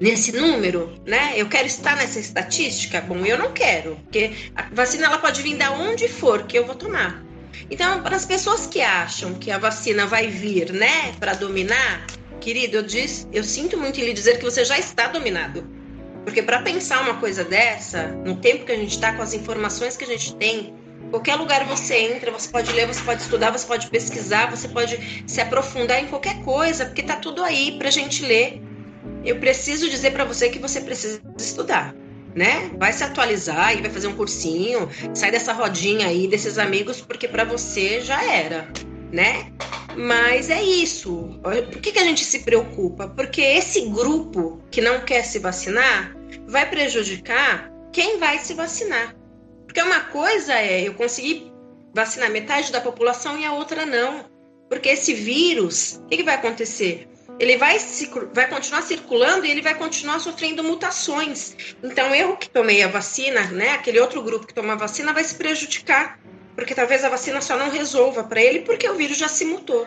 nesse 0.00 0.32
número? 0.32 0.94
Né? 1.04 1.32
Eu 1.36 1.48
quero 1.48 1.66
estar 1.66 1.96
nessa 1.96 2.20
estatística? 2.20 3.00
Bom, 3.00 3.26
eu 3.26 3.36
não 3.36 3.52
quero, 3.52 3.96
porque 4.04 4.30
a 4.54 4.62
vacina 4.72 5.06
ela 5.06 5.18
pode 5.18 5.42
vir 5.42 5.56
da 5.56 5.72
onde 5.72 6.08
for 6.08 6.44
que 6.44 6.58
eu 6.58 6.64
vou 6.64 6.76
tomar. 6.76 7.24
Então, 7.70 8.02
para 8.02 8.14
as 8.14 8.24
pessoas 8.24 8.66
que 8.66 8.80
acham 8.80 9.34
que 9.34 9.50
a 9.50 9.58
vacina 9.58 10.06
vai 10.06 10.28
vir 10.28 10.72
né, 10.72 11.12
para 11.18 11.34
dominar, 11.34 12.06
querido, 12.40 12.76
eu, 12.76 12.82
diz, 12.82 13.26
eu 13.32 13.42
sinto 13.42 13.76
muito 13.76 13.98
em 13.98 14.04
lhe 14.04 14.12
dizer 14.12 14.38
que 14.38 14.44
você 14.44 14.64
já 14.64 14.78
está 14.78 15.08
dominado. 15.08 15.66
Porque 16.26 16.42
para 16.42 16.60
pensar 16.60 17.02
uma 17.02 17.20
coisa 17.20 17.44
dessa, 17.44 18.08
no 18.08 18.34
tempo 18.34 18.64
que 18.64 18.72
a 18.72 18.76
gente 18.76 18.90
está, 18.90 19.12
com 19.12 19.22
as 19.22 19.32
informações 19.32 19.96
que 19.96 20.02
a 20.02 20.08
gente 20.08 20.34
tem, 20.34 20.74
qualquer 21.08 21.36
lugar 21.36 21.64
você 21.64 21.94
entra, 21.94 22.32
você 22.32 22.48
pode 22.48 22.72
ler, 22.72 22.84
você 22.84 23.00
pode 23.04 23.22
estudar, 23.22 23.52
você 23.52 23.64
pode 23.64 23.88
pesquisar, 23.88 24.50
você 24.50 24.66
pode 24.66 25.22
se 25.24 25.40
aprofundar 25.40 26.02
em 26.02 26.08
qualquer 26.08 26.42
coisa, 26.42 26.84
porque 26.86 27.04
tá 27.04 27.14
tudo 27.14 27.44
aí 27.44 27.78
para 27.78 27.86
a 27.86 27.92
gente 27.92 28.26
ler. 28.26 28.60
Eu 29.24 29.38
preciso 29.38 29.88
dizer 29.88 30.10
para 30.10 30.24
você 30.24 30.48
que 30.48 30.58
você 30.58 30.80
precisa 30.80 31.22
estudar, 31.38 31.94
né? 32.34 32.72
Vai 32.76 32.92
se 32.92 33.04
atualizar 33.04 33.78
e 33.78 33.80
vai 33.80 33.90
fazer 33.92 34.08
um 34.08 34.16
cursinho, 34.16 34.90
sai 35.14 35.30
dessa 35.30 35.52
rodinha 35.52 36.08
aí 36.08 36.26
desses 36.26 36.58
amigos, 36.58 37.00
porque 37.00 37.28
para 37.28 37.44
você 37.44 38.00
já 38.00 38.20
era, 38.24 38.68
né? 39.12 39.52
Mas 39.96 40.50
é 40.50 40.60
isso. 40.60 41.38
Por 41.40 41.80
que, 41.80 41.92
que 41.92 42.00
a 42.00 42.04
gente 42.04 42.24
se 42.24 42.40
preocupa? 42.40 43.06
Porque 43.06 43.40
esse 43.40 43.82
grupo 43.82 44.60
que 44.72 44.80
não 44.80 45.02
quer 45.02 45.22
se 45.22 45.38
vacinar 45.38 46.15
vai 46.46 46.68
prejudicar 46.68 47.70
quem 47.92 48.18
vai 48.18 48.38
se 48.38 48.54
vacinar. 48.54 49.14
Porque 49.64 49.82
uma 49.82 50.00
coisa 50.00 50.54
é 50.54 50.82
eu 50.82 50.94
conseguir 50.94 51.52
vacinar 51.94 52.30
metade 52.30 52.72
da 52.72 52.80
população 52.80 53.38
e 53.38 53.44
a 53.44 53.52
outra 53.52 53.84
não. 53.84 54.24
Porque 54.68 54.88
esse 54.88 55.14
vírus, 55.14 56.00
o 56.04 56.06
que, 56.06 56.18
que 56.18 56.22
vai 56.22 56.34
acontecer? 56.34 57.08
Ele 57.38 57.56
vai, 57.56 57.78
vai 58.32 58.48
continuar 58.48 58.82
circulando 58.82 59.44
e 59.44 59.50
ele 59.50 59.62
vai 59.62 59.74
continuar 59.74 60.18
sofrendo 60.20 60.64
mutações. 60.64 61.54
Então, 61.82 62.14
eu 62.14 62.36
que 62.36 62.48
tomei 62.48 62.82
a 62.82 62.88
vacina, 62.88 63.42
né, 63.48 63.70
aquele 63.70 64.00
outro 64.00 64.22
grupo 64.22 64.46
que 64.46 64.54
toma 64.54 64.72
a 64.72 64.76
vacina, 64.76 65.12
vai 65.12 65.22
se 65.22 65.34
prejudicar 65.34 66.18
porque 66.56 66.74
talvez 66.74 67.04
a 67.04 67.10
vacina 67.10 67.40
só 67.42 67.56
não 67.56 67.70
resolva 67.70 68.24
para 68.24 68.42
ele 68.42 68.60
porque 68.60 68.88
o 68.88 68.94
vírus 68.94 69.18
já 69.18 69.28
se 69.28 69.44
mutou. 69.44 69.86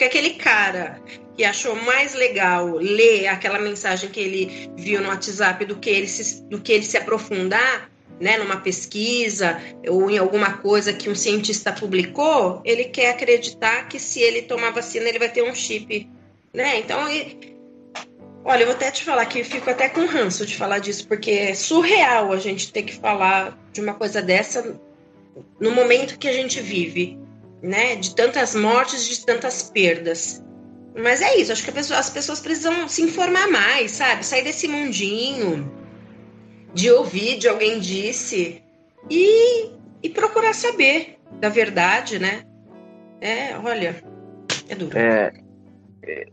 Porque 0.00 0.16
aquele 0.16 0.30
cara 0.30 0.98
que 1.36 1.44
achou 1.44 1.76
mais 1.76 2.14
legal 2.14 2.76
ler 2.76 3.26
aquela 3.26 3.58
mensagem 3.58 4.08
que 4.08 4.18
ele 4.18 4.70
viu 4.74 4.98
no 5.02 5.10
WhatsApp 5.10 5.62
do 5.66 5.76
que 5.76 5.90
ele 5.90 6.08
se, 6.08 6.42
do 6.44 6.58
que 6.58 6.72
ele 6.72 6.86
se 6.86 6.96
aprofundar 6.96 7.90
né, 8.18 8.38
numa 8.38 8.56
pesquisa 8.56 9.60
ou 9.86 10.10
em 10.10 10.16
alguma 10.16 10.54
coisa 10.54 10.90
que 10.94 11.10
um 11.10 11.14
cientista 11.14 11.70
publicou, 11.70 12.62
ele 12.64 12.84
quer 12.84 13.10
acreditar 13.10 13.88
que 13.88 14.00
se 14.00 14.22
ele 14.22 14.40
tomar 14.40 14.70
vacina 14.70 15.06
ele 15.06 15.18
vai 15.18 15.28
ter 15.28 15.42
um 15.42 15.54
chip, 15.54 16.08
né? 16.54 16.78
Então, 16.78 17.06
ele... 17.06 17.54
olha, 18.42 18.62
eu 18.62 18.68
vou 18.68 18.76
até 18.76 18.90
te 18.90 19.04
falar 19.04 19.26
que 19.26 19.44
fico 19.44 19.68
até 19.68 19.90
com 19.90 20.06
ranço 20.06 20.46
de 20.46 20.56
falar 20.56 20.78
disso, 20.78 21.06
porque 21.06 21.30
é 21.30 21.54
surreal 21.54 22.32
a 22.32 22.38
gente 22.38 22.72
ter 22.72 22.84
que 22.84 22.94
falar 22.94 23.54
de 23.70 23.82
uma 23.82 23.92
coisa 23.92 24.22
dessa 24.22 24.80
no 25.60 25.72
momento 25.72 26.18
que 26.18 26.26
a 26.26 26.32
gente 26.32 26.58
vive, 26.58 27.18
né? 27.62 27.96
De 27.96 28.14
tantas 28.14 28.54
mortes, 28.54 29.06
de 29.06 29.24
tantas 29.24 29.62
perdas. 29.62 30.44
Mas 30.96 31.22
é 31.22 31.36
isso, 31.36 31.52
acho 31.52 31.64
que 31.64 31.70
pessoa, 31.72 32.00
as 32.00 32.10
pessoas 32.10 32.40
precisam 32.40 32.88
se 32.88 33.02
informar 33.02 33.48
mais, 33.48 33.92
sabe? 33.92 34.26
Sair 34.26 34.42
desse 34.42 34.66
mundinho 34.66 35.70
de 36.74 36.90
ouvir 36.90 37.38
de 37.38 37.48
alguém 37.48 37.78
disse 37.78 38.62
e, 39.08 39.70
e 40.02 40.08
procurar 40.08 40.52
saber 40.52 41.16
da 41.40 41.48
verdade, 41.48 42.18
né? 42.18 42.42
É, 43.20 43.56
olha, 43.58 44.02
é 44.68 44.74
duro. 44.74 44.96
É, 44.98 45.32
é, 46.02 46.26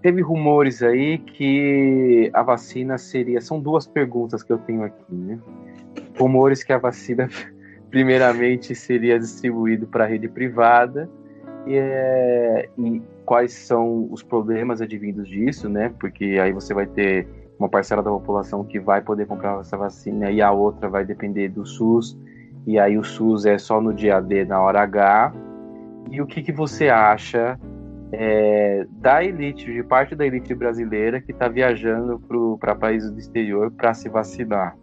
teve 0.00 0.22
rumores 0.22 0.82
aí 0.82 1.18
que 1.18 2.30
a 2.32 2.42
vacina 2.42 2.98
seria. 2.98 3.40
São 3.40 3.60
duas 3.60 3.86
perguntas 3.86 4.42
que 4.42 4.52
eu 4.52 4.58
tenho 4.58 4.84
aqui, 4.84 5.04
né? 5.10 5.38
rumores 6.18 6.62
que 6.62 6.72
a 6.72 6.78
vacina 6.78 7.28
primeiramente 7.90 8.74
seria 8.74 9.18
distribuído 9.18 9.86
para 9.86 10.04
a 10.04 10.06
rede 10.06 10.28
privada 10.28 11.08
e, 11.66 11.76
é, 11.76 12.68
e, 12.78 13.02
quais 13.24 13.52
são 13.52 14.08
os 14.10 14.22
problemas 14.22 14.80
advindos 14.80 15.28
disso, 15.28 15.68
né? 15.68 15.92
Porque 15.98 16.38
aí 16.40 16.52
você 16.52 16.72
vai 16.72 16.86
ter 16.86 17.26
uma 17.58 17.68
parcela 17.68 18.02
da 18.02 18.10
população 18.10 18.64
que 18.64 18.78
vai 18.78 19.02
poder 19.02 19.26
comprar 19.26 19.60
essa 19.60 19.76
vacina 19.76 20.30
e 20.30 20.40
a 20.40 20.50
outra 20.52 20.88
vai 20.88 21.04
depender 21.04 21.48
do 21.48 21.66
SUS 21.66 22.16
e 22.66 22.78
aí 22.78 22.98
o 22.98 23.02
SUS 23.02 23.46
é 23.46 23.56
só 23.56 23.80
no 23.80 23.94
dia 23.94 24.20
D, 24.20 24.44
na 24.44 24.60
hora 24.60 24.82
H. 24.82 25.32
E 26.10 26.20
o 26.20 26.26
que, 26.26 26.42
que 26.42 26.52
você 26.52 26.90
acha 26.90 27.58
é, 28.12 28.86
da 28.90 29.24
elite, 29.24 29.72
de 29.72 29.82
parte 29.82 30.14
da 30.14 30.26
elite 30.26 30.54
brasileira 30.54 31.18
que 31.20 31.32
está 31.32 31.48
viajando 31.48 32.20
para 32.60 32.74
países 32.74 33.10
do 33.10 33.18
exterior 33.18 33.70
para 33.70 33.94
se 33.94 34.10
vacinar? 34.10 34.76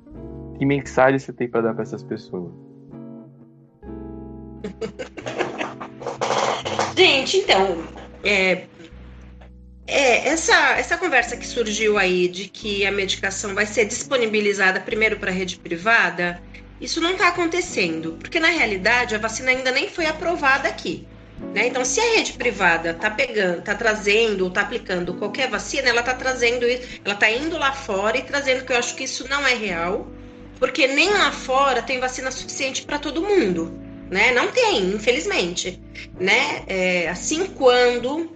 Que 0.57 0.65
mensagem 0.65 1.19
você 1.19 1.31
tem 1.31 1.47
para 1.47 1.61
dar 1.61 1.73
para 1.73 1.83
essas 1.83 2.03
pessoas? 2.03 2.64
Gente, 6.95 7.37
então, 7.37 7.83
é, 8.23 8.63
é, 9.87 10.29
essa, 10.29 10.55
essa 10.77 10.97
conversa 10.97 11.37
que 11.37 11.45
surgiu 11.45 11.97
aí 11.97 12.27
de 12.27 12.47
que 12.47 12.85
a 12.85 12.91
medicação 12.91 13.53
vai 13.53 13.65
ser 13.65 13.85
disponibilizada 13.85 14.79
primeiro 14.79 15.17
para 15.17 15.29
a 15.29 15.33
rede 15.33 15.57
privada, 15.57 16.41
isso 16.81 16.99
não 16.99 17.11
está 17.11 17.27
acontecendo, 17.27 18.13
porque 18.13 18.39
na 18.39 18.47
realidade 18.47 19.13
a 19.13 19.17
vacina 19.19 19.51
ainda 19.51 19.71
nem 19.71 19.87
foi 19.89 20.05
aprovada 20.07 20.67
aqui. 20.67 21.07
Né? 21.53 21.67
Então, 21.67 21.83
se 21.85 21.99
a 21.99 22.15
rede 22.15 22.33
privada 22.33 22.91
está 22.91 23.11
pegando, 23.11 23.59
está 23.59 23.75
trazendo, 23.75 24.47
está 24.47 24.61
aplicando 24.61 25.13
qualquer 25.15 25.49
vacina, 25.49 25.89
ela 25.89 25.99
está 25.99 26.13
trazendo, 26.13 26.65
ela 26.65 27.13
está 27.13 27.29
indo 27.29 27.57
lá 27.57 27.73
fora 27.73 28.17
e 28.17 28.23
trazendo 28.23 28.65
que 28.65 28.71
eu 28.71 28.77
acho 28.77 28.95
que 28.95 29.03
isso 29.03 29.27
não 29.29 29.45
é 29.45 29.53
real, 29.53 30.07
porque 30.57 30.87
nem 30.87 31.09
lá 31.09 31.31
fora 31.31 31.81
tem 31.81 31.99
vacina 31.99 32.31
suficiente 32.31 32.83
para 32.83 32.97
todo 32.97 33.21
mundo 33.21 33.84
né? 34.09 34.31
Não 34.31 34.51
tem, 34.51 34.93
infelizmente, 34.93 35.81
né? 36.19 36.63
É, 36.67 37.09
assim 37.09 37.47
quando 37.47 38.35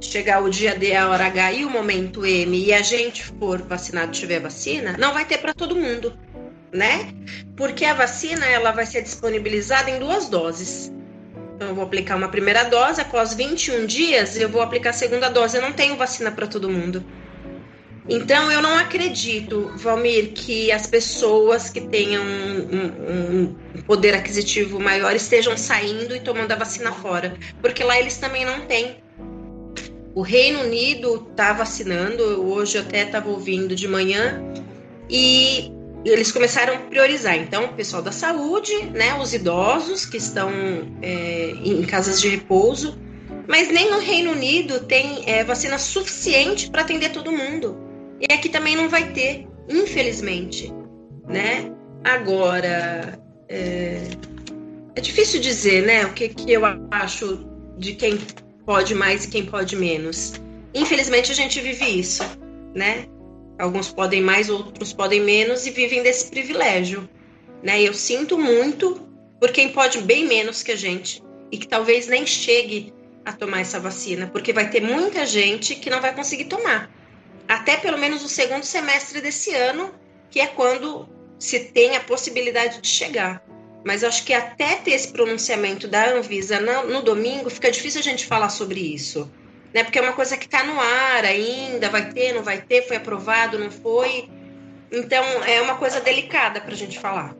chegar 0.00 0.42
o 0.42 0.48
dia 0.48 0.76
D, 0.76 0.94
a 0.94 1.08
hora 1.08 1.26
H 1.26 1.52
e 1.52 1.64
o 1.64 1.70
momento 1.70 2.24
M 2.24 2.56
e 2.56 2.72
a 2.72 2.82
gente 2.82 3.24
for 3.24 3.60
vacinado 3.62 4.12
tiver 4.12 4.40
vacina, 4.40 4.96
não 4.98 5.12
vai 5.12 5.24
ter 5.24 5.38
para 5.38 5.52
todo 5.52 5.74
mundo, 5.74 6.16
né? 6.72 7.12
Porque 7.56 7.84
a 7.84 7.94
vacina 7.94 8.46
ela 8.46 8.70
vai 8.70 8.86
ser 8.86 9.02
disponibilizada 9.02 9.90
em 9.90 9.98
duas 9.98 10.28
doses. 10.28 10.92
Então 11.56 11.68
eu 11.68 11.74
vou 11.74 11.84
aplicar 11.84 12.14
uma 12.14 12.28
primeira 12.28 12.62
dose, 12.64 13.00
após 13.00 13.34
21 13.34 13.86
dias 13.86 14.36
eu 14.36 14.48
vou 14.48 14.62
aplicar 14.62 14.90
a 14.90 14.92
segunda 14.92 15.28
dose. 15.28 15.56
Eu 15.56 15.62
não 15.62 15.72
tenho 15.72 15.96
vacina 15.96 16.30
para 16.30 16.46
todo 16.46 16.70
mundo. 16.70 17.04
Então, 18.08 18.50
eu 18.50 18.62
não 18.62 18.78
acredito, 18.78 19.70
Valmir, 19.76 20.32
que 20.32 20.72
as 20.72 20.86
pessoas 20.86 21.68
que 21.68 21.80
tenham 21.80 22.24
um, 22.24 23.44
um, 23.44 23.82
poder 23.82 24.14
aquisitivo 24.14 24.80
maior 24.80 25.14
estejam 25.14 25.56
saindo 25.58 26.16
e 26.16 26.20
tomando 26.20 26.50
a 26.52 26.56
vacina 26.56 26.90
fora, 26.90 27.36
porque 27.60 27.84
lá 27.84 27.98
eles 27.98 28.16
também 28.16 28.46
não 28.46 28.60
têm. 28.62 28.96
O 30.14 30.22
Reino 30.22 30.60
Unido 30.60 31.28
está 31.30 31.52
vacinando, 31.52 32.22
hoje 32.50 32.78
eu 32.78 32.82
até 32.82 33.02
estava 33.02 33.28
ouvindo 33.28 33.76
de 33.76 33.86
manhã, 33.86 34.42
e 35.10 35.70
eles 36.02 36.32
começaram 36.32 36.74
a 36.74 36.78
priorizar. 36.78 37.36
Então, 37.36 37.66
o 37.66 37.72
pessoal 37.74 38.02
da 38.02 38.12
saúde, 38.12 38.72
né, 38.94 39.14
os 39.20 39.34
idosos 39.34 40.06
que 40.06 40.16
estão 40.16 40.50
é, 41.02 41.52
em 41.62 41.82
casas 41.84 42.20
de 42.22 42.28
repouso, 42.28 42.98
mas 43.46 43.68
nem 43.68 43.90
no 43.90 43.98
Reino 43.98 44.32
Unido 44.32 44.80
tem 44.80 45.24
é, 45.26 45.44
vacina 45.44 45.78
suficiente 45.78 46.70
para 46.70 46.82
atender 46.82 47.10
todo 47.10 47.30
mundo. 47.30 47.87
E 48.20 48.32
aqui 48.32 48.48
também 48.48 48.76
não 48.76 48.88
vai 48.88 49.12
ter, 49.12 49.46
infelizmente, 49.68 50.72
né? 51.26 51.72
Agora, 52.02 53.18
é, 53.48 54.02
é 54.96 55.00
difícil 55.00 55.40
dizer, 55.40 55.84
né? 55.84 56.04
O 56.04 56.12
que, 56.12 56.28
que 56.28 56.52
eu 56.52 56.62
acho 56.90 57.46
de 57.76 57.94
quem 57.94 58.18
pode 58.66 58.94
mais 58.94 59.24
e 59.24 59.28
quem 59.28 59.46
pode 59.46 59.76
menos. 59.76 60.34
Infelizmente, 60.74 61.30
a 61.30 61.34
gente 61.34 61.60
vive 61.60 61.84
isso, 61.86 62.24
né? 62.74 63.06
Alguns 63.58 63.92
podem 63.92 64.20
mais, 64.20 64.50
outros 64.50 64.92
podem 64.92 65.20
menos 65.20 65.66
e 65.66 65.70
vivem 65.70 66.02
desse 66.02 66.28
privilégio, 66.28 67.08
né? 67.62 67.80
Eu 67.80 67.94
sinto 67.94 68.36
muito 68.36 69.00
por 69.40 69.52
quem 69.52 69.70
pode 69.70 69.98
bem 70.02 70.26
menos 70.26 70.62
que 70.62 70.72
a 70.72 70.76
gente 70.76 71.22
e 71.50 71.56
que 71.56 71.68
talvez 71.68 72.08
nem 72.08 72.26
chegue 72.26 72.92
a 73.24 73.32
tomar 73.32 73.60
essa 73.60 73.78
vacina, 73.78 74.26
porque 74.26 74.52
vai 74.52 74.68
ter 74.68 74.82
muita 74.82 75.24
gente 75.24 75.76
que 75.76 75.88
não 75.88 76.00
vai 76.00 76.14
conseguir 76.14 76.46
tomar 76.46 76.90
até 77.48 77.78
pelo 77.78 77.98
menos 77.98 78.22
o 78.22 78.28
segundo 78.28 78.62
semestre 78.62 79.20
desse 79.22 79.54
ano, 79.54 79.90
que 80.30 80.38
é 80.38 80.46
quando 80.46 81.08
se 81.38 81.60
tem 81.60 81.96
a 81.96 82.00
possibilidade 82.00 82.80
de 82.82 82.88
chegar. 82.88 83.42
Mas 83.84 84.04
acho 84.04 84.24
que 84.24 84.34
até 84.34 84.76
ter 84.76 84.90
esse 84.90 85.10
pronunciamento 85.12 85.88
da 85.88 86.10
Anvisa 86.10 86.60
no, 86.60 86.92
no 86.92 87.02
domingo, 87.02 87.48
fica 87.48 87.70
difícil 87.70 88.00
a 88.00 88.04
gente 88.04 88.26
falar 88.26 88.50
sobre 88.50 88.80
isso. 88.80 89.30
Né? 89.72 89.82
Porque 89.82 89.98
é 89.98 90.02
uma 90.02 90.12
coisa 90.12 90.36
que 90.36 90.44
está 90.44 90.62
no 90.64 90.78
ar 90.78 91.24
ainda, 91.24 91.88
vai 91.88 92.10
ter, 92.10 92.34
não 92.34 92.42
vai 92.42 92.60
ter, 92.60 92.82
foi 92.82 92.96
aprovado, 92.96 93.58
não 93.58 93.70
foi. 93.70 94.28
Então 94.92 95.24
é 95.44 95.62
uma 95.62 95.76
coisa 95.76 96.00
delicada 96.00 96.60
para 96.60 96.72
a 96.72 96.76
gente 96.76 96.98
falar. 96.98 97.34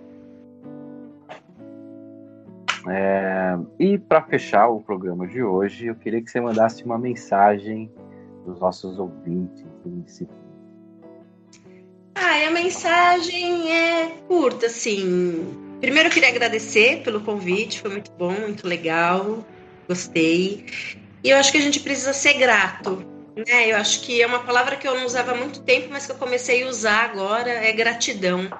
É, 2.88 3.58
e 3.78 3.98
para 3.98 4.22
fechar 4.22 4.68
o 4.68 4.80
programa 4.80 5.26
de 5.26 5.42
hoje, 5.42 5.86
eu 5.86 5.94
queria 5.94 6.22
que 6.22 6.30
você 6.30 6.40
mandasse 6.40 6.82
uma 6.84 6.96
mensagem 6.96 7.90
dos 8.46 8.58
nossos 8.58 8.98
ouvintes 8.98 9.67
Ah, 12.14 12.46
a 12.46 12.50
mensagem 12.50 13.72
é 13.72 14.06
curta, 14.26 14.66
assim. 14.66 15.46
Primeiro 15.80 16.08
eu 16.08 16.12
queria 16.12 16.28
agradecer 16.28 17.02
pelo 17.02 17.20
convite, 17.20 17.80
foi 17.80 17.90
muito 17.92 18.10
bom, 18.12 18.32
muito 18.32 18.66
legal, 18.66 19.46
gostei. 19.88 20.66
E 21.22 21.30
eu 21.30 21.36
acho 21.36 21.52
que 21.52 21.58
a 21.58 21.60
gente 21.60 21.80
precisa 21.80 22.12
ser 22.12 22.34
grato, 22.34 23.04
né? 23.36 23.70
Eu 23.70 23.76
acho 23.76 24.00
que 24.02 24.20
é 24.20 24.26
uma 24.26 24.40
palavra 24.40 24.76
que 24.76 24.86
eu 24.86 24.94
não 24.94 25.06
usava 25.06 25.32
há 25.32 25.34
muito 25.36 25.62
tempo, 25.62 25.88
mas 25.90 26.06
que 26.06 26.12
eu 26.12 26.16
comecei 26.16 26.64
a 26.64 26.68
usar 26.68 27.04
agora, 27.04 27.50
é 27.50 27.72
gratidão. 27.72 28.50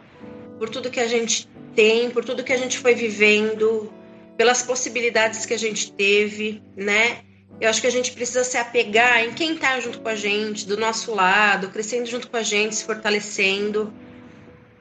Por 0.59 0.69
tudo 0.69 0.91
que 0.91 1.01
a 1.01 1.09
gente 1.09 1.49
tem, 1.75 2.11
por 2.11 2.25
tudo 2.25 2.45
que 2.45 2.53
a 2.53 2.57
gente 2.57 2.79
foi 2.79 2.95
vivendo, 2.95 3.93
pelas 4.37 4.63
possibilidades 4.63 5.45
que 5.45 5.55
a 5.55 5.59
gente 5.59 5.93
teve, 5.93 6.63
né? 6.77 7.19
Eu 7.61 7.69
acho 7.69 7.81
que 7.81 7.87
a 7.87 7.91
gente 7.91 8.13
precisa 8.13 8.45
se 8.45 8.57
apegar 8.57 9.25
em 9.25 9.33
quem 9.33 9.55
está 9.55 9.81
junto 9.81 10.01
com 10.01 10.09
a 10.09 10.15
gente, 10.15 10.67
do 10.67 10.77
nosso 10.77 11.13
lado, 11.15 11.69
crescendo 11.71 12.07
junto 12.07 12.29
com 12.29 12.37
a 12.37 12.43
gente, 12.43 12.77
se 12.77 12.85
fortalecendo. 12.85 13.93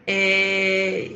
É... 0.06 1.12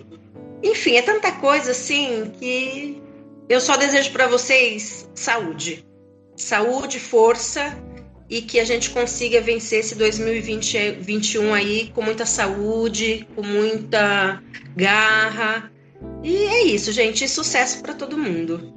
Enfim, 0.64 0.95
é 0.95 1.01
tanta 1.01 1.32
coisa 1.34 1.72
assim 1.72 2.32
que 2.39 3.01
eu 3.47 3.59
só 3.59 3.78
desejo 3.78 4.12
para 4.12 4.28
vocês 4.28 5.09
saúde. 5.14 5.86
Saúde, 6.36 6.99
força 6.99 7.78
e 8.30 8.41
que 8.41 8.59
a 8.59 8.64
gente 8.64 8.89
consiga 8.89 9.41
vencer 9.41 9.82
esse 9.82 9.93
2021 9.93 11.53
aí 11.53 11.91
com 11.93 12.01
muita 12.01 12.26
saúde, 12.26 13.28
com 13.36 13.43
muita 13.43 14.41
garra. 14.76 15.72
E 16.24 16.36
é 16.45 16.64
isso, 16.64 16.91
gente. 16.91 17.28
Sucesso 17.28 17.84
para 17.84 17.93
todo 17.93 18.18
mundo. 18.18 18.74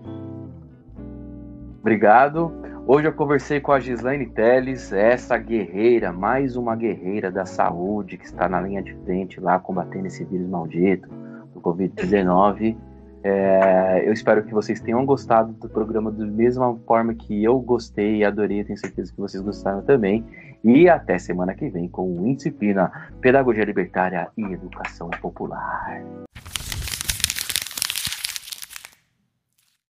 Obrigado. 1.80 2.63
Hoje 2.86 3.08
eu 3.08 3.14
conversei 3.14 3.60
com 3.60 3.72
a 3.72 3.80
Gislaine 3.80 4.26
Teles, 4.26 4.92
essa 4.92 5.38
guerreira, 5.38 6.12
mais 6.12 6.54
uma 6.54 6.76
guerreira 6.76 7.30
da 7.30 7.46
saúde 7.46 8.18
que 8.18 8.26
está 8.26 8.46
na 8.46 8.60
linha 8.60 8.82
de 8.82 8.94
frente 9.04 9.40
lá 9.40 9.58
combatendo 9.58 10.06
esse 10.06 10.22
vírus 10.22 10.46
maldito 10.46 11.08
do 11.54 11.62
Covid-19. 11.62 12.76
É, 13.22 14.06
eu 14.06 14.12
espero 14.12 14.44
que 14.44 14.52
vocês 14.52 14.80
tenham 14.80 15.06
gostado 15.06 15.54
do 15.54 15.66
programa 15.66 16.12
da 16.12 16.26
mesma 16.26 16.76
forma 16.86 17.14
que 17.14 17.42
eu 17.42 17.58
gostei 17.58 18.16
e 18.16 18.24
adorei. 18.24 18.62
Tenho 18.62 18.78
certeza 18.78 19.10
que 19.10 19.18
vocês 19.18 19.42
gostaram 19.42 19.80
também. 19.80 20.22
E 20.62 20.86
até 20.86 21.18
semana 21.18 21.54
que 21.54 21.70
vem 21.70 21.88
com 21.88 22.06
o 22.06 22.26
Indisciplina, 22.26 22.92
Pedagogia 23.18 23.64
Libertária 23.64 24.28
e 24.36 24.44
Educação 24.44 25.08
Popular. 25.22 26.02